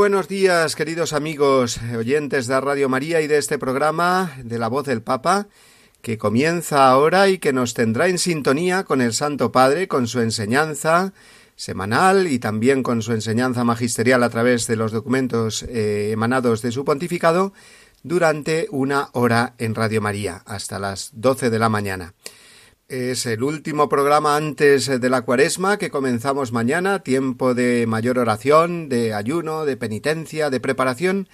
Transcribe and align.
Buenos 0.00 0.28
días, 0.28 0.76
queridos 0.76 1.12
amigos 1.12 1.78
oyentes 1.94 2.46
de 2.46 2.58
Radio 2.58 2.88
María 2.88 3.20
y 3.20 3.26
de 3.26 3.36
este 3.36 3.58
programa 3.58 4.32
de 4.42 4.58
la 4.58 4.68
voz 4.68 4.86
del 4.86 5.02
Papa, 5.02 5.48
que 6.00 6.16
comienza 6.16 6.88
ahora 6.88 7.28
y 7.28 7.36
que 7.36 7.52
nos 7.52 7.74
tendrá 7.74 8.08
en 8.08 8.16
sintonía 8.16 8.84
con 8.84 9.02
el 9.02 9.12
Santo 9.12 9.52
Padre, 9.52 9.88
con 9.88 10.08
su 10.08 10.20
enseñanza 10.20 11.12
semanal 11.54 12.28
y 12.28 12.38
también 12.38 12.82
con 12.82 13.02
su 13.02 13.12
enseñanza 13.12 13.62
magisterial 13.62 14.22
a 14.22 14.30
través 14.30 14.66
de 14.66 14.76
los 14.76 14.90
documentos 14.90 15.64
eh, 15.64 16.12
emanados 16.12 16.62
de 16.62 16.72
su 16.72 16.82
pontificado 16.86 17.52
durante 18.02 18.68
una 18.70 19.10
hora 19.12 19.52
en 19.58 19.74
Radio 19.74 20.00
María, 20.00 20.40
hasta 20.46 20.78
las 20.78 21.10
doce 21.12 21.50
de 21.50 21.58
la 21.58 21.68
mañana. 21.68 22.14
Es 22.90 23.24
el 23.26 23.44
último 23.44 23.88
programa 23.88 24.34
antes 24.34 24.86
de 24.86 25.10
la 25.10 25.22
cuaresma 25.22 25.78
que 25.78 25.92
comenzamos 25.92 26.50
mañana, 26.50 27.04
tiempo 27.04 27.54
de 27.54 27.86
mayor 27.86 28.18
oración, 28.18 28.88
de 28.88 29.14
ayuno, 29.14 29.64
de 29.64 29.76
penitencia, 29.76 30.50
de 30.50 30.58
preparación, 30.58 31.28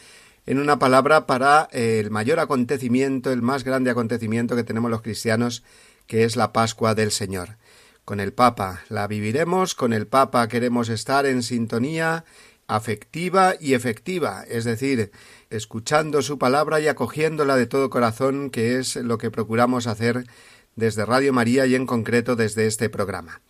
en 0.45 0.59
una 0.59 0.79
palabra 0.79 1.27
para 1.27 1.67
el 1.73 2.11
mayor 2.11 2.41
acontecimiento, 2.41 3.33
el 3.33 3.41
más 3.41 3.65
grande 3.65 3.91
acontecimiento 3.91 4.55
que 4.55 4.65
tenemos 4.65 4.91
los 4.91 5.01
cristianos, 5.01 5.65
que 6.07 6.25
es 6.25 6.37
la 6.37 6.53
Pascua 6.53 6.95
del 6.95 7.11
Señor. 7.11 7.57
Con 8.05 8.21
el 8.21 8.34
Papa 8.34 8.83
la 8.91 9.07
viviremos, 9.07 9.75
con 9.75 9.95
el 9.95 10.07
Papa 10.07 10.49
queremos 10.49 10.91
estar 10.91 11.25
en 11.25 11.43
sintonía 11.43 12.27
afectiva 12.67 13.55
y 13.59 13.73
efectiva, 13.73 14.45
es 14.47 14.65
decir, 14.65 15.11
escuchando 15.49 16.21
su 16.21 16.37
palabra 16.37 16.81
y 16.81 16.89
acogiéndola 16.89 17.57
de 17.57 17.67
todo 17.67 17.89
corazón, 17.89 18.51
que 18.51 18.79
es 18.79 18.97
lo 18.97 19.17
que 19.17 19.31
procuramos 19.31 19.87
hacer 19.87 20.27
desde 20.77 21.05
Radio 21.05 21.32
María 21.32 21.66
y 21.66 21.74
en 21.74 21.86
concreto 21.86 22.36
desde 22.36 22.66
este 22.66 22.88
programa. 22.88 23.41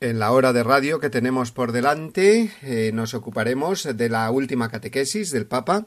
En 0.00 0.18
la 0.18 0.32
hora 0.32 0.52
de 0.52 0.64
radio 0.64 0.98
que 0.98 1.10
tenemos 1.10 1.52
por 1.52 1.70
delante 1.70 2.50
eh, 2.62 2.90
nos 2.92 3.14
ocuparemos 3.14 3.86
de 3.96 4.08
la 4.08 4.28
última 4.30 4.68
catequesis 4.68 5.30
del 5.30 5.46
Papa, 5.46 5.86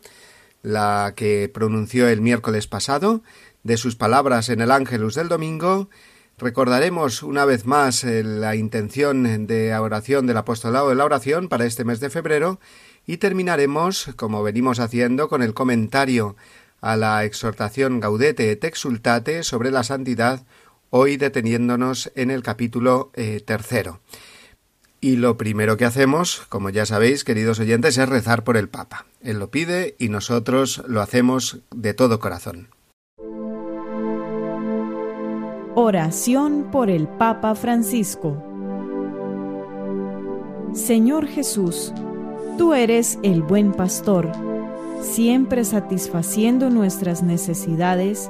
la 0.62 1.14
que 1.16 1.52
pronunció 1.54 2.08
el 2.08 2.22
miércoles 2.22 2.68
pasado, 2.68 3.24
de 3.64 3.78
sus 3.78 3.96
palabras 3.96 4.48
en 4.50 4.62
el 4.62 4.72
Ángelus 4.72 5.16
del 5.16 5.28
domingo, 5.28 5.90
recordaremos 6.38 7.24
una 7.24 7.46
vez 7.46 7.66
más 7.66 8.04
eh, 8.04 8.24
la 8.24 8.56
intención 8.56 9.48
de 9.48 9.76
oración 9.76 10.28
del 10.28 10.38
apostolado 10.38 10.90
de 10.90 10.96
la 10.96 11.06
oración 11.06 11.50
para 11.50 11.66
este 11.66 11.84
mes 11.84 12.00
de 12.00 12.10
febrero 12.10 12.60
y 13.06 13.18
terminaremos, 13.18 14.12
como 14.16 14.44
venimos 14.44 14.80
haciendo, 14.80 15.30
con 15.30 15.42
el 15.42 15.54
comentario 15.54 16.36
a 16.82 16.96
la 16.96 17.24
exhortación 17.24 18.00
Gaudete 18.00 18.52
et 18.52 19.44
sobre 19.44 19.72
la 19.72 19.84
santidad 19.84 20.46
hoy 20.98 21.18
deteniéndonos 21.18 22.10
en 22.16 22.32
el 22.32 22.42
capítulo 22.42 23.12
eh, 23.16 23.42
tercero. 23.46 24.00
Y 25.02 25.18
lo 25.18 25.36
primero 25.36 25.76
que 25.76 25.84
hacemos, 25.84 26.44
como 26.48 26.70
ya 26.70 26.86
sabéis, 26.86 27.26
queridos 27.26 27.60
oyentes, 27.60 27.98
es 27.98 28.08
rezar 28.08 28.46
por 28.46 28.56
el 28.56 28.70
Papa. 28.70 29.06
Él 29.22 29.40
lo 29.40 29.52
pide 29.52 29.96
y 30.00 30.08
nosotros 30.08 30.84
lo 30.88 31.02
hacemos 31.02 31.60
de 31.70 31.94
todo 31.94 32.20
corazón. 32.20 32.70
Oración 35.76 36.70
por 36.72 36.90
el 36.90 37.10
Papa 37.10 37.56
Francisco 37.56 38.42
Señor 40.74 41.28
Jesús, 41.28 41.94
tú 42.58 42.74
eres 42.74 43.20
el 43.22 43.42
buen 43.42 43.74
pastor, 43.74 44.32
siempre 45.02 45.66
satisfaciendo 45.66 46.70
nuestras 46.70 47.22
necesidades 47.22 48.30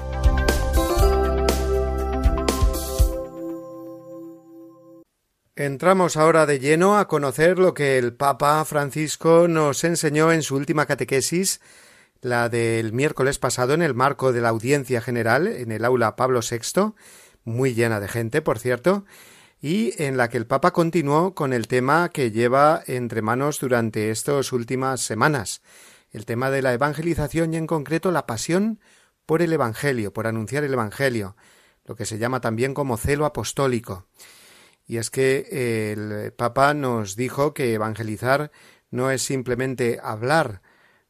Entramos 5.63 6.17
ahora 6.17 6.47
de 6.47 6.57
lleno 6.57 6.97
a 6.97 7.07
conocer 7.07 7.59
lo 7.59 7.75
que 7.75 7.99
el 7.99 8.15
Papa 8.15 8.65
Francisco 8.65 9.47
nos 9.47 9.83
enseñó 9.83 10.31
en 10.31 10.41
su 10.41 10.55
última 10.55 10.87
catequesis, 10.87 11.61
la 12.19 12.49
del 12.49 12.93
miércoles 12.93 13.37
pasado 13.37 13.75
en 13.75 13.83
el 13.83 13.93
marco 13.93 14.33
de 14.33 14.41
la 14.41 14.49
audiencia 14.49 15.01
general 15.01 15.45
en 15.45 15.71
el 15.71 15.85
aula 15.85 16.15
Pablo 16.15 16.39
VI, 16.39 16.95
muy 17.43 17.75
llena 17.75 17.99
de 17.99 18.07
gente, 18.07 18.41
por 18.41 18.57
cierto, 18.57 19.05
y 19.61 19.93
en 20.01 20.17
la 20.17 20.29
que 20.29 20.37
el 20.37 20.47
Papa 20.47 20.71
continuó 20.71 21.35
con 21.35 21.53
el 21.53 21.67
tema 21.67 22.09
que 22.09 22.31
lleva 22.31 22.81
entre 22.87 23.21
manos 23.21 23.59
durante 23.59 24.09
estas 24.09 24.53
últimas 24.53 25.01
semanas, 25.01 25.61
el 26.09 26.25
tema 26.25 26.49
de 26.49 26.63
la 26.63 26.73
evangelización 26.73 27.53
y 27.53 27.57
en 27.57 27.67
concreto 27.67 28.09
la 28.09 28.25
pasión 28.25 28.79
por 29.27 29.43
el 29.43 29.53
Evangelio, 29.53 30.11
por 30.11 30.25
anunciar 30.25 30.63
el 30.63 30.73
Evangelio, 30.73 31.35
lo 31.85 31.95
que 31.95 32.05
se 32.05 32.17
llama 32.17 32.41
también 32.41 32.73
como 32.73 32.97
celo 32.97 33.27
apostólico. 33.27 34.07
Y 34.87 34.97
es 34.97 35.09
que 35.09 35.91
el 35.91 36.33
Papa 36.33 36.73
nos 36.73 37.15
dijo 37.15 37.53
que 37.53 37.73
evangelizar 37.73 38.51
no 38.89 39.09
es 39.09 39.21
simplemente 39.21 39.99
hablar, 40.03 40.61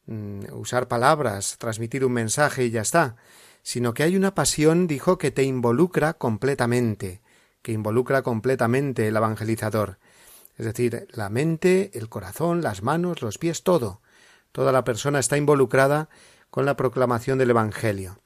mm, 0.06 0.52
usar 0.52 0.88
palabras, 0.88 1.56
transmitir 1.58 2.04
un 2.04 2.12
mensaje 2.12 2.64
y 2.64 2.70
ya 2.70 2.82
está, 2.82 3.16
sino 3.62 3.94
que 3.94 4.02
hay 4.02 4.16
una 4.16 4.34
pasión, 4.34 4.86
dijo, 4.86 5.18
que 5.18 5.30
te 5.30 5.42
involucra 5.42 6.14
completamente, 6.14 7.22
que 7.62 7.72
involucra 7.72 8.22
completamente 8.22 9.08
el 9.08 9.16
evangelizador. 9.16 9.98
Es 10.56 10.66
decir, 10.66 11.08
la 11.12 11.28
mente, 11.28 11.90
el 11.94 12.08
corazón, 12.08 12.62
las 12.62 12.82
manos, 12.82 13.22
los 13.22 13.38
pies, 13.38 13.62
todo. 13.62 14.00
Toda 14.52 14.70
la 14.70 14.84
persona 14.84 15.18
está 15.18 15.36
involucrada 15.36 16.08
con 16.50 16.66
la 16.66 16.76
proclamación 16.76 17.38
del 17.38 17.50
Evangelio. 17.50 18.18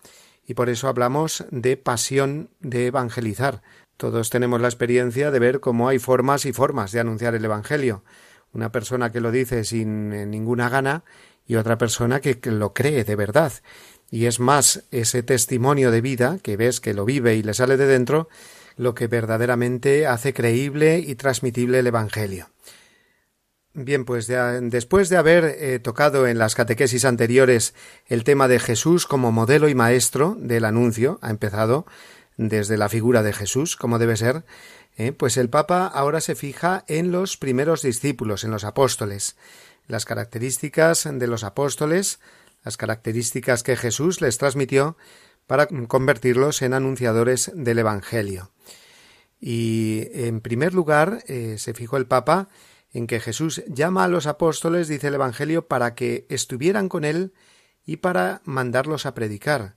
Y 0.44 0.54
por 0.54 0.68
eso 0.68 0.88
hablamos 0.88 1.44
de 1.50 1.76
pasión 1.76 2.50
de 2.60 2.86
evangelizar, 2.86 3.62
todos 3.96 4.28
tenemos 4.28 4.60
la 4.60 4.68
experiencia 4.68 5.30
de 5.30 5.38
ver 5.38 5.60
cómo 5.60 5.88
hay 5.88 5.98
formas 5.98 6.44
y 6.44 6.52
formas 6.52 6.92
de 6.92 7.00
anunciar 7.00 7.34
el 7.34 7.44
Evangelio. 7.44 8.04
Una 8.52 8.70
persona 8.70 9.10
que 9.10 9.20
lo 9.20 9.30
dice 9.30 9.64
sin 9.64 10.12
eh, 10.12 10.26
ninguna 10.26 10.68
gana 10.68 11.04
y 11.46 11.56
otra 11.56 11.78
persona 11.78 12.20
que, 12.20 12.38
lo 12.50 12.74
cree 12.74 13.04
de 13.04 13.16
verdad. 13.16 13.52
Y 14.10 14.26
es 14.26 14.38
más 14.38 14.84
ese 14.90 15.22
testimonio 15.22 15.90
de 15.90 16.00
vida 16.00 16.38
que 16.42 16.56
ves 16.56 16.80
que 16.80 16.94
lo 16.94 17.04
vive 17.04 17.36
y 17.36 17.42
le 17.42 17.54
sale 17.54 17.76
de 17.76 17.86
dentro 17.86 18.28
lo 18.76 18.94
que 18.94 19.06
verdaderamente 19.06 20.06
hace 20.06 20.34
creíble 20.34 20.98
y 20.98 21.14
transmitible 21.14 21.78
el 21.78 21.86
Evangelio. 21.86 22.50
Bien, 23.72 24.04
pues 24.06 24.26
después 24.26 25.10
de 25.10 25.18
haber 25.18 25.44
eh, 25.44 25.78
tocado 25.78 26.26
en 26.26 26.38
las 26.38 26.54
catequesis 26.54 27.04
anteriores 27.04 27.74
el 28.06 28.24
tema 28.24 28.48
de 28.48 28.58
Jesús 28.58 29.06
como 29.06 29.32
modelo 29.32 29.68
y 29.68 29.74
maestro 29.74 30.34
del 30.38 30.64
anuncio, 30.64 31.18
ha 31.20 31.30
empezado 31.30 31.86
desde 32.36 32.76
la 32.76 32.88
figura 32.88 33.22
de 33.22 33.32
Jesús, 33.32 33.76
como 33.76 33.98
debe 33.98 34.16
ser, 34.16 34.44
¿eh? 34.96 35.12
pues 35.12 35.36
el 35.36 35.48
Papa 35.48 35.86
ahora 35.86 36.20
se 36.20 36.34
fija 36.34 36.84
en 36.88 37.12
los 37.12 37.36
primeros 37.36 37.82
discípulos, 37.82 38.44
en 38.44 38.50
los 38.50 38.64
apóstoles. 38.64 39.36
las 39.86 40.04
características 40.04 41.08
de 41.10 41.26
los 41.28 41.44
apóstoles, 41.44 42.18
las 42.64 42.76
características 42.76 43.62
que 43.62 43.76
Jesús 43.76 44.20
les 44.20 44.36
transmitió 44.36 44.96
para 45.46 45.66
convertirlos 45.66 46.60
en 46.62 46.74
anunciadores 46.74 47.52
del 47.54 47.78
Evangelio. 47.78 48.50
Y 49.40 50.08
en 50.12 50.40
primer 50.40 50.74
lugar 50.74 51.22
eh, 51.28 51.56
se 51.58 51.72
fijó 51.74 51.98
el 51.98 52.06
Papa 52.06 52.48
en 52.92 53.06
que 53.06 53.20
Jesús 53.20 53.62
llama 53.68 54.04
a 54.04 54.08
los 54.08 54.26
apóstoles, 54.26 54.88
dice 54.88 55.08
el 55.08 55.14
Evangelio, 55.14 55.68
para 55.68 55.94
que 55.94 56.26
estuvieran 56.30 56.88
con 56.88 57.04
él 57.04 57.32
y 57.84 57.98
para 57.98 58.40
mandarlos 58.44 59.06
a 59.06 59.14
predicar. 59.14 59.76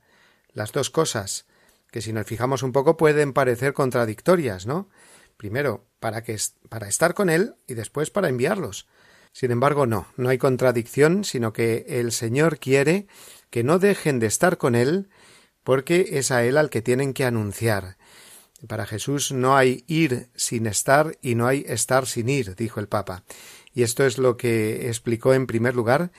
Las 0.53 0.71
dos 0.71 0.89
cosas, 0.89 1.45
que 1.91 2.01
si 2.01 2.13
nos 2.13 2.25
fijamos 2.25 2.63
un 2.63 2.71
poco 2.71 2.97
pueden 2.97 3.33
parecer 3.33 3.73
contradictorias, 3.73 4.65
¿no? 4.65 4.89
Primero, 5.37 5.85
para 5.99 6.23
que 6.23 6.37
para 6.69 6.87
estar 6.87 7.13
con 7.13 7.29
él 7.29 7.55
y 7.67 7.73
después 7.73 8.09
para 8.09 8.29
enviarlos. 8.29 8.87
Sin 9.31 9.51
embargo, 9.51 9.85
no, 9.85 10.07
no 10.17 10.29
hay 10.29 10.37
contradicción, 10.37 11.23
sino 11.23 11.53
que 11.53 11.85
el 11.87 12.11
Señor 12.11 12.59
quiere 12.59 13.07
que 13.49 13.63
no 13.63 13.79
dejen 13.79 14.19
de 14.19 14.27
estar 14.27 14.57
con 14.57 14.75
él, 14.75 15.09
porque 15.63 16.09
es 16.13 16.31
a 16.31 16.43
él 16.43 16.57
al 16.57 16.69
que 16.69 16.81
tienen 16.81 17.13
que 17.13 17.25
anunciar. 17.25 17.97
Para 18.67 18.85
Jesús 18.85 19.31
no 19.31 19.55
hay 19.55 19.83
ir 19.87 20.29
sin 20.35 20.67
estar 20.67 21.17
y 21.21 21.35
no 21.35 21.47
hay 21.47 21.63
estar 21.67 22.05
sin 22.05 22.27
ir, 22.27 22.55
dijo 22.55 22.79
el 22.79 22.87
Papa. 22.87 23.23
Y 23.73 23.83
esto 23.83 24.05
es 24.05 24.17
lo 24.17 24.35
que 24.35 24.87
explicó 24.87 25.33
en 25.33 25.47
primer 25.47 25.75
lugar, 25.75 26.11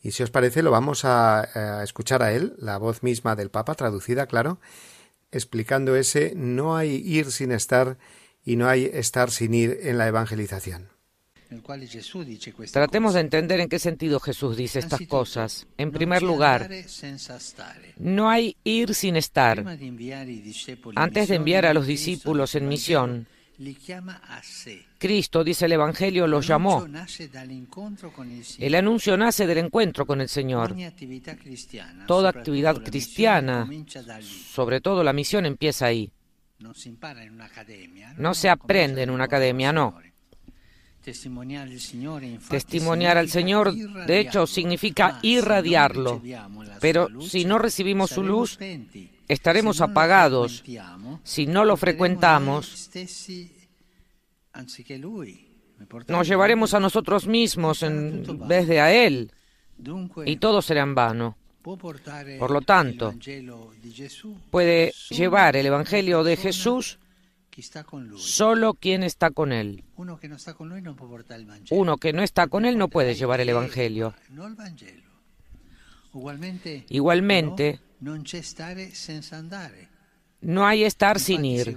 y 0.00 0.12
si 0.12 0.22
os 0.22 0.30
parece 0.30 0.62
lo 0.62 0.70
vamos 0.70 1.04
a, 1.04 1.80
a 1.80 1.82
escuchar 1.82 2.22
a 2.22 2.32
él, 2.32 2.54
la 2.58 2.78
voz 2.78 3.02
misma 3.02 3.34
del 3.34 3.50
Papa, 3.50 3.74
traducida, 3.74 4.26
claro, 4.26 4.60
explicando 5.32 5.96
ese 5.96 6.32
no 6.34 6.76
hay 6.76 6.96
ir 6.96 7.30
sin 7.32 7.52
estar 7.52 7.98
y 8.44 8.56
no 8.56 8.68
hay 8.68 8.90
estar 8.92 9.30
sin 9.30 9.54
ir 9.54 9.78
en 9.82 9.98
la 9.98 10.06
evangelización. 10.08 10.88
Tratemos 12.72 13.14
de 13.14 13.20
entender 13.20 13.60
en 13.60 13.68
qué 13.68 13.78
sentido 13.78 14.20
Jesús 14.20 14.56
dice 14.56 14.80
estas 14.80 15.00
cosas. 15.08 15.66
En 15.78 15.92
primer 15.92 16.22
lugar, 16.22 16.68
no 17.96 18.28
hay 18.28 18.56
ir 18.64 18.94
sin 18.94 19.16
estar. 19.16 19.64
Antes 20.94 21.28
de 21.28 21.34
enviar 21.34 21.64
a 21.64 21.72
los 21.72 21.86
discípulos 21.86 22.54
en 22.54 22.68
misión, 22.68 23.26
Cristo, 24.98 25.42
dice 25.42 25.66
el 25.66 25.72
Evangelio, 25.72 26.26
los 26.26 26.46
llamó. 26.46 26.86
El 28.58 28.74
anuncio 28.74 29.16
nace 29.16 29.46
del 29.46 29.58
encuentro 29.58 30.06
con 30.06 30.20
el 30.20 30.28
Señor. 30.28 30.76
Toda 32.06 32.30
actividad 32.30 32.76
cristiana, 32.82 33.68
sobre 34.52 34.80
todo 34.80 35.02
la 35.02 35.12
misión, 35.12 35.44
empieza 35.44 35.86
ahí. 35.86 36.12
No 38.16 38.34
se 38.34 38.48
aprende 38.48 39.02
en 39.02 39.10
una 39.10 39.24
academia, 39.24 39.72
no. 39.72 39.98
Testimoniar 42.48 43.16
al 43.16 43.30
Señor, 43.30 43.74
de 43.74 44.20
hecho, 44.20 44.46
significa 44.46 45.18
irradiarlo. 45.22 46.22
Pero 46.80 47.08
si 47.22 47.44
no 47.44 47.58
recibimos 47.58 48.10
su 48.10 48.22
luz, 48.22 48.58
estaremos 49.28 49.80
apagados. 49.80 50.64
Si 51.22 51.46
no 51.46 51.64
lo 51.64 51.76
frecuentamos, 51.76 52.90
nos 56.08 56.28
llevaremos 56.28 56.74
a 56.74 56.80
nosotros 56.80 57.26
mismos 57.26 57.82
en 57.82 58.48
vez 58.48 58.66
de 58.66 58.80
a 58.80 58.92
Él, 58.92 59.32
y 60.24 60.36
todo 60.36 60.62
será 60.62 60.82
en 60.82 60.94
vano. 60.94 61.36
Por 61.62 62.50
lo 62.50 62.62
tanto, 62.62 63.14
puede 64.50 64.92
llevar 65.10 65.56
el 65.56 65.66
Evangelio 65.66 66.24
de 66.24 66.36
Jesús 66.36 66.98
Solo 68.16 68.74
quien 68.74 69.02
está 69.02 69.30
con 69.30 69.52
Él. 69.52 69.84
Uno 69.96 70.18
que 71.96 72.12
no 72.12 72.22
está 72.22 72.46
con 72.46 72.64
Él 72.64 72.78
no 72.78 72.88
puede 72.88 73.14
llevar 73.14 73.40
el 73.40 73.48
Evangelio. 73.48 74.14
Igualmente, 76.88 77.80
no 80.40 80.66
hay 80.66 80.84
estar 80.84 81.18
sin 81.18 81.44
ir. 81.44 81.76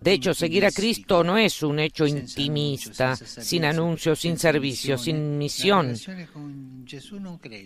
De 0.00 0.12
hecho, 0.12 0.34
seguir 0.34 0.66
a 0.66 0.70
Cristo 0.70 1.24
no 1.24 1.36
es 1.36 1.62
un 1.62 1.80
hecho 1.80 2.06
intimista, 2.06 3.16
sin 3.16 3.64
anuncio, 3.64 4.14
sin 4.14 4.38
servicio, 4.38 4.96
sin 4.96 5.36
misión. 5.36 5.94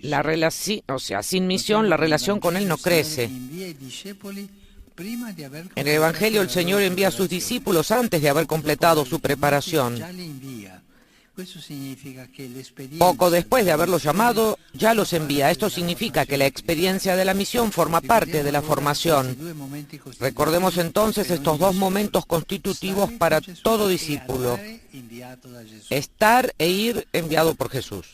La 0.02 0.22
relación, 0.22 0.80
o 0.88 0.98
sea, 0.98 1.22
sin 1.22 1.46
misión 1.46 1.90
la 1.90 1.98
relación 1.98 2.40
con 2.40 2.56
Él 2.56 2.66
no 2.66 2.78
crece. 2.78 3.24
En 5.76 5.86
el 5.86 5.88
Evangelio 5.88 6.42
el 6.42 6.50
Señor 6.50 6.82
envía 6.82 7.08
a 7.08 7.12
sus 7.12 7.28
discípulos 7.28 7.90
antes 7.90 8.22
de 8.22 8.28
haber 8.28 8.46
completado 8.46 9.04
su 9.04 9.20
preparación. 9.20 9.98
Poco 12.98 13.30
después 13.30 13.64
de 13.64 13.72
haberlos 13.72 14.02
llamado, 14.02 14.58
ya 14.72 14.94
los 14.94 15.12
envía. 15.12 15.50
Esto 15.50 15.70
significa 15.70 16.26
que 16.26 16.36
la 16.36 16.46
experiencia 16.46 17.16
de 17.16 17.24
la 17.24 17.34
misión 17.34 17.72
forma 17.72 18.00
parte 18.00 18.42
de 18.42 18.52
la 18.52 18.62
formación. 18.62 19.36
Recordemos 20.18 20.76
entonces 20.78 21.30
estos 21.30 21.58
dos 21.58 21.74
momentos 21.74 22.26
constitutivos 22.26 23.10
para 23.12 23.40
todo 23.40 23.88
discípulo. 23.88 24.58
Estar 25.88 26.54
e 26.58 26.68
ir 26.68 27.08
enviado 27.12 27.54
por 27.54 27.70
Jesús. 27.70 28.06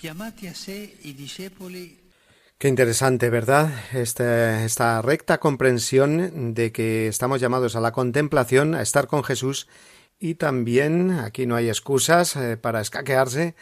Qué 2.58 2.68
interesante, 2.68 3.28
¿verdad? 3.28 3.70
Este, 3.92 4.64
esta 4.64 5.02
recta 5.02 5.38
comprensión 5.38 6.54
de 6.54 6.72
que 6.72 7.06
estamos 7.08 7.40
llamados 7.40 7.76
a 7.76 7.80
la 7.80 7.92
contemplación, 7.92 8.74
a 8.74 8.80
estar 8.80 9.08
con 9.08 9.24
Jesús 9.24 9.66
y 10.18 10.34
también, 10.34 11.12
aquí 11.12 11.46
no 11.46 11.56
hay 11.56 11.68
excusas 11.68 12.36
eh, 12.36 12.56
para 12.56 12.80
escaquearse, 12.80 13.54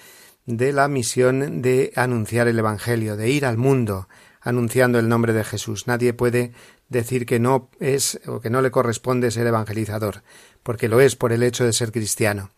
de 0.46 0.72
la 0.72 0.88
misión 0.88 1.62
de 1.62 1.92
anunciar 1.96 2.48
el 2.48 2.58
Evangelio, 2.58 3.16
de 3.16 3.30
ir 3.30 3.46
al 3.46 3.56
mundo 3.56 4.08
anunciando 4.40 4.98
el 4.98 5.08
nombre 5.08 5.32
de 5.32 5.42
Jesús. 5.42 5.86
Nadie 5.86 6.12
puede 6.12 6.52
decir 6.90 7.24
que 7.24 7.40
no 7.40 7.70
es 7.80 8.20
o 8.26 8.40
que 8.40 8.50
no 8.50 8.60
le 8.60 8.70
corresponde 8.70 9.30
ser 9.30 9.46
evangelizador, 9.46 10.22
porque 10.62 10.88
lo 10.88 11.00
es 11.00 11.16
por 11.16 11.32
el 11.32 11.42
hecho 11.42 11.64
de 11.64 11.72
ser 11.72 11.92
cristiano. 11.92 12.50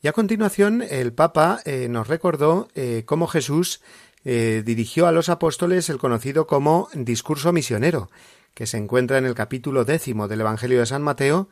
Y 0.00 0.06
a 0.06 0.12
continuación 0.12 0.82
el 0.88 1.12
Papa 1.12 1.60
eh, 1.64 1.88
nos 1.90 2.06
recordó 2.06 2.68
eh, 2.76 3.02
cómo 3.06 3.26
Jesús 3.26 3.80
dirigió 4.24 5.08
a 5.08 5.12
los 5.12 5.28
apóstoles 5.28 5.90
el 5.90 5.98
conocido 5.98 6.46
como 6.46 6.88
discurso 6.94 7.52
misionero, 7.52 8.08
que 8.54 8.68
se 8.68 8.76
encuentra 8.76 9.18
en 9.18 9.24
el 9.24 9.34
capítulo 9.34 9.84
décimo 9.84 10.28
del 10.28 10.42
Evangelio 10.42 10.78
de 10.78 10.86
San 10.86 11.02
Mateo, 11.02 11.48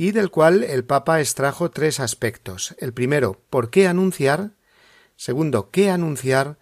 y 0.00 0.12
del 0.12 0.30
cual 0.30 0.62
el 0.62 0.84
Papa 0.84 1.18
extrajo 1.18 1.72
tres 1.72 1.98
aspectos. 1.98 2.76
El 2.78 2.92
primero, 2.92 3.42
¿por 3.50 3.68
qué 3.68 3.88
anunciar? 3.88 4.52
Segundo, 5.16 5.72
¿qué 5.72 5.90
anunciar? 5.90 6.56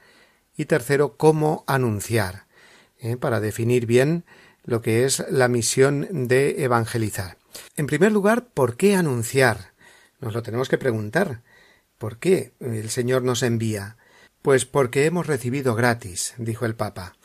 Y 0.56 0.64
tercero, 0.64 1.18
¿cómo 1.18 1.62
anunciar? 1.66 2.46
Eh, 2.98 3.18
para 3.18 3.40
definir 3.40 3.84
bien 3.84 4.24
lo 4.64 4.80
que 4.80 5.04
es 5.04 5.22
la 5.28 5.48
misión 5.48 6.08
de 6.28 6.64
evangelizar. 6.64 7.36
En 7.76 7.86
primer 7.86 8.10
lugar, 8.10 8.46
¿por 8.54 8.78
qué 8.78 8.96
anunciar? 8.96 9.74
Nos 10.18 10.32
lo 10.32 10.42
tenemos 10.42 10.70
que 10.70 10.78
preguntar. 10.78 11.42
¿Por 11.98 12.16
qué 12.16 12.54
el 12.60 12.88
Señor 12.88 13.22
nos 13.22 13.42
envía? 13.42 13.98
Pues 14.40 14.64
porque 14.64 15.04
hemos 15.04 15.26
recibido 15.26 15.74
gratis, 15.74 16.32
dijo 16.38 16.64
el 16.64 16.74
Papa. 16.74 17.16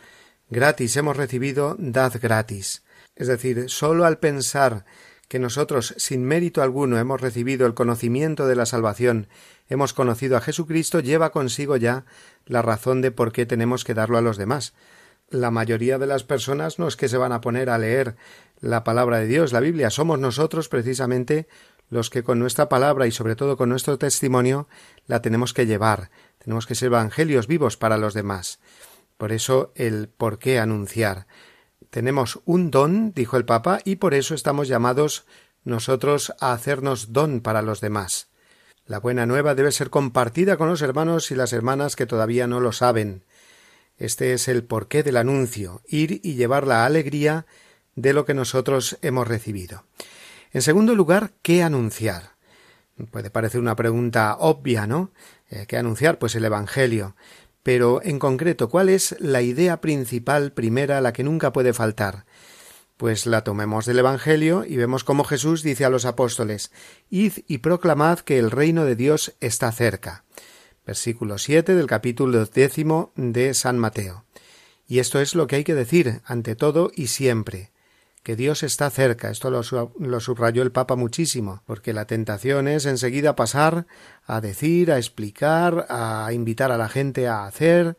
Gratis 0.50 0.98
hemos 0.98 1.16
recibido, 1.16 1.78
dad 1.80 2.12
gratis. 2.22 2.84
Es 3.16 3.28
decir, 3.28 3.70
sólo 3.70 4.04
al 4.04 4.20
pensar 4.20 4.84
que 5.32 5.40
nosotros 5.40 5.94
sin 5.96 6.26
mérito 6.26 6.62
alguno 6.62 7.00
hemos 7.00 7.22
recibido 7.22 7.66
el 7.66 7.74
conocimiento 7.74 8.48
de 8.48 8.56
la 8.58 8.66
salvación, 8.66 9.30
hemos 9.70 9.94
conocido 9.94 10.36
a 10.36 10.42
Jesucristo, 10.42 11.00
lleva 11.00 11.32
consigo 11.32 11.78
ya 11.78 12.04
la 12.46 12.62
razón 12.62 13.02
de 13.02 13.12
por 13.12 13.32
qué 13.32 13.46
tenemos 13.46 13.86
que 13.86 13.94
darlo 13.94 14.18
a 14.18 14.22
los 14.22 14.36
demás. 14.36 14.74
La 15.30 15.50
mayoría 15.50 15.98
de 15.98 16.06
las 16.06 16.26
personas 16.26 16.80
no 16.80 16.88
es 16.90 16.98
que 16.98 17.08
se 17.08 17.16
van 17.16 17.32
a 17.32 17.40
poner 17.40 17.70
a 17.70 17.78
leer 17.78 18.18
la 18.60 18.84
palabra 18.84 19.20
de 19.20 19.28
Dios, 19.28 19.54
la 19.54 19.62
Biblia, 19.62 19.90
somos 19.90 20.20
nosotros 20.20 20.68
precisamente 20.68 21.48
los 21.88 22.10
que 22.10 22.24
con 22.24 22.38
nuestra 22.38 22.68
palabra 22.68 23.08
y 23.08 23.12
sobre 23.12 23.38
todo 23.38 23.56
con 23.56 23.70
nuestro 23.70 23.98
testimonio 23.98 24.68
la 25.08 25.22
tenemos 25.22 25.54
que 25.54 25.66
llevar, 25.66 26.12
tenemos 26.40 26.68
que 26.68 26.76
ser 26.76 26.88
evangelios 26.88 27.48
vivos 27.48 27.78
para 27.78 27.98
los 27.98 28.14
demás. 28.14 28.60
Por 29.16 29.32
eso 29.32 29.72
el 29.76 30.10
por 30.10 30.40
qué 30.40 30.60
anunciar. 30.60 31.26
Tenemos 31.92 32.40
un 32.46 32.72
don, 32.72 33.14
dijo 33.14 33.36
el 33.36 33.44
Papa, 33.44 33.80
y 33.84 33.98
por 33.98 34.14
eso 34.14 34.34
estamos 34.34 34.70
llamados 34.70 35.26
nosotros 35.66 36.34
a 36.40 36.54
hacernos 36.54 37.12
don 37.12 37.42
para 37.42 37.62
los 37.62 37.82
demás. 37.82 38.30
La 38.86 39.00
buena 39.00 39.26
nueva 39.26 39.56
debe 39.56 39.74
ser 39.74 39.90
compartida 39.90 40.56
con 40.56 40.70
los 40.70 40.82
hermanos 40.82 41.32
y 41.32 41.36
las 41.36 41.52
hermanas 41.52 41.98
que 41.98 42.06
todavía 42.06 42.48
no 42.48 42.62
lo 42.62 42.72
saben. 42.72 43.24
Este 43.98 44.32
es 44.32 44.48
el 44.48 44.64
porqué 44.64 45.04
del 45.04 45.18
anuncio, 45.18 45.82
ir 45.86 46.22
y 46.24 46.36
llevar 46.36 46.66
la 46.66 46.86
alegría 46.86 47.46
de 47.96 48.14
lo 48.14 48.26
que 48.26 48.34
nosotros 48.34 48.98
hemos 49.02 49.28
recibido. 49.28 49.84
En 50.54 50.62
segundo 50.62 50.96
lugar, 50.96 51.34
¿qué 51.42 51.62
anunciar? 51.62 52.32
Puede 53.12 53.30
parecer 53.30 53.60
una 53.60 53.76
pregunta 53.76 54.38
obvia, 54.40 54.88
¿no? 54.88 55.12
Eh, 55.50 55.66
¿Qué 55.68 55.78
anunciar? 55.78 56.20
Pues 56.20 56.36
el 56.36 56.46
Evangelio. 56.46 57.16
Pero, 57.64 58.02
en 58.04 58.20
concreto, 58.20 58.70
¿cuál 58.70 58.90
es 58.90 59.16
la 59.20 59.42
idea 59.42 59.82
principal, 59.82 60.52
primera, 60.52 61.02
la 61.02 61.14
que 61.14 61.24
nunca 61.24 61.54
puede 61.54 61.74
faltar? 61.74 62.26
Pues 62.98 63.26
la 63.26 63.44
tomemos 63.44 63.86
del 63.86 64.00
Evangelio 64.00 64.64
y 64.66 64.78
vemos 64.78 65.04
cómo 65.04 65.24
Jesús 65.24 65.64
dice 65.64 65.86
a 65.86 65.90
los 65.90 66.06
apóstoles 66.06 66.72
Id 67.10 67.34
y 67.48 67.60
proclamad 67.60 68.20
que 68.20 68.38
el 68.38 68.52
reino 68.52 68.86
de 68.86 68.96
Dios 68.96 69.36
está 69.40 69.72
cerca. 69.72 70.24
versículo 70.86 71.38
7 71.38 71.76
del 71.76 71.88
capítulo 71.88 72.46
décimo 72.46 73.12
de 73.16 73.54
San 73.54 73.78
Mateo. 73.80 74.26
Y 74.88 75.00
esto 75.00 75.20
es 75.20 75.36
lo 75.36 75.48
que 75.48 75.58
hay 75.58 75.64
que 75.64 75.76
decir 75.76 76.22
ante 76.26 76.56
todo 76.56 76.92
y 76.96 77.08
siempre 77.08 77.72
que 78.24 78.36
Dios 78.36 78.64
está 78.64 78.90
cerca. 78.90 79.30
Esto 79.30 79.50
lo, 79.50 80.20
subrayó 80.20 80.64
el 80.64 80.72
Papa 80.72 80.96
muchísimo, 80.96 81.64
porque 81.66 81.94
la 81.94 82.06
tentación 82.06 82.68
es 82.68 82.86
enseguida 82.86 83.36
pasar 83.36 83.88
a 84.26 84.42
decir, 84.42 84.92
a 84.92 84.98
explicar, 84.98 85.88
a 85.90 86.30
invitar 86.34 86.72
a 86.72 86.78
la 86.78 86.90
gente 86.90 87.28
a 87.28 87.46
hacer, 87.46 87.98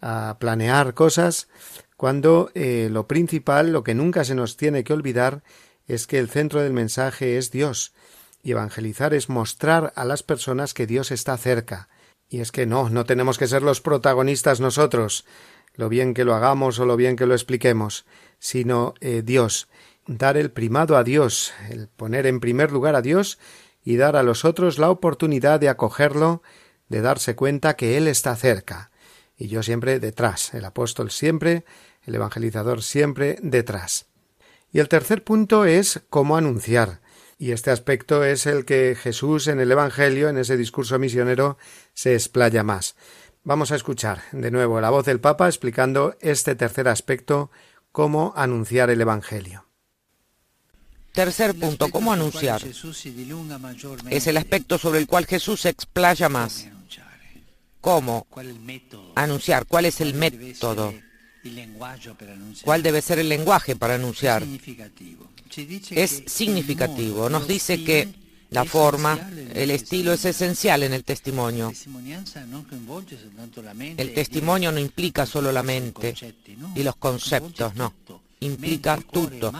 a 0.00 0.36
planear 0.38 0.94
cosas, 0.94 1.48
cuando 1.96 2.50
eh, 2.54 2.88
lo 2.90 3.08
principal, 3.08 3.72
lo 3.72 3.82
que 3.82 3.94
nunca 3.94 4.24
se 4.24 4.34
nos 4.34 4.56
tiene 4.56 4.84
que 4.84 4.92
olvidar, 4.92 5.42
es 5.88 6.06
que 6.06 6.18
el 6.18 6.28
centro 6.28 6.60
del 6.60 6.72
mensaje 6.72 7.38
es 7.38 7.50
Dios, 7.50 7.92
y 8.42 8.52
evangelizar 8.52 9.14
es 9.14 9.28
mostrar 9.28 9.92
a 9.96 10.04
las 10.04 10.22
personas 10.22 10.74
que 10.74 10.86
Dios 10.86 11.10
está 11.10 11.36
cerca. 11.36 11.88
Y 12.28 12.40
es 12.40 12.52
que 12.52 12.66
no, 12.66 12.90
no 12.90 13.04
tenemos 13.04 13.38
que 13.38 13.46
ser 13.46 13.62
los 13.62 13.80
protagonistas 13.80 14.60
nosotros, 14.60 15.24
lo 15.76 15.88
bien 15.88 16.14
que 16.14 16.24
lo 16.24 16.34
hagamos 16.34 16.78
o 16.78 16.86
lo 16.86 16.96
bien 16.96 17.16
que 17.16 17.26
lo 17.26 17.34
expliquemos, 17.34 18.06
sino 18.38 18.94
eh, 19.00 19.22
Dios, 19.24 19.68
dar 20.06 20.36
el 20.36 20.50
primado 20.50 20.96
a 20.96 21.04
Dios, 21.04 21.54
el 21.70 21.88
poner 21.88 22.26
en 22.26 22.40
primer 22.40 22.72
lugar 22.72 22.94
a 22.94 23.02
Dios 23.02 23.38
y 23.84 23.96
dar 23.96 24.16
a 24.16 24.22
los 24.22 24.44
otros 24.44 24.78
la 24.78 24.90
oportunidad 24.90 25.60
de 25.60 25.68
acogerlo, 25.68 26.42
de 26.88 27.00
darse 27.00 27.36
cuenta 27.36 27.76
que 27.76 27.96
Él 27.96 28.08
está 28.08 28.34
cerca. 28.36 28.90
Y 29.36 29.48
yo 29.48 29.62
siempre 29.62 30.00
detrás, 30.00 30.54
el 30.54 30.64
apóstol 30.64 31.10
siempre, 31.10 31.64
el 32.04 32.14
evangelizador 32.14 32.82
siempre 32.82 33.38
detrás. 33.42 34.06
Y 34.72 34.78
el 34.78 34.88
tercer 34.88 35.24
punto 35.24 35.64
es 35.64 36.02
cómo 36.10 36.36
anunciar. 36.36 37.00
Y 37.38 37.52
este 37.52 37.70
aspecto 37.70 38.24
es 38.24 38.46
el 38.46 38.64
que 38.64 38.96
Jesús 38.98 39.46
en 39.46 39.60
el 39.60 39.70
Evangelio, 39.70 40.30
en 40.30 40.38
ese 40.38 40.56
discurso 40.56 40.98
misionero, 40.98 41.58
se 41.92 42.14
explaya 42.14 42.62
más. 42.62 42.96
Vamos 43.46 43.70
a 43.70 43.76
escuchar 43.76 44.22
de 44.32 44.50
nuevo 44.50 44.80
la 44.80 44.90
voz 44.90 45.06
del 45.06 45.20
Papa 45.20 45.46
explicando 45.46 46.16
este 46.20 46.56
tercer 46.56 46.88
aspecto 46.88 47.52
cómo 47.92 48.32
anunciar 48.34 48.90
el 48.90 49.00
Evangelio. 49.00 49.64
Tercer 51.12 51.54
punto, 51.54 51.88
¿cómo 51.88 52.12
anunciar? 52.12 52.60
Es 54.10 54.26
el 54.26 54.36
aspecto 54.36 54.78
sobre 54.78 54.98
el 54.98 55.06
cual 55.06 55.26
Jesús 55.26 55.60
se 55.60 55.68
explaya 55.68 56.28
más. 56.28 56.66
¿Cómo 57.80 58.26
anunciar? 59.14 59.64
¿Cuál 59.66 59.84
es 59.84 60.00
el 60.00 60.14
método? 60.14 60.92
¿Cuál 62.64 62.82
debe 62.82 63.00
ser 63.00 63.20
el 63.20 63.28
lenguaje 63.28 63.76
para 63.76 63.94
anunciar? 63.94 64.42
Es 65.92 66.24
significativo. 66.26 67.30
Nos 67.30 67.46
dice 67.46 67.84
que 67.84 68.12
la 68.50 68.64
forma, 68.64 69.30
el 69.54 69.70
estilo 69.70 70.12
es 70.12 70.24
esencial 70.24 70.82
en 70.82 70.92
el 70.92 71.04
testimonio. 71.04 71.72
El 73.96 74.14
testimonio 74.14 74.72
no 74.72 74.78
implica 74.78 75.26
solo 75.26 75.52
la 75.52 75.62
mente 75.62 76.14
y 76.74 76.82
los 76.82 76.96
conceptos, 76.96 77.74
no. 77.74 77.92
Implica 78.40 78.98
todo, 78.98 79.52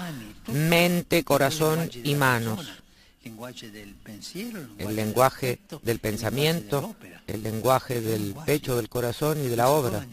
mente, 0.52 1.24
corazón 1.24 1.90
y 2.04 2.14
manos. 2.14 2.66
El 4.78 4.94
lenguaje 4.94 5.58
del 5.82 5.98
pensamiento, 5.98 6.94
el 7.26 7.42
lenguaje 7.42 8.00
del 8.00 8.36
pecho, 8.46 8.76
del 8.76 8.88
corazón 8.88 9.44
y 9.44 9.48
de 9.48 9.56
la 9.56 9.68
obra. 9.68 10.06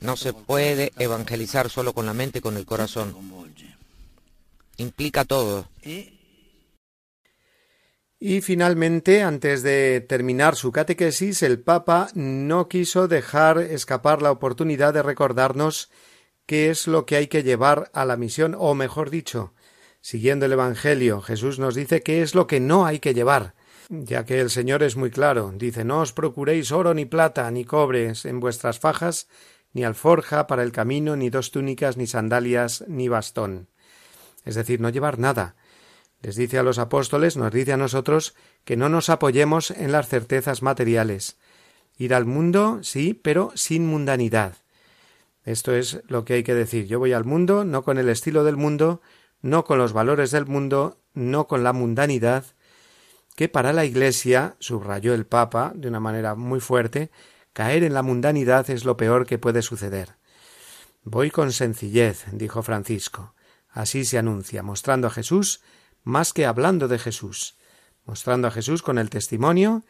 No 0.00 0.16
se 0.16 0.32
puede 0.32 0.92
evangelizar 0.98 1.70
solo 1.70 1.92
con 1.92 2.06
la 2.06 2.14
mente 2.14 2.40
y 2.40 2.42
con 2.42 2.56
el 2.56 2.66
corazón. 2.66 3.14
Implica 4.76 5.24
todo. 5.24 5.68
Y 8.18 8.40
finalmente, 8.40 9.22
antes 9.22 9.62
de 9.62 10.00
terminar 10.00 10.56
su 10.56 10.72
catequesis, 10.72 11.42
el 11.42 11.60
Papa 11.60 12.08
no 12.14 12.68
quiso 12.68 13.08
dejar 13.08 13.58
escapar 13.58 14.22
la 14.22 14.30
oportunidad 14.30 14.94
de 14.94 15.02
recordarnos 15.02 15.90
qué 16.46 16.70
es 16.70 16.86
lo 16.86 17.06
que 17.06 17.16
hay 17.16 17.26
que 17.26 17.42
llevar 17.42 17.90
a 17.92 18.04
la 18.04 18.16
misión, 18.16 18.54
o 18.58 18.74
mejor 18.74 19.10
dicho, 19.10 19.52
siguiendo 20.00 20.46
el 20.46 20.52
Evangelio, 20.52 21.20
Jesús 21.20 21.58
nos 21.58 21.74
dice 21.74 22.02
qué 22.02 22.22
es 22.22 22.34
lo 22.34 22.46
que 22.46 22.60
no 22.60 22.86
hay 22.86 22.98
que 22.98 23.14
llevar, 23.14 23.54
ya 23.88 24.24
que 24.24 24.40
el 24.40 24.50
Señor 24.50 24.82
es 24.82 24.96
muy 24.96 25.10
claro, 25.10 25.52
dice 25.56 25.84
no 25.84 26.00
os 26.00 26.12
procuréis 26.12 26.72
oro 26.72 26.94
ni 26.94 27.06
plata 27.06 27.50
ni 27.50 27.64
cobres 27.64 28.24
en 28.24 28.40
vuestras 28.40 28.78
fajas, 28.78 29.28
ni 29.72 29.84
alforja 29.84 30.46
para 30.46 30.62
el 30.62 30.72
camino, 30.72 31.16
ni 31.16 31.30
dos 31.30 31.50
túnicas, 31.50 31.96
ni 31.96 32.06
sandalias, 32.06 32.84
ni 32.86 33.08
bastón. 33.08 33.68
Es 34.44 34.54
decir, 34.54 34.80
no 34.80 34.90
llevar 34.90 35.18
nada, 35.18 35.56
les 36.24 36.36
dice 36.36 36.58
a 36.58 36.62
los 36.62 36.78
apóstoles, 36.78 37.36
nos 37.36 37.52
dice 37.52 37.74
a 37.74 37.76
nosotros 37.76 38.34
que 38.64 38.78
no 38.78 38.88
nos 38.88 39.10
apoyemos 39.10 39.70
en 39.70 39.92
las 39.92 40.08
certezas 40.08 40.62
materiales. 40.62 41.36
Ir 41.98 42.14
al 42.14 42.24
mundo, 42.24 42.78
sí, 42.82 43.12
pero 43.12 43.52
sin 43.56 43.86
mundanidad. 43.86 44.56
Esto 45.44 45.74
es 45.74 46.00
lo 46.08 46.24
que 46.24 46.32
hay 46.32 46.42
que 46.42 46.54
decir. 46.54 46.86
Yo 46.86 46.98
voy 46.98 47.12
al 47.12 47.26
mundo 47.26 47.66
no 47.66 47.82
con 47.82 47.98
el 47.98 48.08
estilo 48.08 48.42
del 48.42 48.56
mundo, 48.56 49.02
no 49.42 49.66
con 49.66 49.76
los 49.76 49.92
valores 49.92 50.30
del 50.30 50.46
mundo, 50.46 50.96
no 51.12 51.46
con 51.46 51.62
la 51.62 51.74
mundanidad, 51.74 52.46
que 53.36 53.50
para 53.50 53.74
la 53.74 53.84
Iglesia, 53.84 54.56
subrayó 54.60 55.12
el 55.12 55.26
Papa 55.26 55.72
de 55.74 55.88
una 55.88 56.00
manera 56.00 56.34
muy 56.34 56.60
fuerte, 56.60 57.10
caer 57.52 57.84
en 57.84 57.92
la 57.92 58.02
mundanidad 58.02 58.70
es 58.70 58.86
lo 58.86 58.96
peor 58.96 59.26
que 59.26 59.36
puede 59.36 59.60
suceder. 59.60 60.16
Voy 61.02 61.30
con 61.30 61.52
sencillez, 61.52 62.24
dijo 62.32 62.62
Francisco. 62.62 63.34
Así 63.68 64.06
se 64.06 64.16
anuncia, 64.16 64.62
mostrando 64.62 65.08
a 65.08 65.10
Jesús 65.10 65.60
más 66.04 66.32
que 66.32 66.46
hablando 66.46 66.86
de 66.86 66.98
Jesús, 66.98 67.56
mostrando 68.04 68.46
a 68.46 68.50
Jesús 68.50 68.82
con 68.82 68.98
el 68.98 69.10
testimonio 69.10 69.82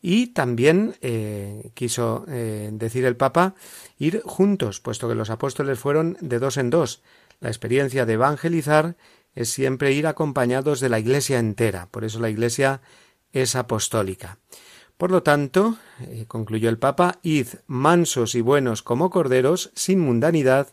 y 0.00 0.28
también 0.28 0.96
eh, 1.00 1.70
quiso 1.74 2.24
eh, 2.28 2.70
decir 2.72 3.04
el 3.04 3.16
Papa 3.16 3.54
ir 3.98 4.22
juntos, 4.24 4.80
puesto 4.80 5.08
que 5.08 5.14
los 5.14 5.30
apóstoles 5.30 5.78
fueron 5.78 6.16
de 6.20 6.38
dos 6.38 6.56
en 6.56 6.70
dos. 6.70 7.02
La 7.40 7.48
experiencia 7.48 8.06
de 8.06 8.14
evangelizar 8.14 8.96
es 9.34 9.50
siempre 9.50 9.92
ir 9.92 10.06
acompañados 10.06 10.80
de 10.80 10.88
la 10.88 10.98
Iglesia 10.98 11.38
entera, 11.38 11.88
por 11.90 12.04
eso 12.04 12.20
la 12.20 12.30
Iglesia 12.30 12.80
es 13.32 13.56
apostólica. 13.56 14.38
Por 14.96 15.10
lo 15.10 15.22
tanto, 15.22 15.76
eh, 16.00 16.24
concluyó 16.26 16.70
el 16.70 16.78
Papa, 16.78 17.18
id 17.22 17.48
mansos 17.66 18.34
y 18.34 18.40
buenos 18.40 18.82
como 18.82 19.10
corderos, 19.10 19.70
sin 19.74 20.00
mundanidad, 20.00 20.68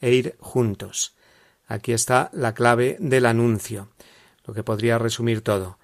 e 0.00 0.12
ir 0.12 0.36
juntos. 0.40 1.14
Aquí 1.66 1.92
está 1.92 2.28
la 2.34 2.52
clave 2.52 2.96
del 3.00 3.24
anuncio 3.24 3.88
lo 4.44 4.54
que 4.54 4.64
podría 4.64 4.98
resumir 4.98 5.40
todo. 5.42 5.78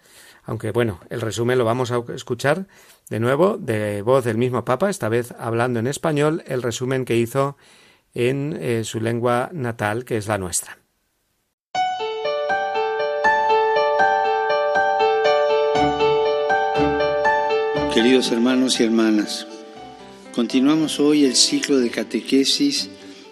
Aunque 0.45 0.71
bueno, 0.71 1.00
el 1.11 1.21
resumen 1.21 1.59
lo 1.59 1.67
vamos 1.67 1.91
a 1.91 2.03
escuchar 2.15 2.69
de 3.11 3.21
nuevo 3.21 3.59
de 3.59 4.03
voz 4.03 4.25
del 4.25 4.38
mismo 4.38 4.65
Papa, 4.65 4.88
esta 4.88 5.09
vez 5.11 5.35
hablando 5.38 5.79
en 5.79 5.87
español, 5.87 6.43
el 6.47 6.62
resumen 6.62 7.05
que 7.05 7.17
hizo 7.17 7.57
en 8.15 8.57
eh, 8.59 8.83
su 8.85 9.00
lengua 9.00 9.50
natal, 9.53 10.05
que 10.07 10.17
es 10.17 10.27
la 10.27 10.38
nuestra. 10.38 10.79
Queridos 17.93 18.33
hermanos 18.33 18.81
y 18.81 18.85
hermanas, 18.85 19.47
continuamos 20.35 20.99
hoy 20.99 21.25
el 21.25 21.35
ciclo 21.35 21.79
de 21.79 21.91
catequesis 21.91 22.88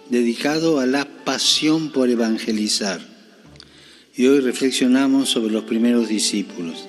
dedicado 0.09 0.79
a 0.79 0.85
la 0.85 1.05
pasión 1.25 1.91
por 1.91 2.09
evangelizar 2.09 3.16
y 4.17 4.25
hoy 4.25 4.39
reflexionamos 4.39 5.29
sobre 5.29 5.53
los 5.53 5.63
primeros 5.65 6.09
discípulos. 6.09 6.87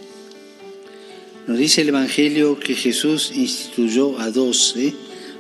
Nos 1.47 1.59
dice 1.59 1.83
el 1.83 1.91
Evangelio 1.91 2.59
que 2.59 2.75
Jesús 2.75 3.33
instituyó 3.35 4.19
a 4.19 4.31
doce 4.31 4.95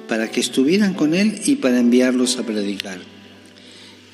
para 0.06 0.30
que 0.30 0.40
estuvieran 0.40 0.92
con 0.92 1.14
Él 1.14 1.40
y 1.46 1.56
para 1.56 1.80
enviarlos 1.80 2.36
a 2.36 2.44
predicar. 2.44 2.98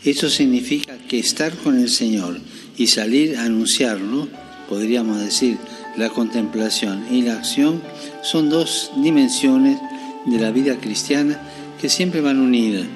Esto 0.04 0.30
significa 0.30 0.96
que 1.08 1.18
estar 1.18 1.52
con 1.56 1.78
el 1.78 1.88
Señor 1.88 2.38
y 2.76 2.86
salir 2.86 3.36
a 3.36 3.44
anunciarlo, 3.44 4.28
podríamos 4.68 5.20
decir, 5.20 5.58
la 5.96 6.10
contemplación 6.10 7.04
y 7.10 7.22
la 7.22 7.38
acción 7.38 7.82
son 8.22 8.50
dos 8.50 8.92
dimensiones 9.02 9.78
de 10.26 10.38
la 10.38 10.52
vida 10.52 10.78
cristiana 10.78 11.40
que 11.80 11.88
siempre 11.88 12.20
van 12.20 12.40
unidas. 12.40 12.86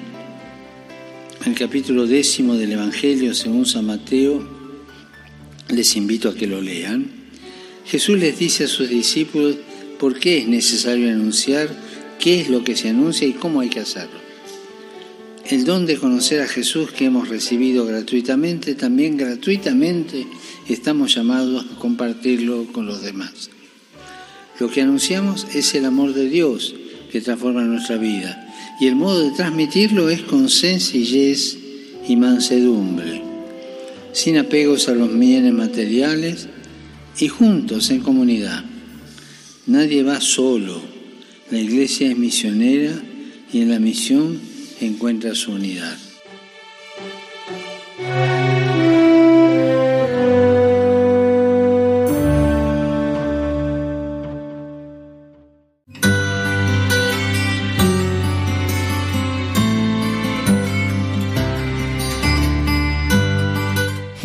El 1.45 1.55
capítulo 1.55 2.07
décimo 2.07 2.55
del 2.55 2.73
Evangelio 2.73 3.33
según 3.33 3.65
San 3.65 3.85
Mateo, 3.85 4.58
les 5.69 5.95
invito 5.95 6.29
a 6.29 6.35
que 6.35 6.47
lo 6.47 6.61
lean, 6.61 7.07
Jesús 7.85 8.19
les 8.19 8.37
dice 8.37 8.65
a 8.65 8.67
sus 8.67 8.89
discípulos 8.89 9.57
por 9.99 10.19
qué 10.19 10.39
es 10.39 10.47
necesario 10.47 11.09
anunciar, 11.09 11.69
qué 12.19 12.41
es 12.41 12.49
lo 12.49 12.63
que 12.63 12.75
se 12.75 12.89
anuncia 12.89 13.27
y 13.27 13.33
cómo 13.33 13.61
hay 13.61 13.69
que 13.69 13.79
hacerlo. 13.79 14.19
El 15.47 15.65
don 15.65 15.87
de 15.87 15.97
conocer 15.97 16.41
a 16.41 16.47
Jesús 16.47 16.91
que 16.91 17.05
hemos 17.05 17.29
recibido 17.29 17.85
gratuitamente, 17.85 18.75
también 18.75 19.17
gratuitamente 19.17 20.27
estamos 20.67 21.15
llamados 21.15 21.65
a 21.65 21.79
compartirlo 21.79 22.67
con 22.71 22.85
los 22.85 23.01
demás. 23.01 23.49
Lo 24.59 24.69
que 24.69 24.81
anunciamos 24.81 25.47
es 25.55 25.73
el 25.73 25.85
amor 25.85 26.13
de 26.13 26.29
Dios 26.29 26.75
que 27.11 27.21
transforma 27.21 27.63
nuestra 27.63 27.97
vida 27.97 28.45
y 28.79 28.87
el 28.87 28.95
modo 28.95 29.23
de 29.27 29.35
transmitirlo 29.35 30.09
es 30.09 30.21
con 30.21 30.49
sencillez 30.49 31.57
y 32.07 32.15
mansedumbre 32.15 33.28
sin 34.11 34.37
apegos 34.37 34.89
a 34.89 34.93
los 34.93 35.17
bienes 35.17 35.53
materiales 35.53 36.47
y 37.19 37.27
juntos 37.27 37.89
en 37.91 38.01
comunidad. 38.01 38.63
Nadie 39.67 40.03
va 40.03 40.19
solo. 40.21 40.81
La 41.51 41.59
iglesia 41.59 42.09
es 42.09 42.17
misionera 42.17 42.93
y 43.51 43.61
en 43.61 43.69
la 43.69 43.79
misión 43.79 44.39
encuentra 44.81 45.35
su 45.35 45.51
unidad. 45.51 45.97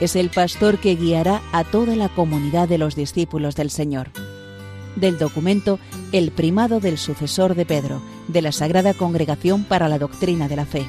es 0.00 0.16
el 0.16 0.30
pastor 0.30 0.78
que 0.78 0.96
guiará 0.96 1.42
a 1.52 1.62
toda 1.62 1.94
la 1.94 2.08
comunidad 2.08 2.68
de 2.68 2.78
los 2.78 2.96
discípulos 2.96 3.54
del 3.54 3.70
Señor. 3.70 4.10
Del 4.96 5.18
documento 5.18 5.78
El 6.10 6.32
primado 6.32 6.80
del 6.80 6.98
sucesor 6.98 7.54
de 7.54 7.66
Pedro, 7.66 8.02
de 8.26 8.42
la 8.42 8.50
Sagrada 8.50 8.94
Congregación 8.94 9.64
para 9.64 9.88
la 9.88 9.98
Doctrina 9.98 10.48
de 10.48 10.56
la 10.56 10.64
Fe. 10.64 10.86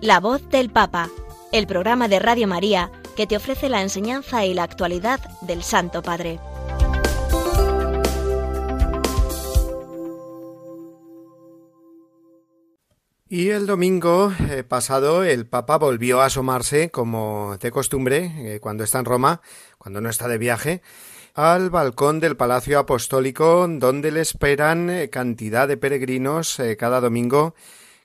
La 0.00 0.20
voz 0.20 0.48
del 0.50 0.70
Papa, 0.70 1.08
el 1.50 1.66
programa 1.66 2.06
de 2.06 2.20
Radio 2.20 2.46
María 2.46 2.92
que 3.16 3.26
te 3.26 3.36
ofrece 3.36 3.68
la 3.68 3.82
enseñanza 3.82 4.44
y 4.44 4.54
la 4.54 4.62
actualidad 4.62 5.20
del 5.40 5.62
Santo 5.62 6.02
Padre. 6.02 6.38
Y 13.28 13.48
el 13.48 13.66
domingo 13.66 14.32
eh, 14.50 14.62
pasado 14.62 15.24
el 15.24 15.46
Papa 15.46 15.78
volvió 15.78 16.20
a 16.20 16.26
asomarse, 16.26 16.90
como 16.90 17.56
de 17.60 17.72
costumbre, 17.72 18.32
eh, 18.36 18.60
cuando 18.60 18.84
está 18.84 19.00
en 19.00 19.04
Roma, 19.04 19.40
cuando 19.78 20.00
no 20.00 20.08
está 20.08 20.28
de 20.28 20.38
viaje, 20.38 20.80
al 21.34 21.70
balcón 21.70 22.20
del 22.20 22.36
Palacio 22.36 22.78
Apostólico, 22.78 23.66
donde 23.68 24.12
le 24.12 24.20
esperan 24.20 24.90
eh, 24.90 25.10
cantidad 25.10 25.66
de 25.66 25.76
peregrinos 25.76 26.58
cada 26.78 27.00
domingo 27.00 27.56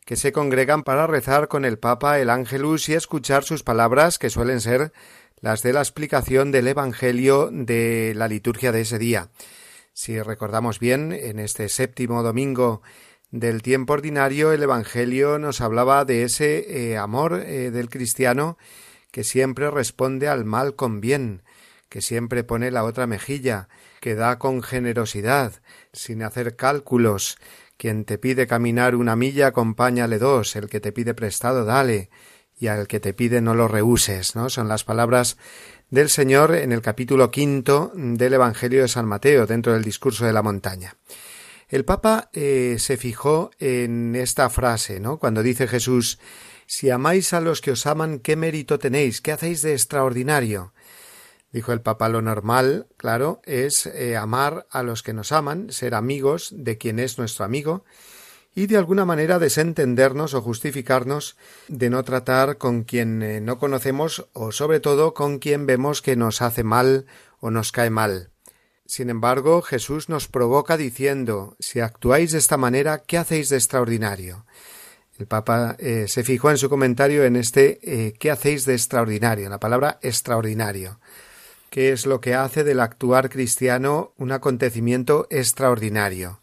que 0.06 0.16
se 0.16 0.32
congregan 0.32 0.84
para 0.84 1.08
rezar 1.08 1.48
con 1.48 1.66
el 1.66 1.80
Papa 1.80 2.20
el 2.20 2.30
Ángelus 2.30 2.90
y 2.90 2.94
escuchar 2.94 3.44
sus 3.44 3.64
palabras, 3.64 4.20
que 4.20 4.30
suelen 4.30 4.62
ser 4.62 4.92
las 5.40 5.64
de 5.64 5.74
la 5.74 5.80
explicación 5.80 6.52
del 6.52 6.68
Evangelio 6.68 7.50
de 7.52 8.14
la 8.16 8.28
liturgia 8.28 8.72
de 8.72 8.82
ese 8.82 9.00
día. 9.00 9.30
Si 9.94 10.22
recordamos 10.22 10.80
bien, 10.80 11.12
en 11.12 11.40
este 11.40 11.68
séptimo 11.68 12.24
domingo 12.24 12.82
del 13.32 13.62
tiempo 13.62 13.94
ordinario, 13.94 14.52
el 14.52 14.64
Evangelio 14.64 15.40
nos 15.40 15.62
hablaba 15.62 16.06
de 16.06 16.24
ese 16.24 16.92
eh, 16.92 16.98
amor 16.98 17.42
eh, 17.46 17.72
del 17.72 17.90
cristiano 17.90 18.58
que 19.12 19.24
siempre 19.24 19.70
responde 19.70 20.28
al 20.28 20.46
mal 20.46 20.76
con 20.76 21.02
bien, 21.02 21.44
que 21.90 22.02
siempre 22.02 22.44
pone 22.44 22.72
la 22.72 22.84
otra 22.84 23.08
mejilla, 23.08 23.68
que 24.00 24.16
da 24.16 24.40
con 24.40 24.64
generosidad, 24.64 25.62
sin 25.92 26.24
hacer 26.24 26.56
cálculos, 26.56 27.38
quien 27.82 28.06
te 28.06 28.20
pide 28.20 28.46
caminar 28.46 28.96
una 28.96 29.16
milla, 29.16 29.48
acompáñale 29.48 30.20
dos, 30.20 30.56
el 30.56 30.70
que 30.70 30.80
te 30.80 30.92
pide 30.92 31.16
prestado, 31.16 31.66
dale, 31.66 32.12
y 32.56 32.68
al 32.68 32.86
que 32.88 33.00
te 33.00 33.16
pide 33.16 33.42
no 33.42 33.56
lo 33.56 33.68
rehuses, 33.68 34.36
¿no? 34.36 34.52
Son 34.52 34.68
las 34.68 34.84
palabras 34.84 35.38
del 35.90 36.12
Señor 36.12 36.54
en 36.54 36.74
el 36.74 36.84
capítulo 36.84 37.32
quinto 37.32 37.92
del 37.96 38.36
Evangelio 38.36 38.84
de 38.84 38.88
San 38.88 39.08
Mateo, 39.08 39.48
dentro 39.48 39.74
del 39.74 39.84
discurso 39.84 40.28
de 40.28 40.32
la 40.34 40.44
montaña. 40.44 40.96
El 41.70 41.84
Papa 41.84 42.30
eh, 42.34 42.76
se 42.78 42.98
fijó 42.98 43.50
en 43.58 44.16
esta 44.16 44.52
frase, 44.52 45.00
¿no? 45.00 45.18
Cuando 45.18 45.42
dice 45.42 45.68
Jesús 45.68 46.20
Si 46.68 46.92
amáis 46.92 47.34
a 47.34 47.42
los 47.42 47.62
que 47.62 47.72
os 47.72 47.88
aman, 47.88 48.20
¿qué 48.20 48.36
mérito 48.36 48.78
tenéis? 48.78 49.22
¿Qué 49.22 49.32
hacéis 49.32 49.64
de 49.64 49.74
extraordinario? 49.74 50.72
Dijo 51.52 51.74
el 51.74 51.82
Papa, 51.82 52.08
lo 52.08 52.22
normal, 52.22 52.88
claro, 52.96 53.42
es 53.44 53.86
eh, 53.86 54.16
amar 54.16 54.68
a 54.72 54.84
los 54.84 55.04
que 55.04 55.14
nos 55.14 55.34
aman, 55.34 55.72
ser 55.72 55.96
amigos 55.96 56.54
de 56.56 56.78
quien 56.78 56.98
es 56.98 57.18
nuestro 57.18 57.44
amigo, 57.44 57.84
y 58.56 58.68
de 58.68 58.78
alguna 58.78 59.04
manera 59.04 59.38
desentendernos 59.38 60.34
o 60.34 60.42
justificarnos 60.42 61.38
de 61.68 61.90
no 61.90 62.04
tratar 62.04 62.58
con 62.58 62.84
quien 62.84 63.22
eh, 63.22 63.42
no 63.42 63.60
conocemos 63.60 64.28
o 64.34 64.54
sobre 64.54 64.80
todo 64.80 65.14
con 65.14 65.40
quien 65.40 65.66
vemos 65.66 66.02
que 66.02 66.16
nos 66.16 66.42
hace 66.42 66.64
mal 66.64 67.06
o 67.40 67.52
nos 67.52 67.74
cae 67.74 67.90
mal. 67.90 68.30
Sin 68.86 69.10
embargo, 69.10 69.62
Jesús 69.62 70.10
nos 70.10 70.28
provoca 70.28 70.78
diciendo 70.78 71.56
si 71.60 71.80
actuáis 71.82 72.32
de 72.32 72.38
esta 72.38 72.58
manera, 72.58 73.00
¿qué 73.00 73.18
hacéis 73.18 73.50
de 73.50 73.58
extraordinario? 73.58 74.46
El 75.18 75.28
Papa 75.28 75.76
eh, 75.80 76.06
se 76.08 76.24
fijó 76.24 76.50
en 76.50 76.58
su 76.58 76.70
comentario 76.70 77.24
en 77.26 77.36
este 77.36 78.16
¿qué 78.20 78.32
hacéis 78.32 78.66
de 78.66 78.74
extraordinario? 78.74 79.50
la 79.50 79.60
palabra 79.60 80.00
extraordinario 80.02 81.00
que 81.72 81.94
es 81.94 82.06
lo 82.06 82.20
que 82.20 82.36
hace 82.36 82.66
del 82.66 82.82
actuar 82.82 83.30
cristiano 83.30 84.14
un 84.18 84.34
acontecimiento 84.34 85.26
extraordinario. 85.30 86.42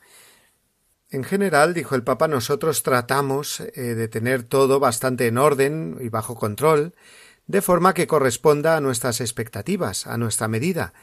En 1.10 1.22
general, 1.22 1.74
dijo 1.74 1.94
el 1.94 2.02
Papa, 2.02 2.28
nosotros 2.28 2.82
tratamos 2.82 3.60
eh, 3.60 3.94
de 3.94 4.08
tener 4.08 4.42
todo 4.42 4.80
bastante 4.80 5.26
en 5.26 5.36
orden 5.36 5.98
y 6.00 6.08
bajo 6.08 6.34
control, 6.34 6.94
de 7.46 7.60
forma 7.60 7.92
que 7.92 8.06
corresponda 8.06 8.76
a 8.76 8.80
nuestras 8.80 9.20
expectativas, 9.20 10.06
a 10.06 10.16
nuestra 10.16 10.48
medida, 10.48 10.94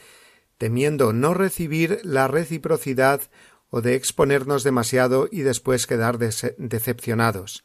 temiendo 0.57 1.13
no 1.13 1.35
recibir 1.35 1.99
la 2.03 2.27
reciprocidad 2.27 3.21
o 3.69 3.81
de 3.81 3.93
exponernos 3.93 4.63
demasiado 4.63 5.29
y 5.31 5.41
después 5.41 5.85
quedar 5.85 6.17
decepcionados. 6.17 7.63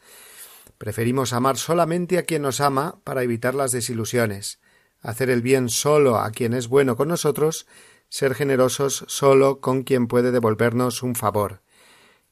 Preferimos 0.76 1.32
amar 1.32 1.56
solamente 1.56 2.18
a 2.18 2.24
quien 2.24 2.42
nos 2.42 2.60
ama 2.60 3.00
para 3.02 3.22
evitar 3.22 3.54
las 3.54 3.72
desilusiones 3.72 4.60
hacer 5.00 5.30
el 5.30 5.42
bien 5.42 5.68
solo 5.68 6.18
a 6.18 6.30
quien 6.30 6.54
es 6.54 6.68
bueno 6.68 6.96
con 6.96 7.08
nosotros, 7.08 7.66
ser 8.08 8.34
generosos 8.34 9.04
solo 9.08 9.60
con 9.60 9.82
quien 9.82 10.06
puede 10.06 10.32
devolvernos 10.32 11.02
un 11.02 11.14
favor, 11.14 11.62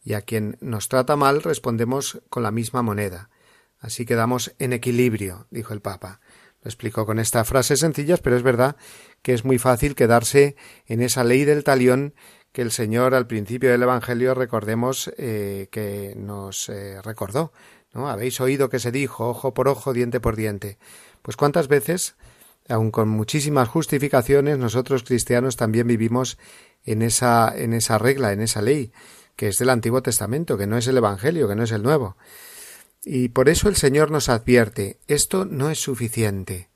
y 0.03 0.15
a 0.15 0.23
quien 0.23 0.57
nos 0.61 0.89
trata 0.89 1.17
mal 1.17 1.43
respondemos 1.43 2.21
con 2.31 2.43
la 2.43 2.51
misma 2.51 2.83
moneda. 2.83 3.31
Así 3.79 4.05
quedamos 4.05 4.55
en 4.59 4.73
equilibrio, 4.73 5.47
dijo 5.51 5.73
el 5.73 5.81
Papa. 5.81 6.21
Lo 6.63 6.69
explicó 6.69 7.07
con 7.07 7.21
estas 7.21 7.47
frases 7.47 7.81
sencillas, 7.81 8.21
pero 8.21 8.37
es 8.37 8.43
verdad 8.43 8.77
que 9.23 9.33
es 9.33 9.45
muy 9.45 9.59
fácil 9.59 9.95
quedarse 9.95 10.57
en 10.87 11.01
esa 11.03 11.23
ley 11.23 11.45
del 11.45 11.63
talión 11.63 12.15
que 12.53 12.63
el 12.63 12.73
Señor 12.73 13.15
al 13.15 13.27
principio 13.29 13.71
del 13.71 13.83
Evangelio 13.83 14.35
recordemos 14.35 15.13
eh, 15.17 15.69
que 15.71 16.15
nos 16.17 16.69
eh, 16.69 17.01
recordó. 17.03 17.53
¿no? 17.93 18.09
Habéis 18.09 18.41
oído 18.41 18.69
que 18.69 18.81
se 18.81 18.91
dijo 18.91 19.29
ojo 19.29 19.55
por 19.55 19.69
ojo, 19.69 19.93
diente 19.93 20.19
por 20.19 20.35
diente. 20.35 20.79
Pues 21.23 21.37
cuántas 21.37 21.69
veces 21.69 22.17
aun 22.69 22.91
con 22.91 23.09
muchísimas 23.09 23.69
justificaciones, 23.69 24.59
nosotros 24.59 25.03
cristianos 25.03 25.57
también 25.57 25.87
vivimos 25.87 26.39
en 26.85 27.03
esa, 27.03 27.53
en 27.57 27.73
esa 27.73 27.99
regla, 27.99 28.33
en 28.33 28.41
esa 28.41 28.63
ley, 28.63 28.93
que 29.37 29.49
es 29.49 29.59
del 29.59 29.71
Antiguo 29.71 30.03
Testamento, 30.03 30.59
que 30.59 30.67
no 30.67 30.77
es 30.77 30.87
el 30.87 30.97
Evangelio, 30.97 31.49
que 31.49 31.57
no 31.57 31.65
es 31.65 31.73
el 31.73 31.83
Nuevo. 31.83 32.17
Y 33.05 33.29
por 33.29 33.49
eso 33.49 33.69
el 33.69 33.77
Señor 33.77 34.11
nos 34.11 34.29
advierte, 34.29 34.99
esto 35.07 35.45
no 35.45 35.71
es 35.71 35.81
suficiente. 35.81 36.69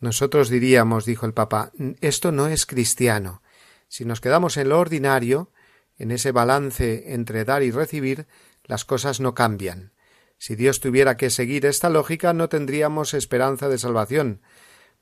Nosotros 0.00 0.50
diríamos, 0.50 1.04
dijo 1.04 1.26
el 1.26 1.32
Papa, 1.32 1.72
esto 2.00 2.30
no 2.30 2.48
es 2.48 2.66
cristiano. 2.66 3.42
Si 3.88 4.04
nos 4.04 4.20
quedamos 4.20 4.56
en 4.58 4.68
lo 4.68 4.78
ordinario, 4.78 5.50
en 5.98 6.10
ese 6.10 6.32
balance 6.32 7.14
entre 7.14 7.44
dar 7.44 7.62
y 7.62 7.70
recibir, 7.70 8.26
las 8.64 8.84
cosas 8.84 9.20
no 9.20 9.34
cambian. 9.34 9.92
Si 10.38 10.54
Dios 10.54 10.80
tuviera 10.80 11.16
que 11.16 11.30
seguir 11.30 11.64
esta 11.64 11.88
lógica, 11.88 12.34
no 12.34 12.48
tendríamos 12.48 13.14
esperanza 13.14 13.68
de 13.68 13.78
salvación, 13.78 14.42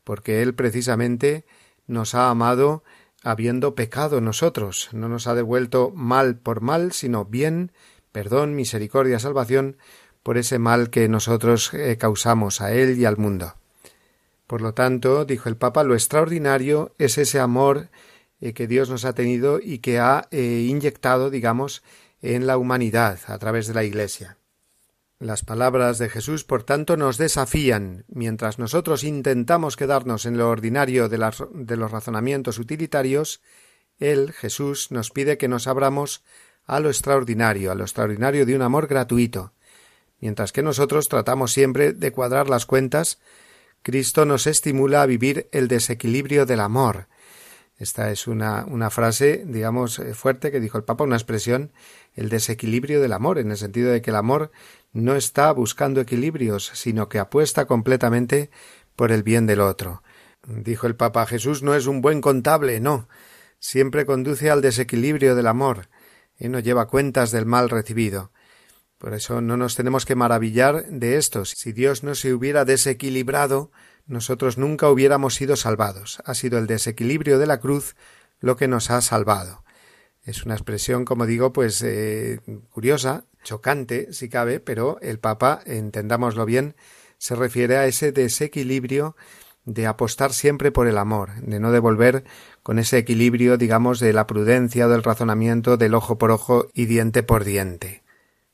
porque 0.04 0.42
Él 0.42 0.54
precisamente 0.54 1.44
nos 1.86 2.14
ha 2.14 2.30
amado 2.30 2.84
habiendo 3.22 3.74
pecado 3.74 4.20
nosotros, 4.20 4.90
no 4.92 5.08
nos 5.08 5.26
ha 5.26 5.34
devuelto 5.34 5.90
mal 5.94 6.36
por 6.36 6.60
mal, 6.60 6.92
sino 6.92 7.24
bien, 7.24 7.72
perdón, 8.12 8.54
misericordia, 8.54 9.18
salvación, 9.18 9.78
por 10.22 10.38
ese 10.38 10.58
mal 10.58 10.90
que 10.90 11.08
nosotros 11.08 11.72
eh, 11.74 11.96
causamos 11.98 12.60
a 12.60 12.72
Él 12.72 12.98
y 12.98 13.04
al 13.04 13.16
mundo. 13.16 13.54
Por 14.46 14.60
lo 14.60 14.74
tanto, 14.74 15.24
dijo 15.24 15.48
el 15.48 15.56
Papa, 15.56 15.84
lo 15.84 15.94
extraordinario 15.94 16.94
es 16.98 17.18
ese 17.18 17.40
amor 17.40 17.88
eh, 18.40 18.52
que 18.52 18.66
Dios 18.66 18.90
nos 18.90 19.04
ha 19.04 19.14
tenido 19.14 19.58
y 19.60 19.78
que 19.78 19.98
ha 19.98 20.28
eh, 20.30 20.66
inyectado, 20.68 21.30
digamos, 21.30 21.82
en 22.20 22.46
la 22.46 22.58
humanidad 22.58 23.18
a 23.26 23.38
través 23.38 23.66
de 23.66 23.74
la 23.74 23.84
Iglesia. 23.84 24.36
Las 25.24 25.42
palabras 25.42 25.96
de 25.96 26.10
Jesús, 26.10 26.44
por 26.44 26.64
tanto, 26.64 26.98
nos 26.98 27.16
desafían, 27.16 28.04
mientras 28.08 28.58
nosotros 28.58 29.04
intentamos 29.04 29.74
quedarnos 29.74 30.26
en 30.26 30.36
lo 30.36 30.50
ordinario 30.50 31.08
de, 31.08 31.16
los 31.16 31.90
razonamientos 31.90 32.58
utilitarios, 32.58 33.40
Él, 33.98 34.34
Jesús, 34.34 34.90
nos 34.90 35.10
pide 35.10 35.38
que 35.38 35.48
nos 35.48 35.66
abramos 35.66 36.22
a 36.66 36.78
lo 36.78 36.90
extraordinario, 36.90 37.72
a 37.72 37.74
lo 37.74 37.84
extraordinario 37.84 38.44
de 38.44 38.54
un 38.54 38.60
amor 38.60 38.86
gratuito. 38.86 39.54
Mientras 40.20 40.52
que 40.52 40.62
nosotros 40.62 41.08
tratamos 41.08 41.52
siempre 41.52 41.94
de 41.94 42.12
cuadrar 42.12 42.50
las 42.50 42.66
cuentas, 42.66 43.18
Cristo 43.80 44.26
nos 44.26 44.46
estimula 44.46 45.00
a 45.00 45.06
vivir 45.06 45.48
el 45.52 45.68
desequilibrio 45.68 46.44
del 46.44 46.60
amor. 46.60 47.08
Esta 47.78 48.10
es 48.10 48.26
una, 48.26 48.66
una 48.68 48.90
frase, 48.90 49.42
digamos, 49.46 49.98
eh, 49.98 50.12
fuerte 50.12 50.52
que 50.52 50.60
dijo 50.60 50.76
el 50.76 50.84
Papa, 50.84 51.04
una 51.04 51.16
expresión, 51.16 51.72
el 52.14 52.28
desequilibrio 52.28 53.00
del 53.00 53.14
amor, 53.14 53.38
en 53.38 53.50
el 53.50 53.56
sentido 53.56 53.90
de 53.90 54.02
que 54.02 54.10
el 54.10 54.16
amor 54.16 54.52
no 54.94 55.16
está 55.16 55.52
buscando 55.52 56.00
equilibrios, 56.00 56.70
sino 56.72 57.08
que 57.08 57.18
apuesta 57.18 57.66
completamente 57.66 58.50
por 58.96 59.12
el 59.12 59.22
bien 59.22 59.46
del 59.46 59.60
otro. 59.60 60.02
Dijo 60.46 60.86
el 60.86 60.96
Papa 60.96 61.26
Jesús 61.26 61.62
no 61.62 61.74
es 61.74 61.86
un 61.86 62.00
buen 62.00 62.20
contable, 62.20 62.80
no. 62.80 63.08
Siempre 63.58 64.06
conduce 64.06 64.50
al 64.50 64.62
desequilibrio 64.62 65.34
del 65.34 65.48
amor 65.48 65.88
y 66.38 66.48
no 66.48 66.60
lleva 66.60 66.86
cuentas 66.86 67.32
del 67.32 67.44
mal 67.44 67.70
recibido. 67.70 68.30
Por 68.98 69.14
eso 69.14 69.40
no 69.40 69.56
nos 69.56 69.74
tenemos 69.74 70.06
que 70.06 70.14
maravillar 70.14 70.86
de 70.86 71.16
esto. 71.16 71.44
Si 71.44 71.72
Dios 71.72 72.04
no 72.04 72.14
se 72.14 72.32
hubiera 72.32 72.64
desequilibrado, 72.64 73.72
nosotros 74.06 74.58
nunca 74.58 74.88
hubiéramos 74.88 75.34
sido 75.34 75.56
salvados. 75.56 76.22
Ha 76.24 76.34
sido 76.34 76.58
el 76.58 76.66
desequilibrio 76.66 77.38
de 77.38 77.46
la 77.46 77.58
cruz 77.58 77.96
lo 78.38 78.56
que 78.56 78.68
nos 78.68 78.90
ha 78.90 79.00
salvado. 79.00 79.64
Es 80.22 80.44
una 80.44 80.54
expresión, 80.54 81.04
como 81.04 81.26
digo, 81.26 81.52
pues 81.52 81.82
eh, 81.82 82.40
curiosa, 82.70 83.24
chocante, 83.44 84.12
si 84.12 84.28
cabe, 84.28 84.58
pero 84.58 84.98
el 85.00 85.20
Papa, 85.20 85.60
entendámoslo 85.64 86.44
bien, 86.44 86.74
se 87.18 87.36
refiere 87.36 87.76
a 87.76 87.86
ese 87.86 88.10
desequilibrio 88.10 89.14
de 89.64 89.86
apostar 89.86 90.32
siempre 90.32 90.72
por 90.72 90.88
el 90.88 90.98
amor, 90.98 91.30
de 91.40 91.60
no 91.60 91.70
devolver 91.70 92.24
con 92.62 92.78
ese 92.78 92.98
equilibrio, 92.98 93.56
digamos, 93.56 94.00
de 94.00 94.12
la 94.12 94.26
prudencia, 94.26 94.88
del 94.88 95.02
razonamiento, 95.02 95.76
del 95.76 95.94
ojo 95.94 96.18
por 96.18 96.30
ojo 96.30 96.68
y 96.74 96.86
diente 96.86 97.22
por 97.22 97.44
diente. 97.44 98.02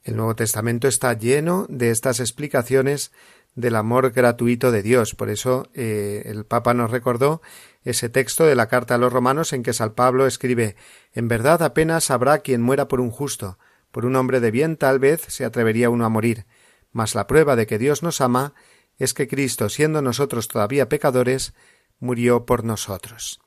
El 0.03 0.17
Nuevo 0.17 0.37
Testamento 0.37 0.89
está 0.89 1.13
lleno 1.13 1.67
de 1.69 1.91
estas 1.91 2.21
explicaciones 2.21 3.13
del 3.55 3.77
amor 3.77 4.13
gratuito 4.13 4.71
de 4.71 4.83
Dios. 4.83 5.15
Por 5.15 5.31
eso 5.31 5.69
eh, 5.75 6.23
el 6.27 6.45
Papa 6.45 6.75
nos 6.75 6.91
recordó 6.91 7.43
ese 7.85 8.09
texto 8.09 8.45
de 8.45 8.55
la 8.55 8.69
carta 8.69 8.95
a 8.95 8.99
los 8.99 9.13
romanos 9.13 9.53
en 9.53 9.63
que 9.63 9.73
San 9.73 9.93
Pablo 9.93 10.27
escribe 10.27 10.77
En 11.13 11.29
verdad 11.29 11.63
apenas 11.63 12.11
habrá 12.11 12.39
quien 12.39 12.63
muera 12.63 12.89
por 12.89 13.01
un 13.01 13.11
justo, 13.11 13.59
por 13.91 14.07
un 14.07 14.17
hombre 14.17 14.41
de 14.41 14.51
bien 14.51 14.77
tal 14.77 14.99
vez 14.99 15.23
se 15.29 15.45
atrevería 15.45 15.91
uno 15.91 16.05
a 16.05 16.09
morir, 16.09 16.47
mas 16.93 17.15
la 17.15 17.27
prueba 17.27 17.57
de 17.57 17.67
que 17.67 17.79
Dios 17.79 18.03
nos 18.03 18.21
ama 18.21 18.55
es 18.99 19.15
que 19.15 19.29
Cristo, 19.29 19.69
siendo 19.69 20.03
nosotros 20.03 20.49
todavía 20.49 20.89
pecadores, 20.89 21.55
murió 21.99 22.47
por 22.47 22.65
nosotros. 22.65 23.41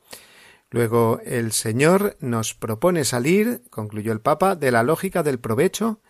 Luego 0.69 1.21
el 1.23 1.51
Señor 1.51 2.17
nos 2.19 2.55
propone 2.55 3.05
salir, 3.05 3.61
concluyó 3.69 4.11
el 4.11 4.21
Papa, 4.21 4.55
de 4.55 4.71
la 4.71 4.81
lógica 4.81 5.21
del 5.21 5.39
provecho 5.39 6.01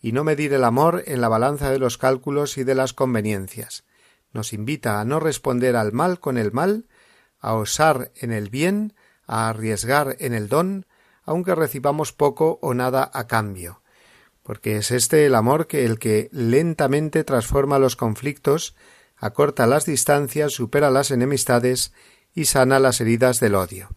y 0.00 0.12
no 0.12 0.22
medir 0.22 0.52
el 0.52 0.62
amor 0.62 1.02
en 1.06 1.20
la 1.20 1.28
balanza 1.28 1.70
de 1.70 1.80
los 1.80 1.98
cálculos 1.98 2.56
y 2.56 2.62
de 2.62 2.76
las 2.76 2.92
conveniencias. 2.92 3.84
Nos 4.32 4.52
invita 4.52 5.00
a 5.00 5.04
no 5.04 5.18
responder 5.18 5.74
al 5.74 5.92
mal 5.92 6.20
con 6.20 6.38
el 6.38 6.52
mal, 6.52 6.86
a 7.40 7.54
osar 7.54 8.12
en 8.14 8.30
el 8.30 8.50
bien, 8.50 8.94
a 9.26 9.48
arriesgar 9.48 10.16
en 10.20 10.34
el 10.34 10.48
don, 10.48 10.86
aunque 11.24 11.54
recibamos 11.54 12.12
poco 12.12 12.58
o 12.62 12.74
nada 12.74 13.10
a 13.12 13.26
cambio, 13.26 13.80
porque 14.42 14.76
es 14.76 14.90
este 14.90 15.26
el 15.26 15.34
amor 15.34 15.66
que 15.66 15.84
el 15.84 15.98
que 15.98 16.28
lentamente 16.32 17.24
transforma 17.24 17.78
los 17.78 17.96
conflictos, 17.96 18.74
acorta 19.16 19.66
las 19.66 19.86
distancias, 19.86 20.52
supera 20.52 20.90
las 20.90 21.10
enemistades 21.10 21.92
y 22.34 22.46
sana 22.46 22.78
las 22.78 23.00
heridas 23.00 23.40
del 23.40 23.54
odio. 23.54 23.88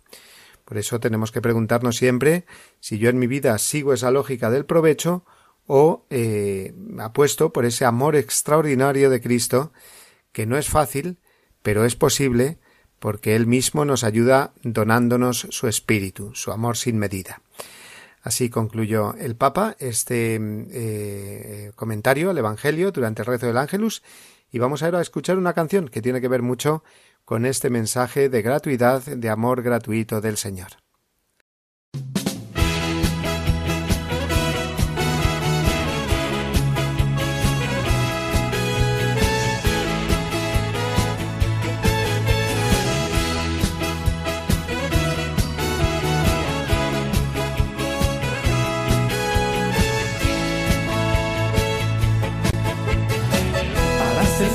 Por 0.64 0.78
eso 0.78 1.00
tenemos 1.00 1.32
que 1.32 1.42
preguntarnos 1.42 1.96
siempre 1.96 2.46
si 2.80 2.98
yo 2.98 3.10
en 3.10 3.20
mi 3.20 3.28
vida 3.28 3.58
sigo 3.58 3.94
esa 3.94 4.12
lógica 4.12 4.50
del 4.50 4.66
provecho 4.66 5.26
o 5.66 6.06
eh, 6.10 6.74
apuesto 7.00 7.52
por 7.52 7.66
ese 7.66 7.86
amor 7.86 8.16
extraordinario 8.16 9.10
de 9.10 9.22
Cristo, 9.22 9.72
que 10.32 10.46
no 10.46 10.58
es 10.58 10.68
fácil, 10.68 11.20
pero 11.62 11.86
es 11.86 11.96
posible 11.96 12.60
porque 13.00 13.36
Él 13.36 13.48
mismo 13.48 13.86
nos 13.86 14.04
ayuda 14.04 14.52
donándonos 14.64 15.48
su 15.50 15.68
espíritu, 15.68 16.34
su 16.34 16.52
amor 16.52 16.78
sin 16.78 16.98
medida. 16.98 17.42
Así 18.22 18.50
concluyó 18.50 19.14
el 19.16 19.36
Papa 19.36 19.76
este 19.80 20.40
eh, 20.42 21.72
comentario 21.76 22.30
al 22.30 22.38
Evangelio 22.38 22.92
durante 22.92 23.22
el 23.22 23.28
rezo 23.28 23.48
del 23.48 23.58
Ángelus 23.58 24.04
y 24.52 24.60
vamos 24.60 24.84
ahora 24.84 25.00
a 25.00 25.02
escuchar 25.02 25.38
una 25.38 25.54
canción 25.54 25.88
que 25.88 26.02
tiene 26.02 26.22
que 26.22 26.28
ver 26.28 26.42
mucho 26.42 26.84
con 27.26 27.46
este 27.46 27.70
mensaje 27.70 28.30
de 28.30 28.42
gratuidad, 28.42 29.02
de 29.04 29.30
amor 29.30 29.62
gratuito 29.62 30.22
del 30.22 30.38
Señor. 30.38 30.87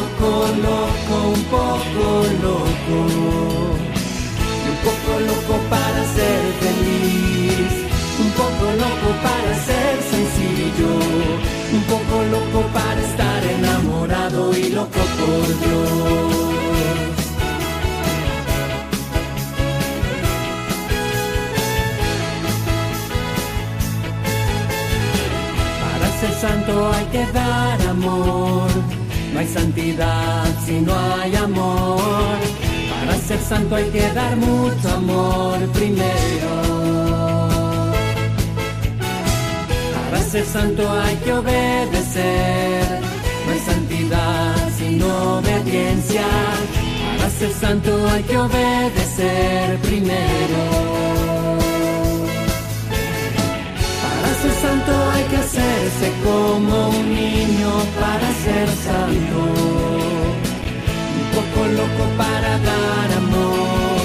Poco 0.00 0.46
loco, 0.66 1.14
un 1.34 1.42
poco 1.44 2.04
loco. 2.42 2.98
Un 4.70 4.76
poco 4.86 5.12
loco 5.28 5.54
para 5.68 6.04
ser 6.16 6.42
feliz. 6.62 7.72
Un 8.22 8.30
poco 8.32 8.64
loco 8.84 9.08
para 9.22 9.52
ser 9.66 9.94
sencillo. 10.12 10.92
Un 11.72 11.82
poco 11.92 12.16
loco 12.34 12.66
para 12.72 13.00
estar 13.00 13.44
enamorado 13.44 14.56
y 14.56 14.70
loco 14.70 15.02
por 15.18 15.46
Dios. 15.62 16.34
Para 25.82 26.06
ser 26.20 26.32
santo 26.40 26.92
hay 26.92 27.04
que 27.06 27.32
dar 27.32 27.80
amor 27.88 28.99
no 29.32 29.40
hay 29.40 29.46
santidad 29.46 30.44
si 30.64 30.80
no 30.80 30.94
hay 30.94 31.36
amor. 31.36 32.38
Para 32.90 33.16
ser 33.18 33.38
santo 33.40 33.76
hay 33.76 33.88
que 33.90 34.08
dar 34.12 34.36
mucho 34.36 34.88
amor 34.94 35.58
primero. 35.72 36.52
Para 40.10 40.22
ser 40.24 40.44
santo 40.44 40.90
hay 40.90 41.16
que 41.16 41.32
obedecer. 41.32 43.00
No 43.46 43.52
hay 43.52 43.58
santidad 43.60 44.70
sino 44.78 45.38
obediencia. 45.38 46.26
Para 47.18 47.30
ser 47.30 47.52
santo 47.52 48.08
hay 48.10 48.22
que 48.24 48.38
obedecer 48.38 49.78
primero. 49.78 50.62
Para 54.02 54.34
ser 54.42 54.54
santo 54.62 54.92
hay 55.12 55.24
que 55.24 55.36
hacerse 55.36 56.12
como 56.24 56.88
un 56.88 57.14
niño 57.14 57.72
para 58.00 58.29
Un 61.20 61.26
poco 61.34 61.60
loco 61.78 62.04
para 62.18 62.58
dar 62.58 63.08
amor, 63.16 64.02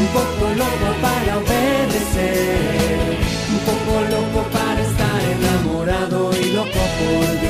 un 0.00 0.06
poco 0.12 0.44
loco 0.54 0.88
para 1.00 1.38
obedecer, 1.38 3.16
un 3.50 3.60
poco 3.68 3.92
loco 4.14 4.40
para 4.50 4.80
estar 4.82 5.20
enamorado 5.34 6.30
y 6.38 6.52
loco 6.52 6.82
por 6.98 7.40
Dios. 7.40 7.49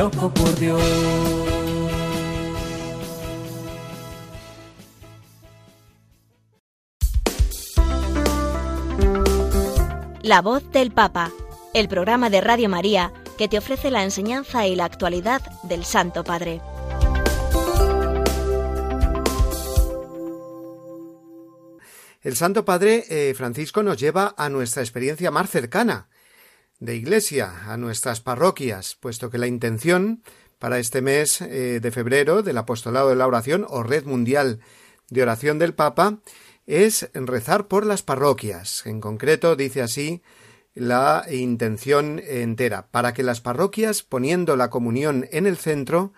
Loco 0.00 0.32
por 0.32 0.58
Dios. 0.58 0.82
La 10.22 10.40
voz 10.40 10.70
del 10.72 10.90
Papa, 10.90 11.30
el 11.74 11.88
programa 11.88 12.30
de 12.30 12.40
Radio 12.40 12.70
María 12.70 13.12
que 13.36 13.46
te 13.46 13.58
ofrece 13.58 13.90
la 13.90 14.02
enseñanza 14.02 14.66
y 14.66 14.74
la 14.74 14.86
actualidad 14.86 15.42
del 15.64 15.84
Santo 15.84 16.24
Padre. 16.24 16.62
El 22.22 22.36
Santo 22.36 22.64
Padre 22.64 23.04
eh, 23.10 23.34
Francisco 23.34 23.82
nos 23.82 23.98
lleva 23.98 24.34
a 24.38 24.48
nuestra 24.48 24.82
experiencia 24.82 25.30
más 25.30 25.50
cercana 25.50 26.08
de 26.80 26.96
iglesia, 26.96 27.70
a 27.70 27.76
nuestras 27.76 28.20
parroquias, 28.20 28.96
puesto 28.98 29.30
que 29.30 29.38
la 29.38 29.46
intención 29.46 30.22
para 30.58 30.78
este 30.78 31.02
mes 31.02 31.40
eh, 31.40 31.78
de 31.80 31.90
febrero 31.90 32.42
del 32.42 32.58
Apostolado 32.58 33.10
de 33.10 33.16
la 33.16 33.26
Oración 33.26 33.66
o 33.68 33.82
Red 33.82 34.04
Mundial 34.04 34.60
de 35.08 35.22
Oración 35.22 35.58
del 35.58 35.74
Papa 35.74 36.18
es 36.66 37.10
rezar 37.14 37.68
por 37.68 37.84
las 37.84 38.02
parroquias. 38.02 38.86
En 38.86 39.00
concreto, 39.00 39.56
dice 39.56 39.82
así 39.82 40.22
la 40.74 41.26
intención 41.30 42.20
entera, 42.24 42.88
para 42.90 43.12
que 43.12 43.22
las 43.22 43.40
parroquias, 43.40 44.02
poniendo 44.02 44.56
la 44.56 44.70
comunión 44.70 45.28
en 45.32 45.46
el 45.46 45.56
centro, 45.56 46.12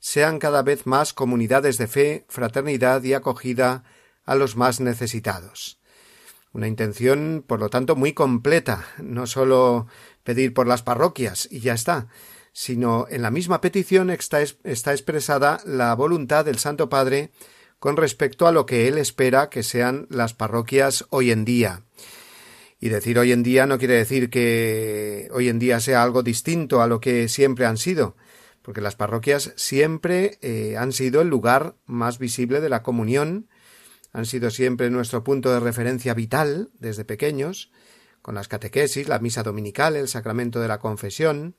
sean 0.00 0.38
cada 0.38 0.62
vez 0.62 0.86
más 0.86 1.12
comunidades 1.12 1.76
de 1.76 1.88
fe, 1.88 2.24
fraternidad 2.28 3.02
y 3.02 3.14
acogida 3.14 3.84
a 4.24 4.34
los 4.34 4.56
más 4.56 4.80
necesitados. 4.80 5.78
Una 6.52 6.66
intención, 6.66 7.44
por 7.46 7.60
lo 7.60 7.68
tanto, 7.68 7.94
muy 7.94 8.14
completa, 8.14 8.86
no 8.98 9.26
sólo 9.26 9.86
pedir 10.28 10.52
por 10.52 10.66
las 10.66 10.82
parroquias 10.82 11.48
y 11.50 11.60
ya 11.60 11.72
está, 11.72 12.08
sino 12.52 13.06
en 13.08 13.22
la 13.22 13.30
misma 13.30 13.62
petición 13.62 14.10
está, 14.10 14.42
expresada 14.42 15.62
la 15.64 15.94
voluntad 15.94 16.44
del 16.44 16.58
Santo 16.58 16.90
Padre 16.90 17.30
con 17.78 17.96
respecto 17.96 18.46
a 18.46 18.52
lo 18.52 18.66
que 18.66 18.88
él 18.88 18.98
espera 18.98 19.48
que 19.48 19.62
sean 19.62 20.06
las 20.10 20.34
parroquias 20.34 21.06
hoy 21.08 21.30
en 21.30 21.46
día. 21.46 21.84
Y 22.78 22.90
decir 22.90 23.18
hoy 23.18 23.32
en 23.32 23.42
día 23.42 23.64
no 23.64 23.78
quiere 23.78 23.94
decir 23.94 24.28
que 24.28 25.30
hoy 25.32 25.48
en 25.48 25.58
día 25.58 25.80
sea 25.80 26.02
algo 26.02 26.22
distinto 26.22 26.82
a 26.82 26.86
lo 26.88 27.00
que 27.00 27.30
siempre 27.30 27.64
han 27.64 27.78
sido, 27.78 28.14
porque 28.60 28.82
las 28.82 28.96
parroquias 28.96 29.54
siempre 29.56 30.36
eh, 30.42 30.76
han 30.76 30.92
sido 30.92 31.22
el 31.22 31.28
lugar 31.28 31.74
más 31.86 32.18
visible 32.18 32.60
de 32.60 32.68
la 32.68 32.82
comunión 32.82 33.48
han 34.12 34.26
sido 34.26 34.50
siempre 34.50 34.90
nuestro 34.90 35.24
punto 35.24 35.52
de 35.52 35.60
referencia 35.60 36.12
vital 36.12 36.70
desde 36.78 37.04
pequeños, 37.04 37.70
con 38.28 38.34
las 38.34 38.46
catequesis, 38.46 39.08
la 39.08 39.20
misa 39.20 39.42
dominical, 39.42 39.96
el 39.96 40.06
sacramento 40.06 40.60
de 40.60 40.68
la 40.68 40.80
confesión, 40.80 41.56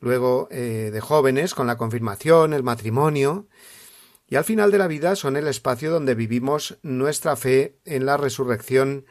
luego 0.00 0.48
eh, 0.50 0.90
de 0.92 1.00
jóvenes 1.00 1.54
con 1.54 1.68
la 1.68 1.76
confirmación, 1.76 2.52
el 2.52 2.64
matrimonio, 2.64 3.46
y 4.26 4.34
al 4.34 4.42
final 4.42 4.72
de 4.72 4.78
la 4.78 4.88
vida 4.88 5.14
son 5.14 5.36
el 5.36 5.46
espacio 5.46 5.92
donde 5.92 6.16
vivimos 6.16 6.78
nuestra 6.82 7.36
fe 7.36 7.78
en 7.84 8.06
la 8.06 8.16
resurrección 8.16 9.06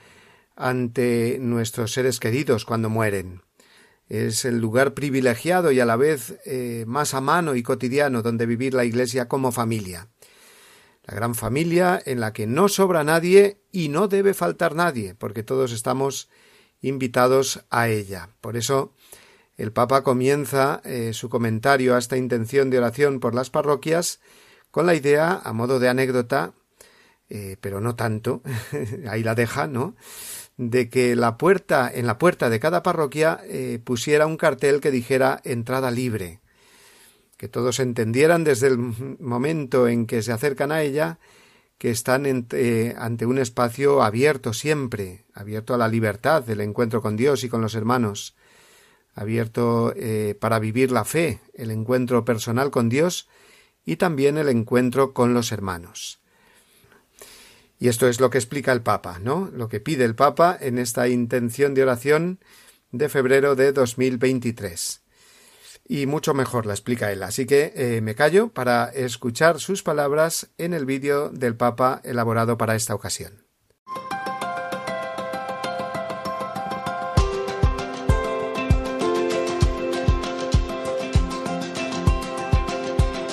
ante 0.57 1.37
nuestros 1.39 1.93
seres 1.93 2.19
queridos 2.19 2.65
cuando 2.65 2.89
mueren. 2.89 3.43
Es 4.09 4.43
el 4.43 4.59
lugar 4.59 4.93
privilegiado 4.93 5.71
y 5.71 5.79
a 5.79 5.85
la 5.85 5.95
vez 5.95 6.37
eh, 6.45 6.83
más 6.85 7.13
a 7.13 7.21
mano 7.21 7.55
y 7.55 7.63
cotidiano 7.63 8.23
donde 8.23 8.45
vivir 8.45 8.73
la 8.73 8.83
Iglesia 8.83 9.29
como 9.29 9.53
familia 9.53 10.09
la 11.05 11.15
gran 11.15 11.35
familia 11.35 12.01
en 12.05 12.19
la 12.21 12.31
que 12.31 12.47
no 12.47 12.69
sobra 12.69 13.03
nadie 13.03 13.61
y 13.71 13.89
no 13.89 14.07
debe 14.07 14.33
faltar 14.33 14.73
nadie, 14.73 15.15
porque 15.15 15.43
todos 15.43 15.73
estamos 15.73 16.29
invitados 16.83 17.65
a 17.71 17.89
ella. 17.89 18.29
Por 18.39 18.55
eso 18.55 18.93
el 19.57 19.71
Papa 19.71 20.03
comienza 20.03 20.81
eh, 20.85 21.13
su 21.13 21.29
comentario 21.29 21.95
a 21.95 21.97
esta 21.97 22.17
intención 22.17 22.69
de 22.69 22.77
oración 22.77 23.19
por 23.19 23.33
las 23.33 23.49
parroquias 23.49 24.19
con 24.69 24.85
la 24.85 24.93
idea, 24.93 25.41
a 25.43 25.53
modo 25.53 25.79
de 25.79 25.89
anécdota, 25.89 26.53
eh, 27.29 27.57
pero 27.59 27.81
no 27.81 27.95
tanto, 27.95 28.43
ahí 29.09 29.23
la 29.23 29.33
deja, 29.33 29.65
¿no? 29.65 29.95
de 30.57 30.87
que 30.87 31.15
la 31.15 31.37
puerta, 31.39 31.89
en 31.91 32.05
la 32.05 32.19
puerta 32.19 32.51
de 32.51 32.59
cada 32.59 32.83
parroquia 32.83 33.41
eh, 33.45 33.79
pusiera 33.83 34.27
un 34.27 34.37
cartel 34.37 34.81
que 34.81 34.91
dijera 34.91 35.41
entrada 35.43 35.89
libre 35.89 36.43
que 37.43 37.49
todos 37.49 37.81
entendieran 37.81 38.45
desde 38.45 38.67
el 38.67 38.77
momento 38.77 39.89
en 39.89 40.05
que 40.05 40.21
se 40.21 40.31
acercan 40.31 40.71
a 40.71 40.81
ella 40.81 41.19
que 41.83 41.91
están 41.91 42.45
eh, 42.53 42.95
ante 42.97 43.25
un 43.25 43.37
espacio 43.37 44.03
abierto 44.03 44.53
siempre, 44.53 45.25
abierto 45.33 45.73
a 45.73 45.77
la 45.77 45.89
libertad 45.89 46.41
del 46.41 46.61
encuentro 46.61 47.01
con 47.01 47.17
Dios 47.17 47.43
y 47.43 47.49
con 47.49 47.61
los 47.61 47.75
hermanos, 47.75 48.37
abierto 49.15 49.91
eh, 49.97 50.33
para 50.39 50.59
vivir 50.59 50.93
la 50.93 51.03
fe, 51.03 51.41
el 51.53 51.71
encuentro 51.71 52.23
personal 52.23 52.71
con 52.71 52.87
Dios 52.87 53.27
y 53.83 53.97
también 53.97 54.37
el 54.37 54.47
encuentro 54.47 55.11
con 55.13 55.33
los 55.33 55.51
hermanos. 55.51 56.21
Y 57.79 57.89
esto 57.89 58.07
es 58.07 58.21
lo 58.21 58.29
que 58.29 58.37
explica 58.37 58.71
el 58.71 58.81
Papa, 58.81 59.19
¿no? 59.19 59.51
Lo 59.53 59.67
que 59.67 59.81
pide 59.81 60.05
el 60.05 60.15
Papa 60.15 60.57
en 60.57 60.79
esta 60.79 61.09
intención 61.09 61.73
de 61.73 61.83
oración 61.83 62.39
de 62.91 63.09
febrero 63.09 63.55
de 63.57 63.73
2023 63.73 65.02
y 65.85 66.05
mucho 66.05 66.33
mejor 66.33 66.65
la 66.65 66.73
explica 66.73 67.11
él. 67.11 67.23
Así 67.23 67.45
que 67.45 67.73
eh, 67.75 68.01
me 68.01 68.15
callo 68.15 68.49
para 68.49 68.85
escuchar 68.85 69.59
sus 69.59 69.83
palabras 69.83 70.49
en 70.57 70.73
el 70.73 70.85
vídeo 70.85 71.29
del 71.29 71.55
Papa 71.55 72.01
elaborado 72.03 72.57
para 72.57 72.75
esta 72.75 72.95
ocasión. 72.95 73.45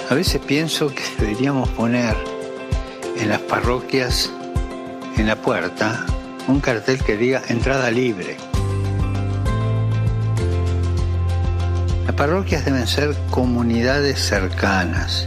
A 0.09 0.15
veces 0.15 0.41
pienso 0.41 0.93
que 0.93 1.03
deberíamos 1.21 1.69
poner 1.69 2.17
en 3.17 3.29
las 3.29 3.41
parroquias, 3.43 4.29
en 5.17 5.29
la 5.29 5.37
puerta, 5.37 6.05
un 6.49 6.59
cartel 6.59 7.01
que 7.05 7.17
diga 7.17 7.43
entrada 7.49 7.93
libre 7.93 8.37
parroquias 12.21 12.67
deben 12.67 12.87
ser 12.87 13.17
comunidades 13.31 14.19
cercanas, 14.21 15.25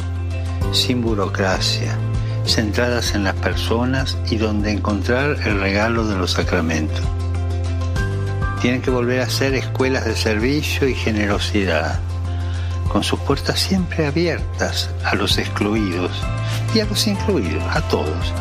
sin 0.74 1.02
burocracia, 1.02 1.98
centradas 2.46 3.16
en 3.16 3.24
las 3.24 3.34
personas 3.34 4.16
y 4.30 4.38
donde 4.38 4.70
encontrar 4.70 5.40
el 5.44 5.60
regalo 5.60 6.06
de 6.06 6.16
los 6.16 6.34
sacramentos. 6.34 7.04
Tienen 8.62 8.84
que 8.84 8.92
volver 8.92 9.22
a 9.22 9.30
ser 9.32 9.56
escuelas 9.56 10.06
de 10.06 10.16
servicio 10.16 10.88
y 10.88 10.94
generosidad, 10.94 12.00
con 12.90 13.04
sus 13.04 13.20
puertas 13.22 13.60
siempre 13.60 14.06
abiertas 14.06 14.92
a 15.04 15.16
los 15.16 15.40
excluidos 15.40 16.12
y 16.76 16.80
a 16.82 16.86
los 16.86 17.08
incluidos, 17.08 17.64
a 17.76 17.82
todos. 17.88 18.34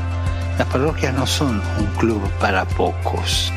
Las 0.58 0.68
parroquias 0.68 1.14
no 1.14 1.26
son 1.26 1.62
un 1.78 1.86
club 1.96 2.20
para 2.38 2.66
pocos, 2.66 3.50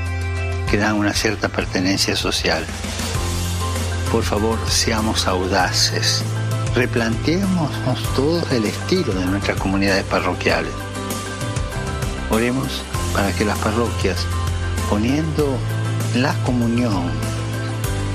que 0.72 0.78
dan 0.78 0.96
una 0.96 1.12
cierta 1.12 1.50
pertenencia 1.50 2.16
social 2.16 2.66
por 4.12 4.24
favor, 4.24 4.58
seamos 4.68 5.28
audaces. 5.28 6.24
Replanteemos 6.76 7.72
todos 8.16 8.52
el 8.52 8.66
estilo 8.66 9.14
de 9.14 9.26
nuestras 9.26 9.58
comunidades 9.58 10.04
parroquiales. 10.06 10.72
Oremos 12.30 12.84
para 13.14 13.32
que 13.32 13.46
las 13.46 13.58
parroquias, 13.60 14.26
poniendo 14.90 15.58
la 16.16 16.34
comunión 16.44 17.12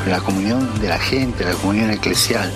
la 0.07 0.21
comunión 0.21 0.81
de 0.81 0.89
la 0.89 0.99
gente, 0.99 1.45
la 1.45 1.53
comunión 1.53 1.91
eclesial 1.91 2.51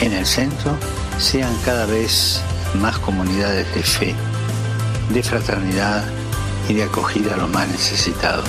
en 0.00 0.12
el 0.12 0.26
centro, 0.26 0.76
sean 1.18 1.52
cada 1.64 1.86
vez 1.86 2.42
más 2.74 2.98
comunidades 2.98 3.72
de 3.74 3.82
fe, 3.82 4.14
de 5.10 5.22
fraternidad 5.22 6.04
y 6.68 6.74
de 6.74 6.84
acogida 6.84 7.34
a 7.34 7.36
los 7.38 7.48
más 7.50 7.68
necesitados. 7.68 8.48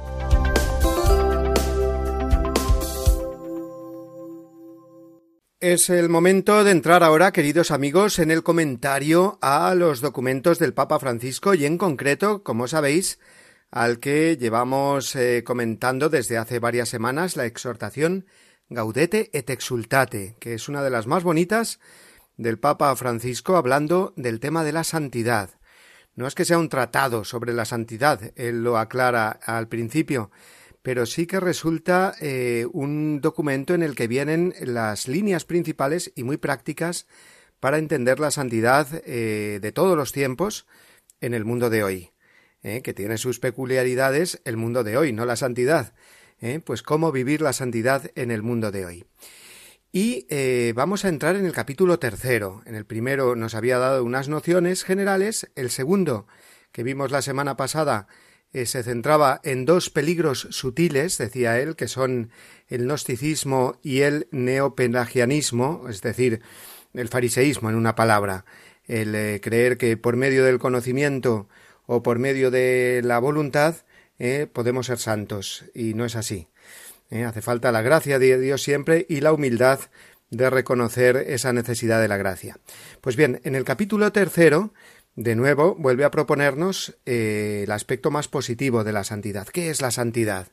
Es 5.61 5.91
el 5.91 6.09
momento 6.09 6.63
de 6.63 6.71
entrar 6.71 7.03
ahora, 7.03 7.31
queridos 7.31 7.69
amigos, 7.69 8.17
en 8.17 8.31
el 8.31 8.41
comentario 8.41 9.37
a 9.43 9.75
los 9.75 10.01
documentos 10.01 10.57
del 10.57 10.73
Papa 10.73 10.97
Francisco 10.97 11.53
y 11.53 11.65
en 11.65 11.77
concreto, 11.77 12.41
como 12.41 12.67
sabéis, 12.67 13.19
al 13.69 13.99
que 13.99 14.37
llevamos 14.37 15.15
eh, 15.15 15.43
comentando 15.45 16.09
desde 16.09 16.39
hace 16.39 16.57
varias 16.57 16.89
semanas 16.89 17.35
la 17.35 17.45
exhortación 17.45 18.25
Gaudete 18.69 19.29
et 19.33 19.51
exultate, 19.51 20.35
que 20.39 20.55
es 20.55 20.67
una 20.67 20.81
de 20.81 20.89
las 20.89 21.05
más 21.05 21.23
bonitas 21.23 21.79
del 22.37 22.57
Papa 22.57 22.95
Francisco 22.95 23.55
hablando 23.55 24.15
del 24.17 24.39
tema 24.39 24.63
de 24.63 24.71
la 24.71 24.83
santidad. 24.83 25.51
No 26.15 26.25
es 26.25 26.33
que 26.33 26.43
sea 26.43 26.57
un 26.57 26.69
tratado 26.69 27.23
sobre 27.23 27.53
la 27.53 27.65
santidad, 27.65 28.31
él 28.35 28.63
lo 28.63 28.79
aclara 28.79 29.29
al 29.29 29.67
principio, 29.67 30.31
pero 30.81 31.05
sí 31.05 31.27
que 31.27 31.39
resulta 31.39 32.15
eh, 32.19 32.65
un 32.71 33.21
documento 33.21 33.73
en 33.73 33.83
el 33.83 33.95
que 33.95 34.07
vienen 34.07 34.53
las 34.61 35.07
líneas 35.07 35.45
principales 35.45 36.11
y 36.15 36.23
muy 36.23 36.37
prácticas 36.37 37.07
para 37.59 37.77
entender 37.77 38.19
la 38.19 38.31
santidad 38.31 38.87
eh, 39.05 39.59
de 39.61 39.71
todos 39.71 39.95
los 39.95 40.11
tiempos 40.11 40.65
en 41.19 41.35
el 41.35 41.45
mundo 41.45 41.69
de 41.69 41.83
hoy, 41.83 42.11
eh, 42.63 42.81
que 42.81 42.93
tiene 42.93 43.17
sus 43.17 43.39
peculiaridades 43.39 44.41
el 44.43 44.57
mundo 44.57 44.83
de 44.83 44.97
hoy, 44.97 45.13
no 45.13 45.25
la 45.25 45.35
santidad. 45.35 45.93
pues 46.65 46.81
cómo 46.81 47.11
vivir 47.11 47.39
la 47.41 47.53
santidad 47.53 48.09
en 48.15 48.31
el 48.31 48.41
mundo 48.41 48.71
de 48.71 48.85
hoy. 48.87 49.05
Y 49.91 50.25
vamos 50.73 51.05
a 51.05 51.09
entrar 51.09 51.35
en 51.35 51.45
el 51.45 51.51
capítulo 51.51 51.99
tercero. 51.99 52.63
En 52.65 52.73
el 52.73 52.85
primero 52.85 53.35
nos 53.35 53.53
había 53.53 53.77
dado 53.77 54.03
unas 54.03 54.27
nociones 54.27 54.83
generales, 54.83 55.51
el 55.53 55.69
segundo, 55.69 56.25
que 56.71 56.81
vimos 56.81 57.11
la 57.11 57.21
semana 57.21 57.57
pasada, 57.57 58.07
eh, 58.53 58.65
se 58.65 58.83
centraba 58.83 59.39
en 59.43 59.65
dos 59.65 59.89
peligros 59.89 60.47
sutiles, 60.51 61.17
decía 61.17 61.59
él, 61.59 61.77
que 61.77 61.87
son 61.87 62.31
el 62.67 62.85
gnosticismo 62.85 63.79
y 63.81 64.01
el 64.01 64.27
neopelagianismo, 64.31 65.87
es 65.89 66.01
decir, 66.01 66.41
el 66.93 67.07
fariseísmo 67.07 67.69
en 67.69 67.75
una 67.75 67.95
palabra, 67.95 68.43
el 68.87 69.15
eh, 69.15 69.39
creer 69.41 69.77
que 69.77 69.95
por 69.95 70.17
medio 70.17 70.43
del 70.43 70.59
conocimiento 70.59 71.47
o 71.85 72.03
por 72.03 72.19
medio 72.19 72.51
de 72.51 73.01
la 73.05 73.19
voluntad 73.19 73.77
eh, 74.19 74.47
podemos 74.51 74.87
ser 74.87 74.99
santos, 74.99 75.63
y 75.73 75.93
no 75.93 76.03
es 76.03 76.17
así. 76.17 76.47
hace 77.25 77.41
falta 77.41 77.71
la 77.71 77.81
gracia 77.81 78.19
de 78.19 78.37
Dios 78.37 78.61
siempre 78.61 79.05
y 79.07 79.21
la 79.21 79.31
humildad 79.31 79.79
de 80.29 80.49
reconocer 80.49 81.17
esa 81.17 81.53
necesidad 81.53 82.01
de 82.01 82.07
la 82.07 82.17
gracia. 82.17 82.57
Pues 83.01 83.15
bien, 83.15 83.41
en 83.43 83.55
el 83.55 83.63
capítulo 83.63 84.11
tercero 84.11 84.73
de 85.15 85.35
nuevo 85.35 85.75
vuelve 85.75 86.05
a 86.05 86.11
proponernos 86.11 86.97
eh, 87.05 87.61
el 87.63 87.71
aspecto 87.71 88.11
más 88.11 88.27
positivo 88.27 88.83
de 88.83 88.93
la 88.93 89.03
santidad. 89.03 89.47
¿Qué 89.47 89.69
es 89.69 89.81
la 89.81 89.91
santidad? 89.91 90.47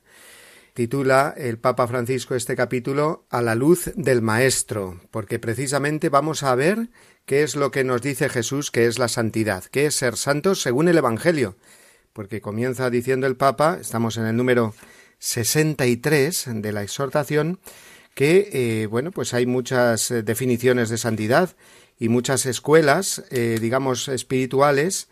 Titula 0.75 1.35
el 1.37 1.59
Papa 1.59 1.89
Francisco 1.89 2.35
este 2.35 2.55
capítulo 2.55 3.27
A 3.31 3.43
la 3.43 3.55
luz 3.55 3.91
del 3.97 4.23
Maestro, 4.23 5.01
porque 5.11 5.39
precisamente 5.39 6.09
vamos 6.09 6.43
a 6.43 6.55
ver 6.55 6.91
qué 7.25 7.43
es 7.43 7.57
lo 7.57 7.71
que 7.71 7.83
nos 7.83 8.01
dice 8.01 8.29
Jesús 8.29 8.71
que 8.71 8.87
es 8.87 8.99
la 8.99 9.09
santidad, 9.09 9.65
qué 9.65 9.87
es 9.87 9.97
ser 9.97 10.17
santos 10.17 10.63
según 10.63 10.89
el 10.89 10.99
Evangelio, 10.99 11.57
porque 12.13 12.41
comienza 12.41 12.91
diciendo 12.91 13.27
el 13.27 13.37
Papa, 13.37 13.79
estamos 13.81 14.19
en 14.19 14.27
el 14.27 14.37
número 14.37 14.75
63 15.19 16.47
de 16.63 16.73
la 16.73 16.83
exhortación, 16.83 17.59
que, 18.15 18.49
eh, 18.53 18.87
bueno, 18.87 19.11
pues 19.11 19.35
hay 19.35 19.47
muchas 19.47 20.11
eh, 20.11 20.23
definiciones 20.23 20.89
de 20.91 20.99
santidad 20.99 21.57
y 21.99 22.09
muchas 22.09 22.47
escuelas, 22.47 23.25
eh, 23.31 23.59
digamos, 23.61 24.09
espirituales, 24.09 25.09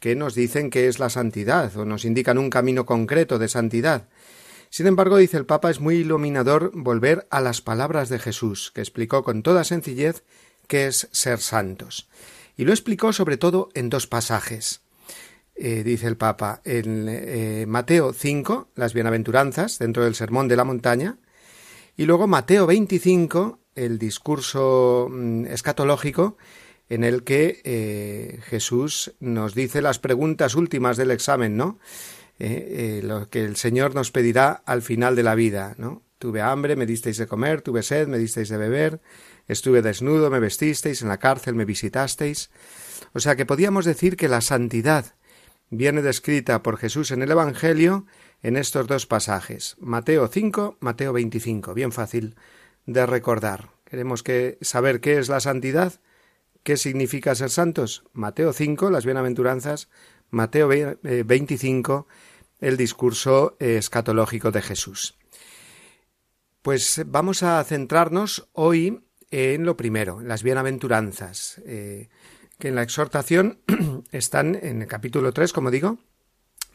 que 0.00 0.14
nos 0.14 0.34
dicen 0.34 0.70
que 0.70 0.88
es 0.88 0.98
la 0.98 1.08
santidad 1.08 1.74
o 1.76 1.84
nos 1.84 2.04
indican 2.04 2.38
un 2.38 2.50
camino 2.50 2.84
concreto 2.84 3.38
de 3.38 3.48
santidad. 3.48 4.08
Sin 4.68 4.86
embargo, 4.86 5.16
dice 5.16 5.36
el 5.38 5.46
Papa, 5.46 5.70
es 5.70 5.80
muy 5.80 5.96
iluminador 5.96 6.70
volver 6.74 7.26
a 7.30 7.40
las 7.40 7.62
palabras 7.62 8.08
de 8.08 8.18
Jesús, 8.18 8.72
que 8.74 8.80
explicó 8.82 9.22
con 9.24 9.42
toda 9.42 9.64
sencillez 9.64 10.22
qué 10.66 10.86
es 10.86 11.08
ser 11.12 11.38
santos. 11.38 12.08
Y 12.56 12.64
lo 12.64 12.72
explicó 12.72 13.12
sobre 13.12 13.36
todo 13.36 13.70
en 13.74 13.88
dos 13.88 14.06
pasajes. 14.06 14.82
Eh, 15.54 15.82
dice 15.84 16.06
el 16.06 16.18
Papa, 16.18 16.60
en 16.64 17.06
eh, 17.08 17.64
Mateo 17.66 18.12
5, 18.12 18.68
las 18.74 18.92
bienaventuranzas, 18.92 19.78
dentro 19.78 20.04
del 20.04 20.14
Sermón 20.14 20.48
de 20.48 20.56
la 20.56 20.64
Montaña, 20.64 21.18
y 21.96 22.04
luego 22.04 22.26
Mateo 22.26 22.66
25, 22.66 23.58
el 23.76 23.98
discurso 23.98 25.08
mm, 25.10 25.46
escatológico 25.46 26.36
en 26.88 27.04
el 27.04 27.24
que 27.24 27.60
eh, 27.64 28.40
Jesús 28.44 29.14
nos 29.20 29.54
dice 29.54 29.82
las 29.82 29.98
preguntas 29.98 30.54
últimas 30.54 30.96
del 30.96 31.10
examen, 31.10 31.56
¿no? 31.56 31.78
Eh, 32.38 33.00
eh, 33.00 33.02
lo 33.02 33.28
que 33.28 33.44
el 33.44 33.56
Señor 33.56 33.94
nos 33.94 34.10
pedirá 34.10 34.62
al 34.66 34.82
final 34.82 35.16
de 35.16 35.22
la 35.22 35.34
vida, 35.34 35.74
¿no? 35.78 36.02
Tuve 36.18 36.42
hambre, 36.42 36.76
me 36.76 36.86
disteis 36.86 37.16
de 37.16 37.26
comer, 37.26 37.62
tuve 37.62 37.82
sed, 37.82 38.08
me 38.08 38.18
disteis 38.18 38.48
de 38.48 38.56
beber, 38.56 39.00
estuve 39.48 39.82
desnudo, 39.82 40.30
me 40.30 40.38
vestisteis, 40.38 41.02
en 41.02 41.08
la 41.08 41.18
cárcel 41.18 41.54
me 41.54 41.64
visitasteis. 41.64 42.50
O 43.12 43.20
sea 43.20 43.36
que 43.36 43.46
podíamos 43.46 43.84
decir 43.84 44.16
que 44.16 44.28
la 44.28 44.40
santidad 44.40 45.14
viene 45.70 46.02
descrita 46.02 46.62
por 46.62 46.78
Jesús 46.78 47.10
en 47.10 47.22
el 47.22 47.30
Evangelio 47.30 48.06
en 48.42 48.56
estos 48.56 48.86
dos 48.86 49.06
pasajes, 49.06 49.76
Mateo 49.80 50.28
5, 50.28 50.76
Mateo 50.80 51.12
25, 51.12 51.74
bien 51.74 51.90
fácil 51.90 52.36
de 52.86 53.04
recordar. 53.06 53.70
Queremos 53.84 54.22
que 54.22 54.58
saber 54.62 55.00
qué 55.00 55.18
es 55.18 55.28
la 55.28 55.40
santidad, 55.40 56.00
qué 56.62 56.76
significa 56.76 57.34
ser 57.34 57.50
santos. 57.50 58.04
Mateo 58.12 58.52
5, 58.52 58.90
las 58.90 59.04
bienaventuranzas, 59.04 59.88
Mateo 60.30 60.68
25, 60.68 62.06
eh, 62.08 62.66
el 62.66 62.76
discurso 62.76 63.56
escatológico 63.60 64.50
de 64.50 64.62
Jesús. 64.62 65.16
Pues 66.62 67.02
vamos 67.06 67.42
a 67.42 67.62
centrarnos 67.62 68.48
hoy 68.52 69.00
en 69.30 69.64
lo 69.64 69.76
primero, 69.76 70.20
las 70.20 70.42
bienaventuranzas, 70.42 71.60
eh, 71.66 72.08
que 72.58 72.68
en 72.68 72.74
la 72.74 72.82
exhortación 72.82 73.60
están 74.12 74.56
en 74.60 74.82
el 74.82 74.88
capítulo 74.88 75.32
3, 75.32 75.52
como 75.52 75.70
digo, 75.70 75.98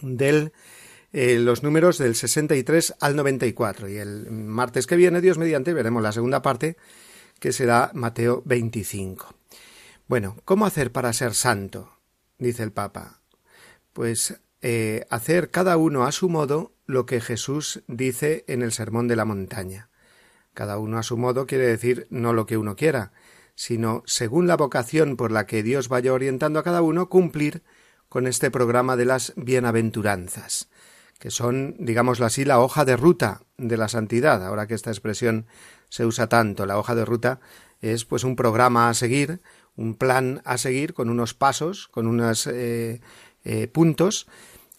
del 0.02 0.54
eh, 1.14 1.40
los 1.40 1.64
números 1.64 1.98
del 1.98 2.16
63 2.16 2.96
al 3.00 3.16
94. 3.16 3.90
Y 3.90 3.98
el 3.98 4.32
martes 4.32 4.88
que 4.88 4.96
viene, 4.96 5.22
Dios 5.22 5.38
mediante, 5.38 5.74
veremos 5.74 6.04
la 6.04 6.12
segunda 6.12 6.42
parte, 6.42 6.78
que 7.40 7.52
será 7.54 7.92
Mateo 7.94 8.42
25. 8.46 9.36
Bueno, 10.08 10.38
¿cómo 10.46 10.66
hacer 10.66 10.92
para 10.92 11.14
ser 11.14 11.34
santo? 11.34 11.98
dice 12.38 12.64
el 12.64 12.72
Papa. 12.72 13.22
Pues 13.94 14.40
eh, 14.62 15.06
hacer 15.10 15.52
cada 15.52 15.78
uno 15.78 16.06
a 16.06 16.12
su 16.12 16.30
modo 16.30 16.74
lo 16.86 17.06
que 17.06 17.22
Jesús 17.22 17.84
dice 17.88 18.44
en 18.48 18.62
el 18.62 18.72
Sermón 18.72 19.08
de 19.08 19.16
la 19.16 19.26
Montaña. 19.26 19.90
Cada 20.54 20.78
uno 20.78 20.98
a 20.98 21.04
su 21.04 21.18
modo 21.18 21.46
quiere 21.48 21.66
decir 21.66 22.08
no 22.10 22.34
lo 22.34 22.46
que 22.46 22.58
uno 22.58 22.76
quiera, 22.76 23.14
sino 23.56 24.04
según 24.06 24.48
la 24.48 24.58
vocación 24.58 25.16
por 25.16 25.32
la 25.32 25.46
que 25.46 25.64
Dios 25.64 25.88
vaya 25.88 26.14
orientando 26.14 26.60
a 26.60 26.64
cada 26.64 26.82
uno, 26.82 27.10
cumplir 27.10 27.64
con 28.10 28.28
este 28.28 28.52
programa 28.52 28.98
de 28.98 29.06
las 29.06 29.34
bienaventuranzas, 29.38 30.70
que 31.22 31.30
son, 31.30 31.76
digámoslo 31.78 32.26
así, 32.26 32.46
la 32.46 32.60
hoja 32.60 32.84
de 32.84 32.98
ruta 32.98 33.44
de 33.60 33.78
la 33.78 33.88
santidad. 33.90 34.44
Ahora 34.44 34.66
que 34.66 34.74
esta 34.74 34.90
expresión 34.90 35.46
se 35.88 36.04
usa 36.04 36.28
tanto, 36.28 36.66
la 36.66 36.80
hoja 36.80 36.96
de 36.96 37.06
ruta 37.06 37.40
es 37.80 38.06
pues 38.06 38.24
un 38.24 38.36
programa 38.36 38.90
a 38.90 38.96
seguir, 38.96 39.40
un 39.76 39.94
plan 39.94 40.42
a 40.46 40.58
seguir 40.58 40.96
con 40.96 41.12
unos 41.12 41.36
pasos, 41.36 41.88
con 41.90 42.08
unos 42.08 42.48
eh, 42.48 43.02
eh, 43.46 43.68
puntos 43.68 44.28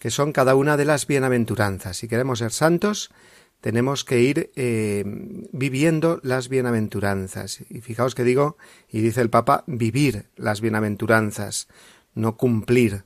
que 0.01 0.11
son 0.11 0.33
cada 0.33 0.57
una 0.57 0.77
de 0.77 0.85
las 0.85 1.07
bienaventuranzas. 1.07 1.99
Si 1.99 2.09
queremos 2.09 2.41
ser 2.41 2.51
santos, 2.51 3.13
tenemos 3.61 4.05
que 4.05 4.21
ir 4.21 4.51
eh, 4.57 5.05
viviendo 5.53 6.19
las 6.25 6.49
bienaventuranzas. 6.49 7.61
Y 7.71 7.83
fijaos 7.83 8.17
que 8.17 8.25
digo, 8.25 8.57
y 8.89 9.01
dice 9.01 9.21
el 9.21 9.31
Papa, 9.31 9.63
vivir 9.69 10.27
las 10.35 10.61
bienaventuranzas, 10.61 11.69
no 12.15 12.37
cumplir. 12.37 13.05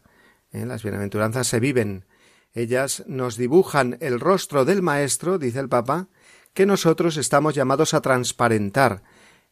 Las 0.52 0.82
bienaventuranzas 0.82 1.46
se 1.46 1.60
viven. 1.60 2.06
Ellas 2.56 3.04
nos 3.06 3.36
dibujan 3.36 3.98
el 4.00 4.18
rostro 4.18 4.64
del 4.64 4.80
Maestro, 4.80 5.38
dice 5.38 5.60
el 5.60 5.68
Papa, 5.68 6.08
que 6.54 6.64
nosotros 6.64 7.18
estamos 7.18 7.54
llamados 7.54 7.92
a 7.92 8.00
transparentar 8.00 9.02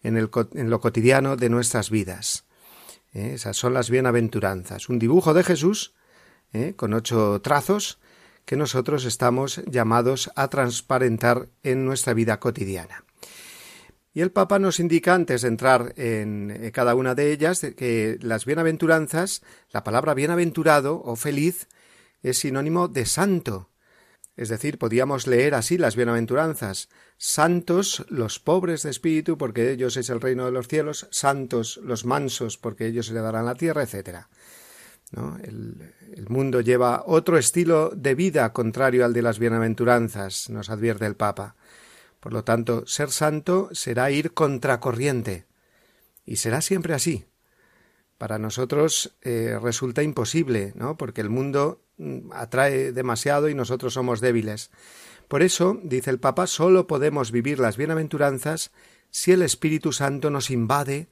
en, 0.03 0.17
el, 0.17 0.31
lo 0.55 0.81
cotidiano 0.81 1.37
de 1.37 1.51
nuestras 1.51 1.91
vidas. 1.91 2.47
¿Eh? 3.13 3.33
Esas 3.35 3.59
son 3.59 3.75
las 3.75 3.91
bienaventuranzas. 3.91 4.89
Un 4.89 4.99
dibujo 4.99 5.35
de 5.35 5.45
Jesús, 5.45 5.95
con 6.77 6.95
ocho 6.95 7.41
trazos, 7.43 7.99
que 8.47 8.57
nosotros 8.57 9.05
estamos 9.05 9.61
llamados 9.67 10.31
a 10.35 10.49
transparentar 10.49 11.49
en 11.63 11.85
nuestra 11.85 12.15
vida 12.15 12.41
cotidiana. 12.41 13.05
Y 14.15 14.23
el 14.23 14.31
Papa 14.31 14.59
nos 14.59 14.81
indica, 14.81 15.13
antes 15.13 15.43
de 15.43 15.49
entrar 15.49 15.93
en 15.97 16.51
eh, 16.51 16.73
cada 16.73 16.95
una 16.95 17.15
de 17.15 17.33
ellas, 17.33 17.61
que 17.77 18.17
las 18.23 18.47
bienaventuranzas, 18.47 19.43
la 19.73 19.85
palabra 19.85 20.15
bienaventurado 20.15 21.03
o 21.05 21.17
feliz, 21.17 21.69
es 22.31 22.39
sinónimo 22.39 22.89
de 22.89 23.07
santo. 23.07 23.71
Es 24.37 24.49
decir, 24.49 24.79
podíamos 24.79 25.27
leer 25.27 25.55
así 25.55 25.79
las 25.79 25.95
bienaventuranzas. 25.95 26.89
Santos 27.17 28.05
los 28.09 28.41
pobres 28.41 28.83
de 28.83 28.91
espíritu, 28.91 29.39
porque 29.39 29.71
ellos 29.71 29.97
es 29.97 30.11
el 30.11 30.21
reino 30.21 30.45
de 30.45 30.51
los 30.51 30.67
cielos, 30.67 31.07
santos 31.11 31.79
los 31.83 32.05
mansos, 32.05 32.59
porque 32.59 32.87
ellos 32.87 33.07
se 33.07 33.15
le 33.15 33.21
darán 33.21 33.47
la 33.47 33.55
tierra, 33.55 33.83
etcétera. 33.83 34.29
El, 35.45 35.95
el, 36.13 36.29
mundo 36.29 36.61
lleva 36.61 37.05
otro 37.07 37.39
estilo 37.39 37.91
de 37.95 38.17
vida 38.17 38.53
contrario 38.53 39.05
al 39.05 39.13
de 39.13 39.23
las 39.23 39.39
bienaventuranzas, 39.39 40.51
nos 40.51 40.71
advierte 40.71 41.07
el 41.07 41.15
Papa. 41.15 41.55
Por 42.19 42.33
lo 42.33 42.43
tanto, 42.43 42.85
ser 42.87 43.11
santo 43.11 43.69
será 43.73 44.11
ir 44.11 44.33
contracorriente. 44.33 45.47
Y 46.27 46.37
será 46.37 46.63
siempre 46.63 46.95
así. 46.95 47.27
Para 48.19 48.39
nosotros 48.39 49.15
eh, 49.23 49.59
resulta 49.63 50.03
imposible, 50.03 50.73
¿no? 50.75 50.97
Porque 50.97 51.21
el 51.21 51.29
mundo 51.29 51.84
atrae 52.33 52.93
demasiado 52.93 53.49
y 53.49 53.55
nosotros 53.55 53.95
somos 53.95 54.21
débiles. 54.21 54.71
Por 55.29 55.43
eso, 55.43 55.81
dice 55.83 56.11
el 56.11 56.21
Papa, 56.21 56.47
sólo 56.47 56.87
podemos 56.87 57.31
vivir 57.31 57.59
las 57.59 57.77
bienaventuranzas 57.77 58.71
si 59.11 59.33
el 59.33 59.43
Espíritu 59.43 59.93
Santo 59.93 60.31
nos 60.31 60.51
invade 60.51 61.09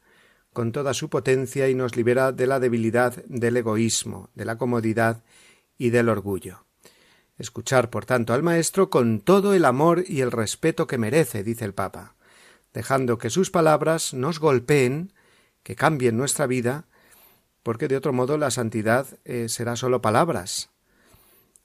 con 0.52 0.72
toda 0.72 0.92
su 0.92 1.08
potencia 1.08 1.68
y 1.68 1.74
nos 1.74 1.96
libera 1.96 2.32
de 2.32 2.46
la 2.46 2.60
debilidad 2.60 3.24
del 3.26 3.56
egoísmo, 3.56 4.28
de 4.34 4.44
la 4.44 4.58
comodidad 4.58 5.24
y 5.78 5.90
del 5.90 6.08
orgullo. 6.08 6.66
Escuchar, 7.38 7.90
por 7.90 8.04
tanto, 8.04 8.34
al 8.34 8.42
Maestro 8.42 8.90
con 8.90 9.20
todo 9.20 9.54
el 9.54 9.64
amor 9.64 10.04
y 10.06 10.20
el 10.20 10.30
respeto 10.30 10.86
que 10.86 10.98
merece, 10.98 11.42
dice 11.42 11.64
el 11.64 11.72
Papa, 11.72 12.14
dejando 12.74 13.18
que 13.18 13.30
sus 13.30 13.50
palabras 13.50 14.12
nos 14.12 14.38
golpeen, 14.38 15.12
que 15.62 15.74
cambien 15.74 16.16
nuestra 16.16 16.46
vida, 16.46 16.86
porque 17.62 17.88
de 17.88 17.96
otro 17.96 18.12
modo 18.12 18.38
la 18.38 18.50
santidad 18.50 19.06
eh, 19.24 19.48
será 19.48 19.76
solo 19.76 20.02
palabras. 20.02 20.70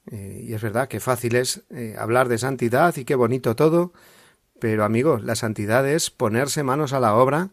Eh, 0.09 0.45
y 0.47 0.53
es 0.53 0.61
verdad 0.61 0.87
que 0.87 0.99
fácil 0.99 1.35
es 1.35 1.63
eh, 1.69 1.95
hablar 1.97 2.29
de 2.29 2.37
santidad 2.37 2.95
y 2.95 3.05
qué 3.05 3.15
bonito 3.15 3.55
todo, 3.55 3.93
pero 4.59 4.85
amigo, 4.85 5.17
la 5.17 5.35
santidad 5.35 5.87
es 5.87 6.09
ponerse 6.09 6.63
manos 6.63 6.93
a 6.93 6.99
la 6.99 7.15
obra 7.15 7.49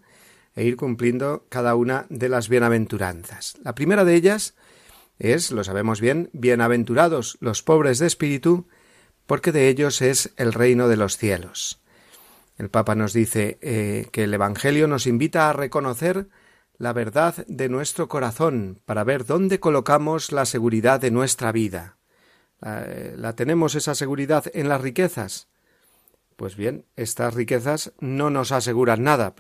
e 0.55 0.65
ir 0.65 0.77
cumpliendo 0.77 1.47
cada 1.49 1.75
una 1.75 2.07
de 2.11 2.29
las 2.29 2.49
bienaventuranzas. 2.49 3.57
La 3.63 3.75
primera 3.75 4.05
de 4.05 4.15
ellas 4.15 4.55
es, 5.19 5.51
lo 5.51 5.65
sabemos 5.65 6.01
bien, 6.01 6.31
bienaventurados 6.33 7.39
los 7.41 7.63
pobres 7.63 7.99
de 7.99 8.07
espíritu, 8.07 8.69
porque 9.27 9.53
de 9.53 9.69
ellos 9.69 10.01
es 10.01 10.33
el 10.37 10.53
reino 10.53 10.87
de 10.87 10.97
los 10.97 11.17
cielos. 11.17 11.81
El 12.57 12.69
Papa 12.69 12.95
nos 12.95 13.13
dice 13.13 13.59
que 14.13 14.25
el 14.25 14.35
Evangelio 14.35 14.87
nos 14.87 15.09
invita 15.09 15.49
a 15.49 15.53
reconocer 15.53 16.29
la 16.79 16.93
verdad 16.93 17.47
de 17.47 17.69
nuestro 17.69 18.09
corazón 18.09 18.81
para 18.85 19.05
ver 19.05 19.25
dónde 19.25 19.61
colocamos 19.61 20.33
la 20.33 20.45
seguridad 20.45 21.01
de 21.01 21.11
nuestra 21.11 21.53
vida. 21.53 21.97
Eh, 22.65 23.15
¿La 23.17 23.35
tenemos 23.37 23.75
esa 23.75 23.95
seguridad 23.95 24.45
en 24.55 24.69
las 24.69 24.81
riquezas? 24.81 25.49
Pues 26.37 26.57
bien, 26.57 26.85
estas 26.97 27.35
riquezas 27.35 27.93
no 28.01 28.31
nos 28.31 28.51
aseguran 28.53 29.03
nada. 29.03 29.35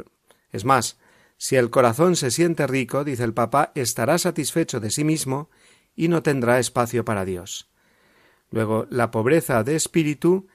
Es 0.52 0.64
más, 0.64 0.98
si 1.36 1.56
el 1.56 1.70
corazón 1.70 2.16
se 2.16 2.30
siente 2.30 2.66
rico, 2.66 3.02
dice 3.02 3.24
el 3.24 3.34
Papa, 3.34 3.72
estará 3.74 4.18
satisfecho 4.18 4.78
de 4.78 4.90
sí 4.90 5.02
mismo 5.02 5.50
y 5.96 6.08
no 6.08 6.22
tendrá 6.22 6.58
espacio 6.58 7.04
para 7.04 7.24
Dios. 7.24 7.68
Luego, 8.50 8.86
la 8.90 9.10
pobreza 9.10 9.64
de 9.64 9.74
espíritu 9.74 10.46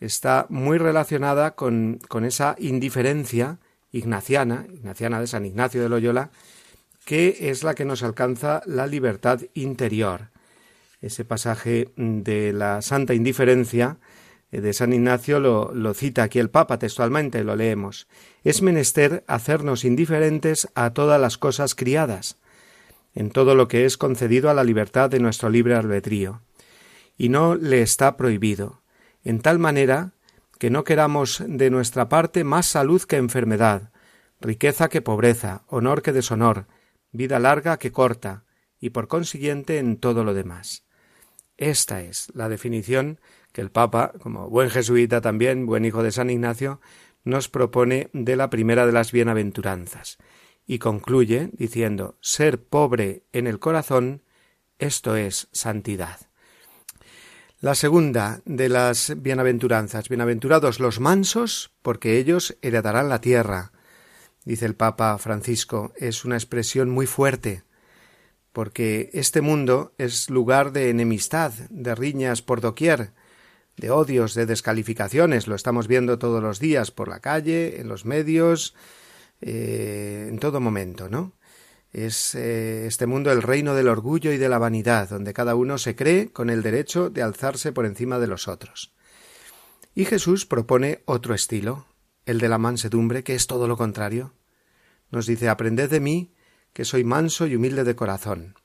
está 0.00 0.46
muy 0.48 0.78
relacionada 0.78 1.54
con, 1.54 2.00
con 2.08 2.24
esa 2.24 2.56
indiferencia 2.58 3.58
ignaciana, 3.94 4.66
ignaciana 4.68 5.20
de 5.20 5.28
San 5.28 5.46
Ignacio 5.46 5.80
de 5.80 5.88
Loyola, 5.88 6.30
que 7.04 7.50
es 7.50 7.62
la 7.62 7.74
que 7.74 7.84
nos 7.84 8.02
alcanza 8.02 8.60
la 8.66 8.88
libertad 8.88 9.40
interior. 9.54 10.30
Ese 11.00 11.24
pasaje 11.24 11.92
de 11.96 12.52
la 12.52 12.82
santa 12.82 13.14
indiferencia 13.14 13.98
eh, 14.50 14.60
de 14.60 14.72
San 14.72 14.92
Ignacio 14.92 15.38
lo, 15.38 15.94
cita 15.94 16.24
aquí 16.24 16.40
el 16.40 16.50
Papa 16.50 16.78
textualmente, 16.78 17.44
lo 17.44 17.54
leemos. 17.54 18.08
Es 18.42 18.62
menester 18.62 19.22
hacernos 19.28 19.84
indiferentes 19.84 20.68
a 20.74 20.90
todas 20.92 21.20
las 21.20 21.38
cosas 21.38 21.76
criadas, 21.76 22.36
en 23.14 23.30
todo 23.30 23.54
lo 23.54 23.68
que 23.68 23.84
es 23.84 23.96
concedido 23.96 24.50
a 24.50 24.54
la 24.54 24.64
libertad 24.64 25.08
de 25.08 25.20
nuestro 25.20 25.50
libre 25.50 25.76
albedrío, 25.76 26.40
y 27.16 27.28
no 27.28 27.54
le 27.54 27.80
está 27.80 28.16
prohibido, 28.16 28.82
en 29.22 29.40
tal 29.40 29.60
manera 29.60 30.14
que 30.58 30.70
no 30.70 30.84
queramos 30.84 31.42
de 31.46 31.70
nuestra 31.70 32.08
parte 32.08 32.44
más 32.44 32.66
salud 32.66 33.02
que 33.02 33.16
enfermedad, 33.16 33.92
riqueza 34.40 34.88
que 34.88 35.02
pobreza, 35.02 35.62
honor 35.68 36.02
que 36.02 36.12
deshonor, 36.12 36.66
vida 37.12 37.38
larga 37.38 37.78
que 37.78 37.92
corta, 37.92 38.44
y 38.78 38.90
por 38.90 39.08
consiguiente 39.08 39.78
en 39.78 39.96
todo 39.96 40.24
lo 40.24 40.34
demás. 40.34 40.84
Esta 41.56 42.02
es 42.02 42.28
la 42.34 42.48
definición 42.48 43.20
que 43.52 43.60
el 43.60 43.70
Papa, 43.70 44.12
como 44.20 44.50
buen 44.50 44.68
jesuita 44.70 45.20
también, 45.20 45.66
buen 45.66 45.84
hijo 45.84 46.02
de 46.02 46.12
San 46.12 46.28
Ignacio, 46.28 46.80
nos 47.22 47.48
propone 47.48 48.10
de 48.12 48.36
la 48.36 48.50
primera 48.50 48.84
de 48.84 48.92
las 48.92 49.12
bienaventuranzas, 49.12 50.18
y 50.66 50.78
concluye 50.78 51.50
diciendo 51.52 52.18
ser 52.20 52.62
pobre 52.62 53.22
en 53.32 53.46
el 53.46 53.58
corazón, 53.58 54.22
esto 54.78 55.16
es 55.16 55.48
santidad. 55.52 56.18
La 57.64 57.74
segunda 57.74 58.42
de 58.44 58.68
las 58.68 59.14
bienaventuranzas, 59.22 60.10
bienaventurados 60.10 60.80
los 60.80 61.00
mansos, 61.00 61.72
porque 61.80 62.18
ellos 62.18 62.58
heredarán 62.60 63.08
la 63.08 63.22
tierra, 63.22 63.72
dice 64.44 64.66
el 64.66 64.74
Papa 64.74 65.16
Francisco, 65.16 65.94
es 65.96 66.26
una 66.26 66.36
expresión 66.36 66.90
muy 66.90 67.06
fuerte, 67.06 67.62
porque 68.52 69.08
este 69.14 69.40
mundo 69.40 69.94
es 69.96 70.28
lugar 70.28 70.72
de 70.72 70.90
enemistad, 70.90 71.54
de 71.70 71.94
riñas 71.94 72.42
por 72.42 72.60
doquier, 72.60 73.12
de 73.78 73.90
odios, 73.90 74.34
de 74.34 74.44
descalificaciones, 74.44 75.46
lo 75.46 75.54
estamos 75.54 75.88
viendo 75.88 76.18
todos 76.18 76.42
los 76.42 76.60
días 76.60 76.90
por 76.90 77.08
la 77.08 77.20
calle, 77.20 77.80
en 77.80 77.88
los 77.88 78.04
medios, 78.04 78.74
eh, 79.40 80.26
en 80.28 80.38
todo 80.38 80.60
momento, 80.60 81.08
¿no? 81.08 81.32
Es 81.94 82.34
eh, 82.34 82.88
este 82.88 83.06
mundo 83.06 83.30
el 83.30 83.40
reino 83.40 83.76
del 83.76 83.86
orgullo 83.86 84.32
y 84.32 84.36
de 84.36 84.48
la 84.48 84.58
vanidad, 84.58 85.08
donde 85.08 85.32
cada 85.32 85.54
uno 85.54 85.78
se 85.78 85.94
cree 85.94 86.32
con 86.32 86.50
el 86.50 86.60
derecho 86.60 87.08
de 87.08 87.22
alzarse 87.22 87.70
por 87.70 87.86
encima 87.86 88.18
de 88.18 88.26
los 88.26 88.48
otros. 88.48 88.92
Y 89.94 90.04
Jesús 90.04 90.44
propone 90.44 91.02
otro 91.04 91.34
estilo, 91.34 91.86
el 92.26 92.40
de 92.40 92.48
la 92.48 92.58
mansedumbre, 92.58 93.22
que 93.22 93.36
es 93.36 93.46
todo 93.46 93.68
lo 93.68 93.76
contrario. 93.76 94.32
Nos 95.12 95.28
dice 95.28 95.48
Aprended 95.48 95.88
de 95.88 96.00
mí, 96.00 96.34
que 96.72 96.84
soy 96.84 97.04
manso 97.04 97.46
y 97.46 97.54
humilde 97.54 97.84
de 97.84 97.94
corazón. 97.94 98.56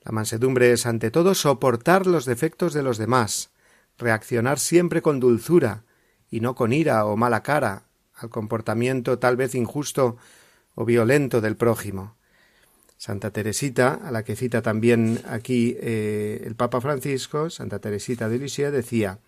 La 0.00 0.12
mansedumbre 0.12 0.72
es 0.72 0.86
ante 0.86 1.10
todo 1.10 1.34
soportar 1.34 2.06
los 2.06 2.24
defectos 2.24 2.72
de 2.72 2.82
los 2.82 2.96
demás, 2.96 3.50
reaccionar 3.98 4.58
siempre 4.58 5.02
con 5.02 5.20
dulzura 5.20 5.84
y 6.30 6.40
no 6.40 6.54
con 6.54 6.72
ira 6.72 7.04
o 7.04 7.14
mala 7.18 7.42
cara 7.42 7.88
al 8.14 8.30
comportamiento 8.30 9.18
tal 9.18 9.36
vez 9.36 9.54
injusto 9.54 10.16
o 10.74 10.86
violento 10.86 11.42
del 11.42 11.58
prójimo. 11.58 12.16
Santa 13.04 13.32
Teresita, 13.32 14.00
a 14.02 14.10
la 14.10 14.24
que 14.24 14.34
cita 14.34 14.62
también 14.62 15.20
aquí 15.28 15.76
eh, 15.78 16.42
el 16.46 16.54
Papa 16.54 16.80
Francisco, 16.80 17.50
Santa 17.50 17.78
Teresita 17.78 18.30
de 18.30 18.38
Lisieux, 18.38 18.72
decía 18.72 19.18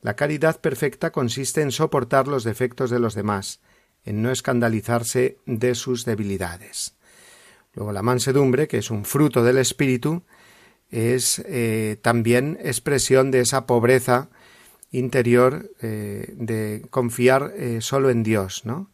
La 0.00 0.16
caridad 0.16 0.60
perfecta 0.60 1.12
consiste 1.12 1.62
en 1.62 1.70
soportar 1.70 2.26
los 2.26 2.42
defectos 2.42 2.90
de 2.90 2.98
los 2.98 3.14
demás, 3.14 3.60
en 4.04 4.22
no 4.22 4.32
escandalizarse 4.32 5.36
de 5.46 5.76
sus 5.76 6.04
debilidades. 6.04 6.96
Luego 7.74 7.92
la 7.92 8.02
mansedumbre, 8.02 8.66
que 8.66 8.78
es 8.78 8.90
un 8.90 9.04
fruto 9.04 9.44
del 9.44 9.58
espíritu, 9.58 10.24
es 10.90 11.44
eh, 11.46 11.98
también 12.02 12.58
expresión 12.60 13.30
de 13.30 13.38
esa 13.38 13.66
pobreza 13.66 14.30
interior 14.90 15.70
eh, 15.80 16.34
de 16.36 16.84
confiar 16.90 17.54
solo 17.78 18.10
en 18.10 18.24
Dios, 18.24 18.62
¿no? 18.64 18.90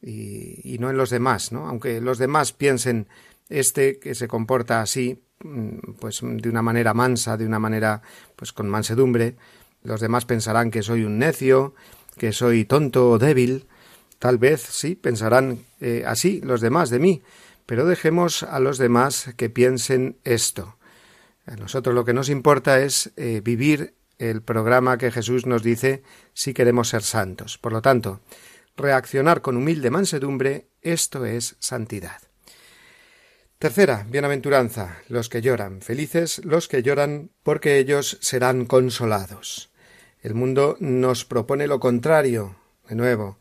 Y, 0.00 0.60
y, 0.62 0.78
no 0.78 0.88
en 0.88 0.96
los 0.96 1.10
demás, 1.10 1.50
¿no? 1.50 1.66
Aunque 1.66 2.00
los 2.00 2.16
demás 2.16 2.52
piensen 2.52 3.06
este 3.50 3.98
que 3.98 4.14
se 4.14 4.28
comporta 4.28 4.80
así, 4.80 5.22
mm, 5.44 5.92
pues 6.00 6.20
de 6.22 6.48
una 6.48 6.62
manera 6.62 6.94
mansa, 6.94 7.36
de 7.36 7.44
una 7.44 7.58
manera, 7.58 8.00
pues 8.36 8.52
con 8.52 8.68
mansedumbre, 8.68 9.36
los 9.82 10.00
demás 10.00 10.24
pensarán 10.24 10.70
que 10.70 10.82
soy 10.82 11.04
un 11.04 11.18
necio, 11.18 11.74
que 12.16 12.32
soy 12.32 12.64
tonto 12.64 13.10
o 13.10 13.18
débil, 13.18 13.66
tal 14.18 14.38
vez 14.38 14.62
sí 14.62 14.94
pensarán 14.94 15.60
así 16.04 16.40
los 16.42 16.60
demás 16.60 16.90
de 16.90 16.98
mí, 16.98 17.22
pero 17.70 17.86
dejemos 17.86 18.42
a 18.42 18.58
los 18.60 18.78
demás 18.78 19.32
que 19.36 19.48
piensen 19.48 20.18
esto. 20.24 20.76
A 21.46 21.56
nosotros 21.56 21.94
lo 21.94 22.04
que 22.04 22.12
nos 22.12 22.28
importa 22.28 22.80
es 22.80 23.12
eh, 23.16 23.40
vivir 23.42 23.94
el 24.18 24.42
programa 24.42 24.98
que 24.98 25.10
Jesús 25.10 25.46
nos 25.46 25.62
dice 25.62 26.02
si 26.34 26.52
queremos 26.52 26.88
ser 26.88 27.02
santos. 27.02 27.58
Por 27.58 27.72
lo 27.72 27.82
tanto, 27.82 28.20
reaccionar 28.76 29.40
con 29.40 29.56
humilde 29.56 29.90
mansedumbre, 29.90 30.68
esto 30.82 31.24
es 31.24 31.56
santidad. 31.58 32.29
Tercera, 33.60 34.06
bienaventuranza, 34.08 34.96
los 35.10 35.28
que 35.28 35.42
lloran, 35.42 35.82
felices 35.82 36.40
los 36.46 36.66
que 36.66 36.82
lloran, 36.82 37.28
porque 37.42 37.76
ellos 37.76 38.16
serán 38.22 38.64
consolados. 38.64 39.68
El 40.22 40.32
mundo 40.32 40.78
nos 40.80 41.26
propone 41.26 41.66
lo 41.66 41.78
contrario, 41.78 42.56
de 42.88 42.94
nuevo, 42.94 43.36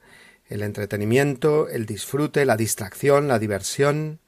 el 0.49 0.61
entretenimiento, 0.61 1.70
el 1.70 1.86
disfrute, 1.86 2.43
la 2.43 2.57
distracción, 2.57 3.30
la 3.30 3.39
diversión. 3.39 4.20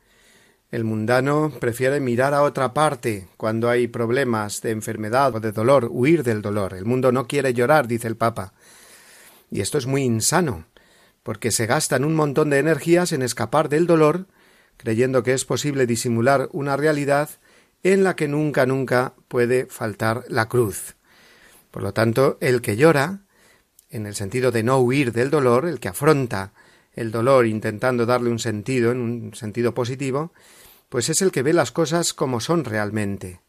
El 0.72 0.86
mundano 0.86 1.52
prefiere 1.60 2.00
mirar 2.00 2.34
a 2.34 2.44
otra 2.44 2.74
parte 2.74 3.28
cuando 3.36 3.70
hay 3.70 3.90
problemas 3.90 4.62
de 4.62 4.72
enfermedad 4.72 5.36
o 5.36 5.42
de 5.42 5.52
dolor, 5.52 5.90
huir 5.92 6.24
del 6.24 6.42
dolor. 6.42 6.74
El 6.74 6.86
mundo 6.86 7.12
no 7.12 7.28
quiere 7.28 7.54
llorar, 7.54 7.90
dice 7.90 8.08
el 8.08 8.16
Papa. 8.16 8.54
Y 9.50 9.60
esto 9.60 9.78
es 9.78 9.88
muy 9.88 10.04
insano, 10.04 10.68
porque 11.22 11.52
se 11.52 11.66
gastan 11.66 12.06
un 12.06 12.16
montón 12.16 12.50
de 12.50 12.60
energías 12.60 13.12
en 13.12 13.24
escapar 13.24 13.68
del 13.68 13.88
dolor, 13.88 14.28
creyendo 14.82 15.22
que 15.22 15.34
es 15.34 15.46
posible 15.46 15.86
disimular 15.86 16.50
una 16.52 16.76
realidad 16.76 17.30
en 17.84 18.04
la 18.04 18.16
que 18.16 18.28
nunca, 18.28 18.66
nunca 18.66 19.14
puede 19.28 19.68
faltar 19.68 20.24
la 20.28 20.50
cruz. 20.50 20.96
Por 21.70 21.84
lo 21.84 21.94
tanto, 21.94 22.38
el 22.42 22.62
que 22.62 22.76
llora 22.76 23.22
en 23.92 24.08
el 24.08 24.16
sentido 24.16 24.52
de 24.52 24.64
no 24.64 24.80
huir 24.80 25.12
del 25.12 25.30
dolor, 25.30 25.68
el 25.68 25.80
que 25.80 25.90
afronta 25.90 26.54
el 26.94 27.12
dolor 27.12 27.46
intentando 27.46 28.06
darle 28.06 28.32
un 28.32 28.40
sentido, 28.40 28.92
en 28.92 29.00
un 29.00 29.34
sentido 29.36 29.74
positivo, 29.74 30.34
pues 30.90 31.10
es 31.10 31.22
el 31.22 31.32
que 31.32 31.44
ve 31.44 31.54
las 31.54 31.72
cosas 31.72 32.14
como 32.14 32.40
son 32.40 32.66
realmente. 32.66 33.40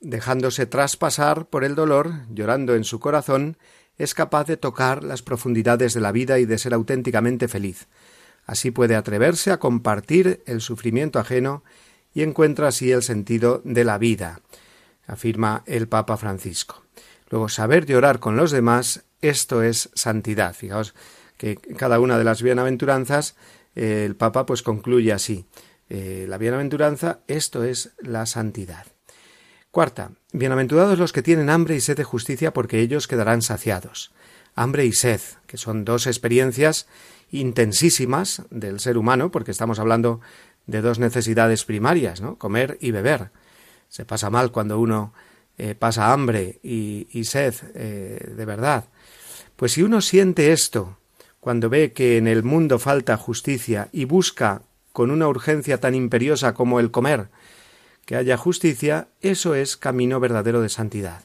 Dejándose 0.00 0.66
traspasar 0.66 1.46
por 1.46 1.64
el 1.64 1.74
dolor, 1.74 2.12
llorando 2.30 2.76
en 2.76 2.84
su 2.84 3.00
corazón, 3.00 3.58
es 3.96 4.14
capaz 4.14 4.44
de 4.44 4.56
tocar 4.56 5.02
las 5.02 5.22
profundidades 5.22 5.92
de 5.92 6.00
la 6.00 6.12
vida 6.12 6.38
y 6.38 6.46
de 6.46 6.56
ser 6.56 6.72
auténticamente 6.72 7.48
feliz. 7.48 7.88
Así 8.48 8.70
puede 8.70 8.96
atreverse 8.96 9.52
a 9.52 9.58
compartir 9.58 10.42
el 10.46 10.62
sufrimiento 10.62 11.18
ajeno 11.18 11.62
y 12.14 12.22
encuentra 12.22 12.68
así 12.68 12.90
el 12.90 13.02
sentido 13.02 13.60
de 13.62 13.84
la 13.84 13.98
vida, 13.98 14.40
afirma 15.06 15.62
el 15.66 15.86
Papa 15.86 16.16
Francisco. 16.16 16.82
Luego, 17.28 17.50
saber 17.50 17.84
llorar 17.84 18.20
con 18.20 18.36
los 18.36 18.50
demás 18.50 19.04
esto 19.20 19.62
es 19.62 19.90
santidad. 19.92 20.54
Fijaos 20.54 20.94
que 21.36 21.56
cada 21.56 22.00
una 22.00 22.16
de 22.16 22.24
las 22.24 22.40
bienaventuranzas 22.40 23.36
eh, 23.76 24.04
el 24.06 24.16
Papa 24.16 24.46
pues 24.46 24.62
concluye 24.62 25.12
así. 25.12 25.44
Eh, 25.90 26.24
la 26.26 26.38
bienaventuranza, 26.38 27.20
esto 27.26 27.64
es 27.64 27.90
la 27.98 28.24
santidad. 28.24 28.86
Cuarta, 29.70 30.12
bienaventurados 30.32 30.98
los 30.98 31.12
que 31.12 31.22
tienen 31.22 31.50
hambre 31.50 31.76
y 31.76 31.82
sed 31.82 31.98
de 31.98 32.04
justicia, 32.04 32.54
porque 32.54 32.80
ellos 32.80 33.08
quedarán 33.08 33.42
saciados. 33.42 34.10
Hambre 34.54 34.86
y 34.86 34.92
sed, 34.92 35.20
que 35.46 35.58
son 35.58 35.84
dos 35.84 36.06
experiencias 36.06 36.86
intensísimas 37.30 38.42
del 38.50 38.80
ser 38.80 38.98
humano, 38.98 39.30
porque 39.30 39.50
estamos 39.50 39.78
hablando 39.78 40.20
de 40.66 40.80
dos 40.80 40.98
necesidades 40.98 41.64
primarias, 41.64 42.20
¿no? 42.20 42.36
Comer 42.36 42.78
y 42.80 42.90
beber. 42.90 43.30
Se 43.88 44.04
pasa 44.04 44.30
mal 44.30 44.52
cuando 44.52 44.78
uno 44.78 45.12
eh, 45.56 45.74
pasa 45.74 46.12
hambre 46.12 46.60
y, 46.62 47.24
sed 47.24 47.54
de 47.74 48.44
verdad. 48.44 48.84
Pues 49.56 49.72
si 49.72 49.82
uno 49.82 50.00
siente 50.00 50.52
esto, 50.52 50.98
cuando 51.40 51.68
ve 51.68 51.92
que 51.92 52.16
en 52.16 52.28
el 52.28 52.42
mundo 52.42 52.78
falta 52.78 53.16
justicia 53.16 53.88
y 53.92 54.04
busca 54.04 54.62
con 54.92 55.10
una 55.10 55.28
urgencia 55.28 55.80
tan 55.80 55.94
imperiosa 55.94 56.54
como 56.54 56.80
el 56.80 56.90
comer 56.90 57.28
que 58.04 58.16
haya 58.16 58.36
justicia, 58.36 59.08
eso 59.20 59.54
es 59.54 59.76
camino 59.76 60.18
verdadero 60.18 60.62
de 60.62 60.70
santidad. 60.70 61.24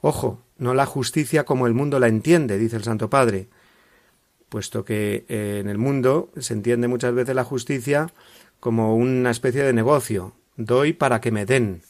Ojo, 0.00 0.40
no 0.56 0.72
la 0.72 0.86
justicia 0.86 1.44
como 1.44 1.66
el 1.66 1.74
mundo 1.74 2.00
la 2.00 2.08
entiende, 2.08 2.58
dice 2.58 2.76
el 2.76 2.82
Santo 2.82 3.10
Padre, 3.10 3.48
puesto 4.52 4.84
que 4.84 5.24
eh, 5.30 5.60
en 5.62 5.68
el 5.70 5.78
mundo 5.78 6.30
se 6.36 6.52
entiende 6.52 6.86
muchas 6.86 7.14
veces 7.14 7.34
la 7.34 7.42
justicia 7.42 8.12
como 8.60 8.94
una 8.94 9.30
especie 9.30 9.62
de 9.62 9.72
negocio. 9.72 10.34
Doy 10.58 10.92
para 10.92 11.22
que 11.22 11.32
me 11.32 11.46
den. 11.46 11.80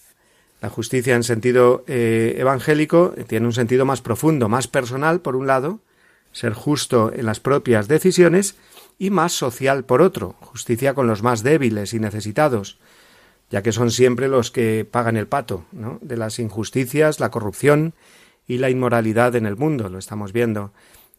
La 0.60 0.70
justicia 0.70 1.16
en 1.16 1.24
sentido 1.24 1.82
eh, 1.88 2.36
evangélico 2.38 3.14
tiene 3.26 3.46
un 3.46 3.52
sentido 3.52 3.84
más 3.84 4.00
profundo, 4.00 4.48
más 4.48 4.68
personal, 4.68 5.20
por 5.20 5.34
un 5.34 5.48
lado, 5.48 5.80
ser 6.30 6.52
justo 6.52 7.12
en 7.12 7.26
las 7.26 7.40
propias 7.40 7.88
decisiones, 7.88 8.54
y 8.96 9.10
más 9.10 9.32
social, 9.32 9.84
por 9.84 10.00
otro, 10.00 10.36
justicia 10.38 10.94
con 10.94 11.08
los 11.08 11.24
más 11.24 11.42
débiles 11.42 11.94
y 11.94 11.98
necesitados, 11.98 12.78
ya 13.50 13.64
que 13.64 13.72
son 13.72 13.90
siempre 13.90 14.28
los 14.28 14.52
que 14.52 14.86
pagan 14.88 15.16
el 15.16 15.26
pato 15.26 15.64
¿no? 15.72 15.98
de 16.00 16.16
las 16.16 16.38
injusticias, 16.38 17.18
la 17.18 17.32
corrupción 17.32 17.92
y 18.46 18.58
la 18.58 18.70
inmoralidad 18.70 19.34
en 19.34 19.46
el 19.46 19.56
mundo. 19.56 19.88
Lo 19.88 19.98
estamos 19.98 20.32
viendo 20.32 20.72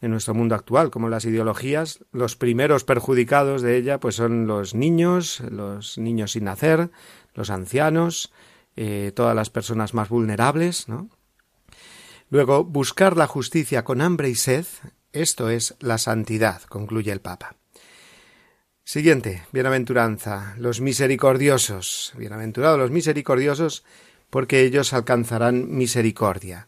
en 0.04 0.12
nuestro 0.12 0.34
mundo 0.34 0.54
actual, 0.54 0.92
como 0.92 1.08
las 1.08 1.24
ideologías, 1.24 2.04
los 2.12 2.36
primeros 2.36 2.84
perjudicados 2.84 3.62
de 3.62 3.78
ella, 3.78 4.02
pues 4.02 4.16
son 4.16 4.48
los 4.48 4.76
niños, 4.76 5.40
los 5.50 5.98
niños 5.98 6.34
sin 6.34 6.44
nacer, 6.44 6.92
los 7.34 7.50
ancianos, 7.50 8.34
eh, 8.76 9.14
todas 9.16 9.34
las 9.34 9.50
personas 9.50 9.94
más 9.94 10.10
vulnerables. 10.10 10.88
Luego, 12.30 12.66
buscar 12.66 13.16
la 13.16 13.28
justicia 13.28 13.86
con 13.86 14.02
hambre 14.02 14.28
y 14.28 14.36
sed, 14.36 14.66
esto 15.14 15.50
es 15.50 15.76
la 15.80 15.98
santidad, 15.98 16.64
concluye 16.64 17.14
el 17.14 17.22
Papa. 17.22 17.56
Siguiente, 18.84 19.44
bienaventuranza, 19.54 20.54
los 20.58 20.82
misericordiosos. 20.82 22.12
Bienaventurados 22.18 22.78
los 22.78 22.92
misericordiosos, 22.92 23.86
porque 24.30 24.64
ellos 24.64 24.92
alcanzarán 24.92 25.78
misericordia. 25.78 26.68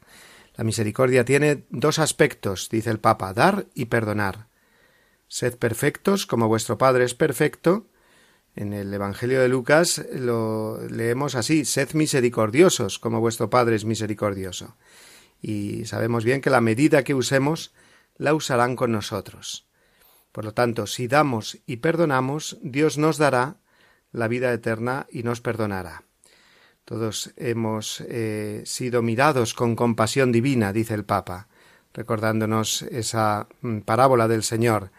La 0.57 0.63
misericordia 0.63 1.25
tiene 1.25 1.65
dos 1.69 1.99
aspectos, 1.99 2.69
dice 2.69 2.89
el 2.89 2.99
Papa, 2.99 3.33
dar 3.33 3.67
y 3.73 3.85
perdonar. 3.85 4.47
Sed 5.27 5.57
perfectos 5.57 6.25
como 6.25 6.47
vuestro 6.47 6.77
Padre 6.77 7.03
es 7.03 7.13
perfecto, 7.13 7.87
en 8.55 8.71
el 8.71 8.93
Evangelio 8.93 9.41
de 9.41 9.49
Lucas 9.49 10.05
lo 10.13 10.79
leemos 10.87 11.35
así, 11.35 11.65
sed 11.65 11.93
misericordiosos 11.93 12.99
como 12.99 13.19
vuestro 13.19 13.49
Padre 13.49 13.75
es 13.75 13.83
misericordioso. 13.83 14.77
Y 15.41 15.83
sabemos 15.85 16.23
bien 16.23 16.39
que 16.39 16.49
la 16.49 16.61
medida 16.61 17.03
que 17.03 17.13
usemos 17.13 17.73
la 18.17 18.33
usarán 18.33 18.77
con 18.77 18.93
nosotros. 18.93 19.67
Por 20.31 20.45
lo 20.45 20.53
tanto, 20.53 20.87
si 20.87 21.07
damos 21.07 21.59
y 21.65 21.77
perdonamos, 21.77 22.57
Dios 22.61 22.97
nos 22.97 23.17
dará 23.17 23.57
la 24.13 24.29
vida 24.29 24.53
eterna 24.53 25.05
y 25.11 25.23
nos 25.23 25.41
perdonará. 25.41 26.03
Todos 26.85 27.33
hemos 27.35 28.01
eh, 28.07 28.61
sido 28.65 29.01
mirados 29.01 29.53
con 29.53 29.75
compasión 29.75 30.31
divina, 30.31 30.71
dice 30.71 30.93
el 30.93 31.03
Papa, 31.03 31.47
recordándonos 31.93 32.83
esa 32.83 33.47
mm, 33.61 33.79
parábola 33.79 34.27
del 34.27 34.43
Señor 34.43 34.91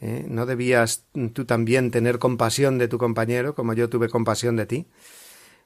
¿Eh? 0.00 0.24
¿No 0.26 0.46
debías 0.46 1.04
tú 1.34 1.44
también 1.44 1.90
tener 1.90 2.18
compasión 2.18 2.78
de 2.78 2.88
tu 2.88 2.96
compañero 2.96 3.54
como 3.54 3.74
yo 3.74 3.90
tuve 3.90 4.08
compasión 4.08 4.56
de 4.56 4.66
ti? 4.66 4.86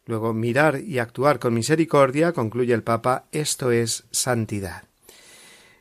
Luego, 0.07 0.35
mirar 0.35 0.81
y 0.81 0.99
actuar 0.99 1.39
con 1.39 1.55
misericordia, 1.55 2.33
concluye 2.33 2.75
el 2.75 2.83
Papa, 2.83 3.27
esto 3.33 3.71
es 3.71 4.05
santidad. 4.11 4.85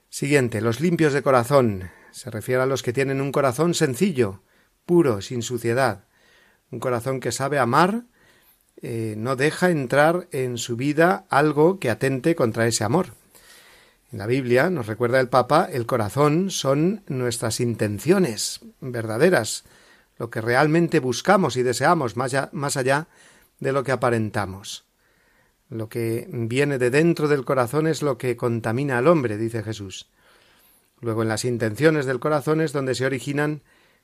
Siguiente, 0.08 0.62
los 0.62 0.80
limpios 0.80 1.14
de 1.14 1.24
corazón. 1.24 1.89
Se 2.12 2.30
refiere 2.30 2.62
a 2.62 2.68
los 2.68 2.84
que 2.84 2.94
tienen 2.94 3.20
un 3.20 3.32
corazón 3.32 3.74
sencillo, 3.74 4.44
puro, 4.86 5.22
sin 5.22 5.41
suciedad. 5.41 6.06
Un 6.70 6.80
corazón 6.80 7.20
que 7.20 7.32
sabe 7.32 7.58
amar, 7.58 8.04
eh, 8.86 9.16
no 9.18 9.38
deja 9.38 9.70
entrar 9.70 10.28
en 10.32 10.58
su 10.58 10.76
vida 10.76 11.26
algo 11.30 11.80
que 11.80 11.90
atente 11.90 12.36
contra 12.36 12.68
ese 12.68 12.84
amor. 12.84 13.14
En 14.12 14.20
la 14.20 14.28
Biblia, 14.28 14.70
nos 14.70 14.88
recuerda 14.88 15.22
el 15.22 15.30
Papa, 15.30 15.70
el 15.72 15.86
corazón 15.86 16.52
son 16.52 17.02
nuestras 17.08 17.62
intenciones 17.62 18.60
verdaderas, 18.82 19.64
lo 20.18 20.30
que 20.30 20.42
realmente 20.42 21.00
buscamos 21.00 21.56
y 21.56 21.64
deseamos, 21.64 22.18
más 22.18 22.34
allá, 22.34 22.50
más 22.52 22.76
allá 22.76 23.08
de 23.62 23.72
lo 23.72 23.86
que 23.86 23.94
aparentamos. 23.94 24.84
Lo 25.70 25.88
que 25.88 26.28
viene 26.30 26.78
de 26.78 26.90
dentro 26.90 27.30
del 27.30 27.46
corazón 27.46 27.88
es 27.88 28.02
lo 28.02 28.18
que 28.18 28.36
contamina 28.36 28.98
al 28.98 29.08
hombre, 29.08 29.38
dice 29.38 29.64
Jesús. 29.64 30.10
Luego 31.00 31.22
en 31.22 31.30
las 31.30 31.46
intenciones 31.46 32.06
del 32.06 32.20
corazón 32.20 32.60
es 32.60 32.74
donde 32.74 32.96
se 32.96 33.06
originan 33.06 33.62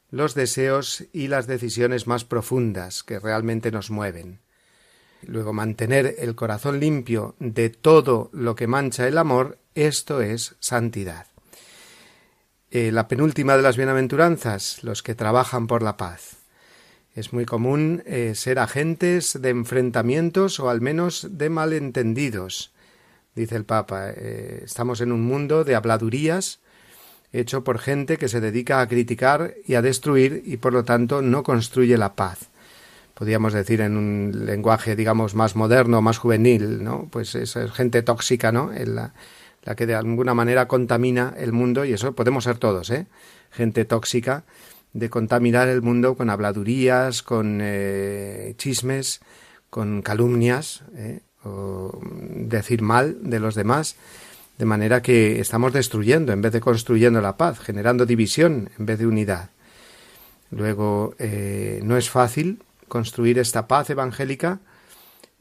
los 0.10 0.36
deseos 0.36 1.04
y 1.12 1.28
las 1.28 1.48
decisiones 1.48 2.08
más 2.08 2.24
profundas 2.24 3.04
que 3.04 3.20
realmente 3.20 3.72
nos 3.72 3.92
mueven. 3.92 4.40
Luego 5.24 5.53
mantener 5.53 6.15
el 6.20 6.36
corazón 6.36 6.80
limpio 6.80 7.36
de 7.39 7.70
todo 7.70 8.30
lo 8.34 8.55
que 8.55 8.67
mancha 8.67 9.07
el 9.07 9.17
amor, 9.17 9.57
esto 9.76 10.22
es 10.22 10.55
santidad. 10.59 11.28
Eh, 12.72 12.91
la 12.91 13.07
penúltima 13.07 13.57
de 13.57 13.63
las 13.63 13.78
bienaventuranzas, 13.78 14.84
los 14.84 15.01
que 15.03 15.15
trabajan 15.15 15.67
por 15.67 15.82
la 15.82 15.97
paz. 15.97 16.38
Es 17.15 17.34
muy 17.34 17.45
común 17.45 18.03
eh, 18.05 18.34
ser 18.36 18.59
agentes 18.59 19.41
de 19.41 19.49
enfrentamientos 19.49 20.59
o 20.59 20.70
al 20.70 20.80
menos 20.80 21.28
de 21.32 21.49
malentendidos, 21.49 22.72
dice 23.36 23.55
el 23.55 23.65
Papa. 23.65 24.11
Eh, 24.11 24.61
estamos 24.63 25.01
en 25.01 25.11
un 25.11 25.24
mundo 25.24 25.63
de 25.63 25.76
habladurías 25.76 26.59
hecho 27.32 27.63
por 27.63 27.80
gente 27.80 28.17
que 28.17 28.28
se 28.28 28.41
dedica 28.41 28.82
a 28.82 28.88
criticar 28.88 29.53
y 29.65 29.76
a 29.76 29.82
destruir 29.82 30.43
y 30.45 30.57
por 30.57 30.74
lo 30.74 30.84
tanto 30.84 31.22
no 31.22 31.43
construye 31.43 31.97
la 31.97 32.13
paz. 32.15 32.49
Podríamos 33.20 33.51
decir 33.51 33.82
en 33.82 33.97
un 33.97 34.45
lenguaje, 34.45 34.95
digamos, 34.95 35.36
más 35.36 35.57
moderno, 35.57 36.01
más 36.01 36.17
juvenil, 36.17 36.86
¿no? 36.86 37.09
Pues 37.11 37.36
es 37.36 37.57
gente 37.74 38.01
tóxica, 38.01 38.53
¿no? 38.53 38.74
En 38.74 38.95
la, 38.95 39.13
la 39.65 39.76
que 39.76 39.86
de 39.86 39.93
alguna 39.93 40.34
manera 40.34 40.70
contamina 40.70 41.34
el 41.38 41.51
mundo, 41.51 41.84
y 41.84 41.91
eso 41.91 42.13
podemos 42.13 42.45
ser 42.45 42.59
todos, 42.59 42.89
¿eh? 42.91 43.07
Gente 43.51 43.84
tóxica, 43.84 44.45
de 44.93 45.09
contaminar 45.09 45.67
el 45.67 45.82
mundo 45.82 46.15
con 46.15 46.30
habladurías, 46.30 47.22
con 47.22 47.59
eh, 47.61 48.53
chismes, 48.57 49.20
con 49.70 50.01
calumnias, 50.01 50.84
¿eh? 50.95 51.20
o 51.43 51.99
decir 52.01 52.82
mal 52.82 53.17
de 53.22 53.41
los 53.41 53.53
demás, 53.53 53.97
de 54.57 54.65
manera 54.65 55.01
que 55.01 55.41
estamos 55.41 55.74
destruyendo 55.74 56.32
en 56.32 56.41
vez 56.41 56.53
de 56.53 56.61
construyendo 56.61 57.20
la 57.20 57.36
paz, 57.36 57.59
generando 57.59 58.05
división 58.05 58.70
en 58.80 58.86
vez 58.86 58.97
de 58.97 59.07
unidad. 59.07 59.49
Luego, 60.51 61.15
eh, 61.20 61.82
no 61.84 61.97
es 61.97 62.09
fácil 62.09 62.59
construir 62.90 63.40
esta 63.40 63.68
paz 63.68 63.90
evangélica 63.90 64.60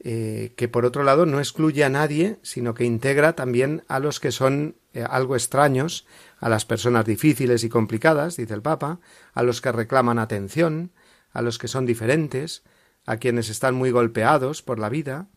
eh, 0.01 0.53
que 0.55 0.69
por 0.69 0.85
otro 0.85 1.03
lado 1.03 1.25
no 1.25 1.39
excluye 1.39 1.83
a 1.83 1.89
nadie, 1.89 2.39
sino 2.41 2.73
que 2.73 2.85
integra 2.85 3.33
también 3.33 3.83
a 3.89 3.99
los 3.99 4.21
que 4.21 4.31
son 4.31 4.77
eh, 4.93 5.03
algo 5.07 5.35
extraños, 5.35 6.07
a 6.39 6.47
las 6.47 6.63
personas 6.63 7.05
difíciles 7.05 7.65
y 7.65 7.69
complicadas, 7.69 8.37
dice 8.37 8.53
el 8.53 8.61
Papa, 8.61 8.99
a 9.33 9.43
los 9.43 9.59
que 9.59 9.73
reclaman 9.73 10.17
atención, 10.17 10.93
a 11.33 11.41
los 11.41 11.57
que 11.57 11.67
son 11.67 11.85
diferentes, 11.85 12.63
a 13.05 13.17
quienes 13.17 13.49
están 13.49 13.75
muy 13.75 13.91
golpeados 13.91 14.61
por 14.61 14.79
la 14.79 14.87
vida, 14.87 15.27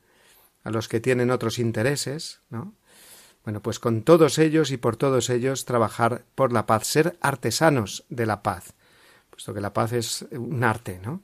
a 0.62 0.70
los 0.70 0.86
que 0.86 1.00
tienen 1.00 1.32
otros 1.32 1.58
intereses, 1.58 2.40
¿no? 2.48 2.74
Bueno, 3.44 3.60
pues 3.60 3.80
con 3.80 4.02
todos 4.02 4.38
ellos 4.38 4.70
y 4.70 4.76
por 4.76 4.96
todos 4.96 5.28
ellos 5.28 5.64
trabajar 5.64 6.24
por 6.36 6.52
la 6.52 6.66
paz, 6.66 6.86
ser 6.86 7.18
artesanos 7.20 8.04
de 8.08 8.26
la 8.26 8.44
paz, 8.44 8.74
puesto 9.30 9.52
que 9.52 9.60
la 9.60 9.72
paz 9.72 9.92
es 9.92 10.24
un 10.30 10.62
arte, 10.62 11.00
¿no? 11.02 11.22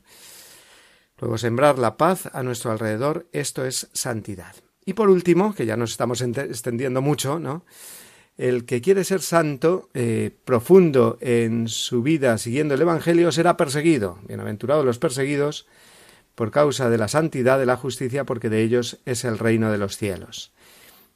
Luego 1.20 1.38
sembrar 1.38 1.78
la 1.78 1.96
paz 1.96 2.28
a 2.32 2.42
nuestro 2.42 2.70
alrededor, 2.70 3.26
esto 3.32 3.64
es 3.64 3.88
santidad. 3.92 4.54
Y 4.84 4.94
por 4.94 5.10
último, 5.10 5.54
que 5.54 5.66
ya 5.66 5.76
nos 5.76 5.90
estamos 5.90 6.20
extendiendo 6.22 7.02
mucho, 7.02 7.38
¿no? 7.38 7.64
El 8.36 8.64
que 8.64 8.80
quiere 8.80 9.02
ser 9.02 9.20
santo, 9.20 9.90
eh, 9.94 10.30
profundo 10.44 11.18
en 11.20 11.66
su 11.66 12.02
vida 12.02 12.38
siguiendo 12.38 12.74
el 12.74 12.82
Evangelio, 12.82 13.32
será 13.32 13.56
perseguido. 13.56 14.18
Bienaventurados 14.28 14.84
los 14.84 15.00
perseguidos 15.00 15.66
por 16.36 16.52
causa 16.52 16.88
de 16.88 16.98
la 16.98 17.08
santidad 17.08 17.58
de 17.58 17.66
la 17.66 17.76
justicia, 17.76 18.24
porque 18.24 18.48
de 18.48 18.62
ellos 18.62 19.00
es 19.06 19.24
el 19.24 19.38
reino 19.38 19.72
de 19.72 19.78
los 19.78 19.96
cielos. 19.96 20.52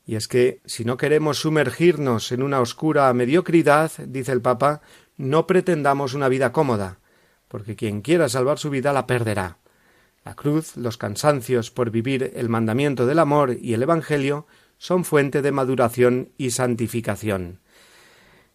Y 0.05 0.17
es 0.17 0.27
que 0.27 0.61
si 0.65 0.85
no 0.85 0.97
queremos 0.97 1.39
sumergirnos 1.39 2.33
en 2.33 2.43
una 2.43 2.61
oscura 2.61 3.13
mediocridad, 3.15 3.93
dice 4.05 4.33
el 4.33 4.43
Papa, 4.43 4.83
no 5.17 5.47
pretendamos 5.47 6.15
una 6.15 6.29
vida 6.29 6.51
cómoda, 6.51 6.99
porque 7.47 7.77
quien 7.77 8.01
quiera 8.01 8.29
salvar 8.29 8.59
su 8.59 8.69
vida 8.69 8.93
la 8.93 9.07
perderá. 9.07 9.62
La 10.25 10.35
cruz, 10.35 10.77
los 10.77 10.99
cansancios 10.99 11.71
por 11.71 11.91
vivir 11.91 12.33
el 12.37 12.49
mandamiento 12.49 13.07
del 13.07 13.19
amor 13.19 13.57
y 13.61 13.75
el 13.75 13.83
Evangelio 13.83 14.47
son 14.79 15.05
fuente 15.05 15.43
de 15.43 15.53
maduración 15.53 16.33
y 16.39 16.51
santificación. 16.51 17.61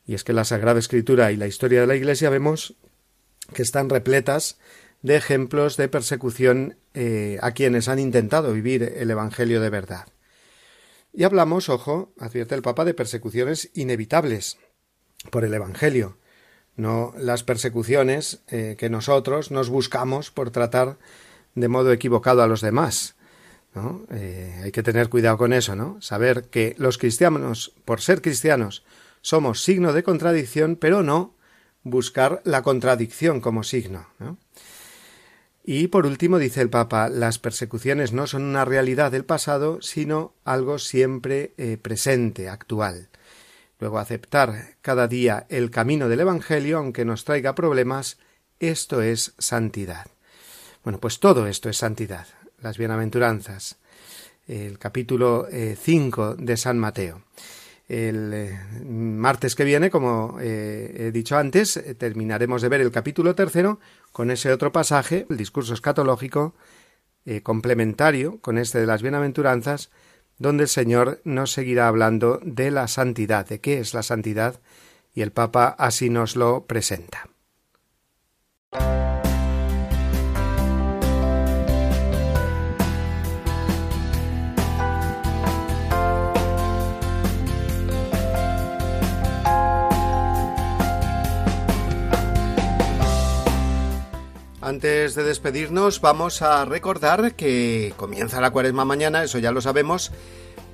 Y 0.05 0.13
es 0.13 0.24
que 0.24 0.34
la 0.34 0.45
Sagrada 0.45 0.80
Escritura 0.80 1.32
y 1.32 1.36
la 1.36 1.47
historia 1.47 1.82
de 1.82 1.88
la 1.88 1.95
Iglesia 1.95 2.30
vemos 2.30 2.76
que 3.53 3.61
están 3.61 3.89
repletas 3.89 4.57
de 5.01 5.15
ejemplos 5.15 5.78
de 5.78 5.89
persecución 5.89 6.78
eh, 6.93 7.38
a 7.41 7.51
quienes 7.51 7.88
han 7.88 7.99
intentado 7.99 8.53
vivir 8.53 8.84
el 8.84 9.11
Evangelio 9.11 9.61
de 9.61 9.70
verdad. 9.70 10.07
Y 11.13 11.24
hablamos, 11.24 11.70
ojo, 11.70 12.13
advierte 12.20 12.55
el 12.55 12.61
Papa, 12.61 12.86
de 12.86 12.93
persecuciones 12.93 13.72
inevitables 13.74 14.57
por 15.32 15.43
el 15.43 15.53
Evangelio, 15.53 16.18
no 16.76 17.13
las 17.18 17.43
persecuciones 17.43 18.43
eh, 18.47 18.76
que 18.78 18.89
nosotros 18.89 19.49
nos 19.51 19.70
buscamos 19.70 20.30
por 20.32 20.51
tratar 20.51 20.97
de 21.58 21.68
modo 21.68 21.91
equivocado 21.91 22.43
a 22.43 22.47
los 22.47 22.62
demás. 22.62 23.16
¿no? 23.74 24.05
Eh, 24.12 24.62
hay 24.64 24.72
que 24.72 24.84
tener 24.84 25.10
cuidado 25.10 25.38
con 25.38 25.53
eso, 25.53 25.76
¿no? 25.76 25.99
Saber 26.01 26.45
que 26.45 26.76
los 26.78 26.97
cristianos, 26.97 27.74
por 27.84 28.01
ser 28.01 28.22
cristianos, 28.22 28.84
somos 29.22 29.64
signo 29.64 29.91
de 29.93 30.03
contradicción, 30.03 30.76
pero 30.76 31.03
no 31.03 31.36
buscar 31.84 32.41
la 32.43 32.62
contradicción 32.62 33.41
como 33.41 33.64
signo. 33.64 34.08
Y 35.64 35.88
por 35.88 36.05
último, 36.05 36.38
dice 36.38 36.62
el 36.62 36.70
Papa, 36.70 37.10
las 37.10 37.39
persecuciones 37.39 38.14
no 38.14 38.28
son 38.28 38.43
una 38.43 38.64
realidad 38.64 39.12
del 39.12 39.26
pasado, 39.26 39.82
sino 39.82 40.34
algo 40.45 40.80
siempre 40.80 41.53
eh, 41.58 41.78
presente, 41.78 42.49
actual. 42.49 43.10
Luego, 43.80 43.99
aceptar 43.99 44.76
cada 44.82 45.08
día 45.08 45.45
el 45.49 45.70
camino 45.72 46.08
del 46.08 46.22
Evangelio, 46.22 46.78
aunque 46.78 47.05
nos 47.05 47.26
traiga 47.26 47.55
problemas, 47.55 48.18
esto 48.60 49.01
es 49.01 49.34
santidad. 49.38 50.08
Bueno, 50.88 51.01
pues 51.01 51.19
todo 51.19 51.47
esto 51.47 51.67
es 51.67 51.75
santidad, 51.75 52.27
las 52.61 52.77
bienaventuranzas, 52.77 53.75
el 54.47 54.79
capítulo 54.79 55.45
5 55.51 55.51
eh, 55.51 56.35
de 56.41 56.55
San 56.55 56.79
Mateo. 56.79 57.23
El 57.89 58.31
eh, 58.33 58.57
martes 58.85 59.55
que 59.55 59.65
viene, 59.65 59.89
como 59.89 60.38
eh, 60.39 60.95
he 60.97 61.11
dicho 61.11 61.38
antes, 61.38 61.83
terminaremos 61.97 62.61
de 62.61 62.69
ver 62.69 62.79
el 62.79 62.93
capítulo 62.93 63.35
tercero 63.35 63.81
con 64.13 64.31
ese 64.31 64.49
otro 64.53 64.71
pasaje, 64.71 65.25
el 65.29 65.35
discurso 65.35 65.73
escatológico, 65.73 66.55
complementario 67.43 68.39
con 68.39 68.57
este 68.57 68.79
de 68.79 68.85
las 68.85 69.01
bienaventuranzas, 69.01 69.89
donde 70.38 70.63
el 70.63 70.69
Señor 70.69 71.19
nos 71.25 71.51
seguirá 71.51 71.89
hablando 71.89 72.39
de 72.45 72.71
la 72.71 72.88
santidad, 72.88 73.45
de 73.45 73.59
qué 73.59 73.79
es 73.79 73.93
la 73.93 74.03
santidad, 74.03 74.61
y 75.13 75.21
el 75.21 75.33
Papa 75.33 75.75
así 75.77 76.09
nos 76.09 76.38
lo 76.38 76.63
presenta. 76.65 77.27
Antes 94.68 95.15
de 95.15 95.24
despedirnos, 95.24 96.01
vamos 96.01 96.41
a 96.41 96.65
recordar 96.65 97.36
que 97.36 97.93
comienza 97.95 98.41
la 98.41 98.51
cuaresma 98.51 98.84
mañana, 98.84 99.24
eso 99.24 99.39
ya 99.39 99.53
lo 99.53 99.61
sabemos, 99.61 100.11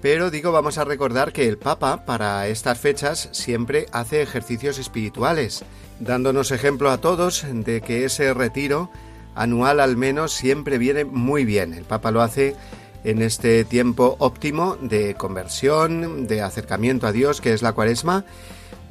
pero 0.01 0.31
digo, 0.31 0.51
vamos 0.51 0.79
a 0.79 0.83
recordar 0.83 1.31
que 1.31 1.47
el 1.47 1.59
Papa 1.59 2.03
para 2.03 2.47
estas 2.47 2.79
fechas 2.79 3.29
siempre 3.33 3.85
hace 3.91 4.23
ejercicios 4.23 4.79
espirituales, 4.79 5.63
dándonos 5.99 6.49
ejemplo 6.49 6.89
a 6.89 6.97
todos 7.01 7.45
de 7.47 7.81
que 7.81 8.03
ese 8.03 8.33
retiro 8.33 8.89
anual 9.35 9.79
al 9.79 9.95
menos 9.95 10.33
siempre 10.33 10.79
viene 10.79 11.05
muy 11.05 11.45
bien. 11.45 11.75
El 11.75 11.83
Papa 11.83 12.09
lo 12.09 12.23
hace 12.23 12.55
en 13.03 13.21
este 13.21 13.63
tiempo 13.63 14.15
óptimo 14.17 14.75
de 14.81 15.13
conversión, 15.13 16.25
de 16.25 16.41
acercamiento 16.41 17.05
a 17.05 17.11
Dios, 17.11 17.41
que 17.41 17.53
es 17.53 17.61
la 17.61 17.73
cuaresma, 17.73 18.25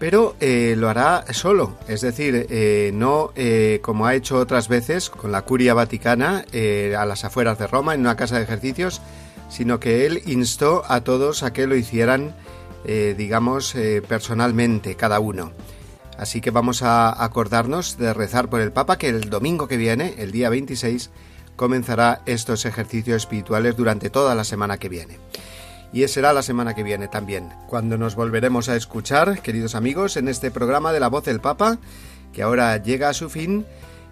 pero 0.02 0.34
eh, 0.40 0.74
lo 0.76 0.88
hará 0.88 1.26
solo, 1.32 1.76
es 1.86 2.00
decir, 2.00 2.48
eh, 2.50 2.90
no 2.92 3.30
eh, 3.36 3.78
como 3.82 4.04
ha 4.04 4.16
hecho 4.16 4.36
otras 4.36 4.66
veces 4.66 5.08
con 5.08 5.30
la 5.30 5.42
curia 5.42 5.74
vaticana 5.74 6.44
a 6.98 7.06
las 7.06 7.24
afueras 7.24 7.56
de 7.60 7.68
Roma 7.68 7.94
en 7.94 8.00
una 8.00 8.16
casa 8.16 8.36
de 8.36 8.42
ejercicios, 8.42 9.00
sino 9.48 9.78
que 9.78 10.04
él 10.04 10.20
instó 10.26 10.82
a 10.88 11.02
todos 11.02 11.44
a 11.44 11.52
que 11.52 11.68
lo 11.68 11.76
hicieran, 11.76 12.34
digamos, 12.84 13.76
personalmente, 14.08 14.96
cada 14.96 15.20
uno. 15.20 15.52
Así 16.18 16.40
que 16.40 16.50
vamos 16.50 16.82
a 16.82 17.22
acordarnos 17.22 17.96
de 17.96 18.12
rezar 18.12 18.50
por 18.50 18.60
el 18.60 18.72
Papa 18.72 18.98
que 18.98 19.08
el 19.08 19.30
domingo 19.30 19.68
que 19.68 19.76
viene, 19.76 20.16
el 20.18 20.32
día 20.32 20.50
26, 20.50 21.10
comenzará 21.54 22.22
estos 22.26 22.64
ejercicios 22.64 23.22
espirituales 23.22 23.76
durante 23.76 24.10
toda 24.10 24.34
la 24.34 24.42
semana 24.42 24.78
que 24.78 24.88
viene 24.88 25.20
y 25.92 26.06
será 26.08 26.32
la 26.32 26.42
semana 26.42 26.74
que 26.74 26.82
viene 26.82 27.08
también, 27.08 27.50
cuando 27.68 27.98
nos 27.98 28.14
volveremos 28.14 28.68
a 28.68 28.76
escuchar, 28.76 29.42
queridos 29.42 29.74
amigos, 29.74 30.16
en 30.16 30.28
este 30.28 30.50
programa 30.50 30.92
de 30.92 31.00
la 31.00 31.08
voz 31.08 31.24
del 31.24 31.40
Papa, 31.40 31.78
que 32.32 32.42
ahora 32.42 32.76
llega 32.82 33.10
a 33.10 33.14
su 33.14 33.28
fin 33.28 33.66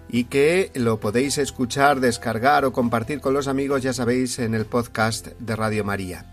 y 0.09 0.25
que 0.25 0.71
lo 0.75 1.01
podéis 1.01 1.39
escuchar, 1.39 2.01
descargar 2.01 2.65
o 2.65 2.73
compartir 2.73 3.21
con 3.21 3.33
los 3.33 3.49
amigos, 3.49 3.83
ya 3.83 3.93
sabéis, 3.93 4.39
en 4.39 4.55
el 4.55 4.67
podcast 4.67 5.29
de 5.39 5.57
Radio 5.57 5.85
María. 5.85 6.27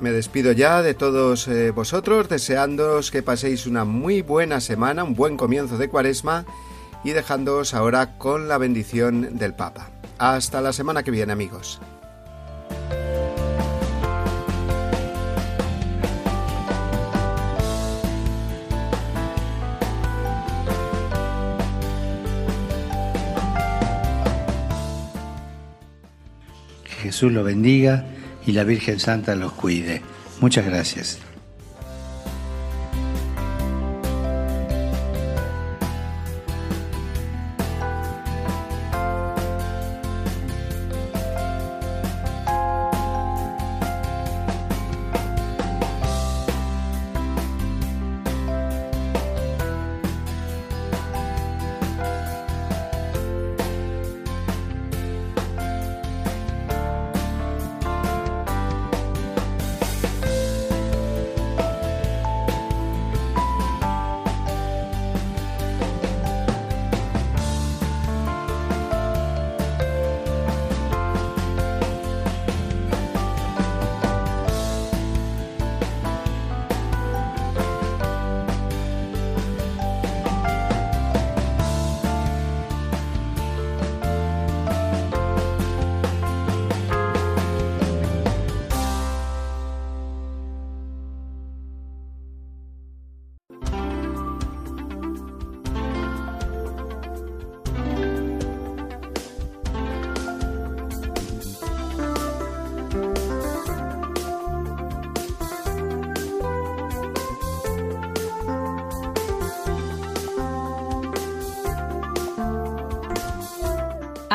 Me 0.00 0.12
despido 0.12 0.52
ya 0.52 0.80
de 0.80 0.94
todos 0.94 1.46
eh, 1.46 1.72
vosotros, 1.72 2.30
deseándoos 2.30 3.10
que 3.10 3.22
paséis 3.22 3.66
una 3.66 3.84
muy 3.84 4.22
buena 4.22 4.60
semana, 4.60 5.04
un 5.04 5.14
buen 5.14 5.36
comienzo 5.36 5.76
de 5.76 5.88
cuaresma 5.88 6.46
y 7.04 7.10
dejándoos 7.10 7.74
ahora 7.74 8.16
con 8.16 8.48
la 8.48 8.56
bendición 8.56 9.36
del 9.36 9.52
Papa. 9.52 9.90
Hasta 10.18 10.62
la 10.62 10.72
semana 10.72 11.02
que 11.02 11.10
viene 11.10 11.32
amigos. 11.32 11.80
Jesús 27.00 27.32
lo 27.32 27.42
bendiga 27.42 28.04
y 28.46 28.52
la 28.52 28.64
Virgen 28.64 29.00
Santa 29.00 29.34
los 29.34 29.52
cuide. 29.52 30.02
Muchas 30.40 30.64
gracias. 30.66 31.18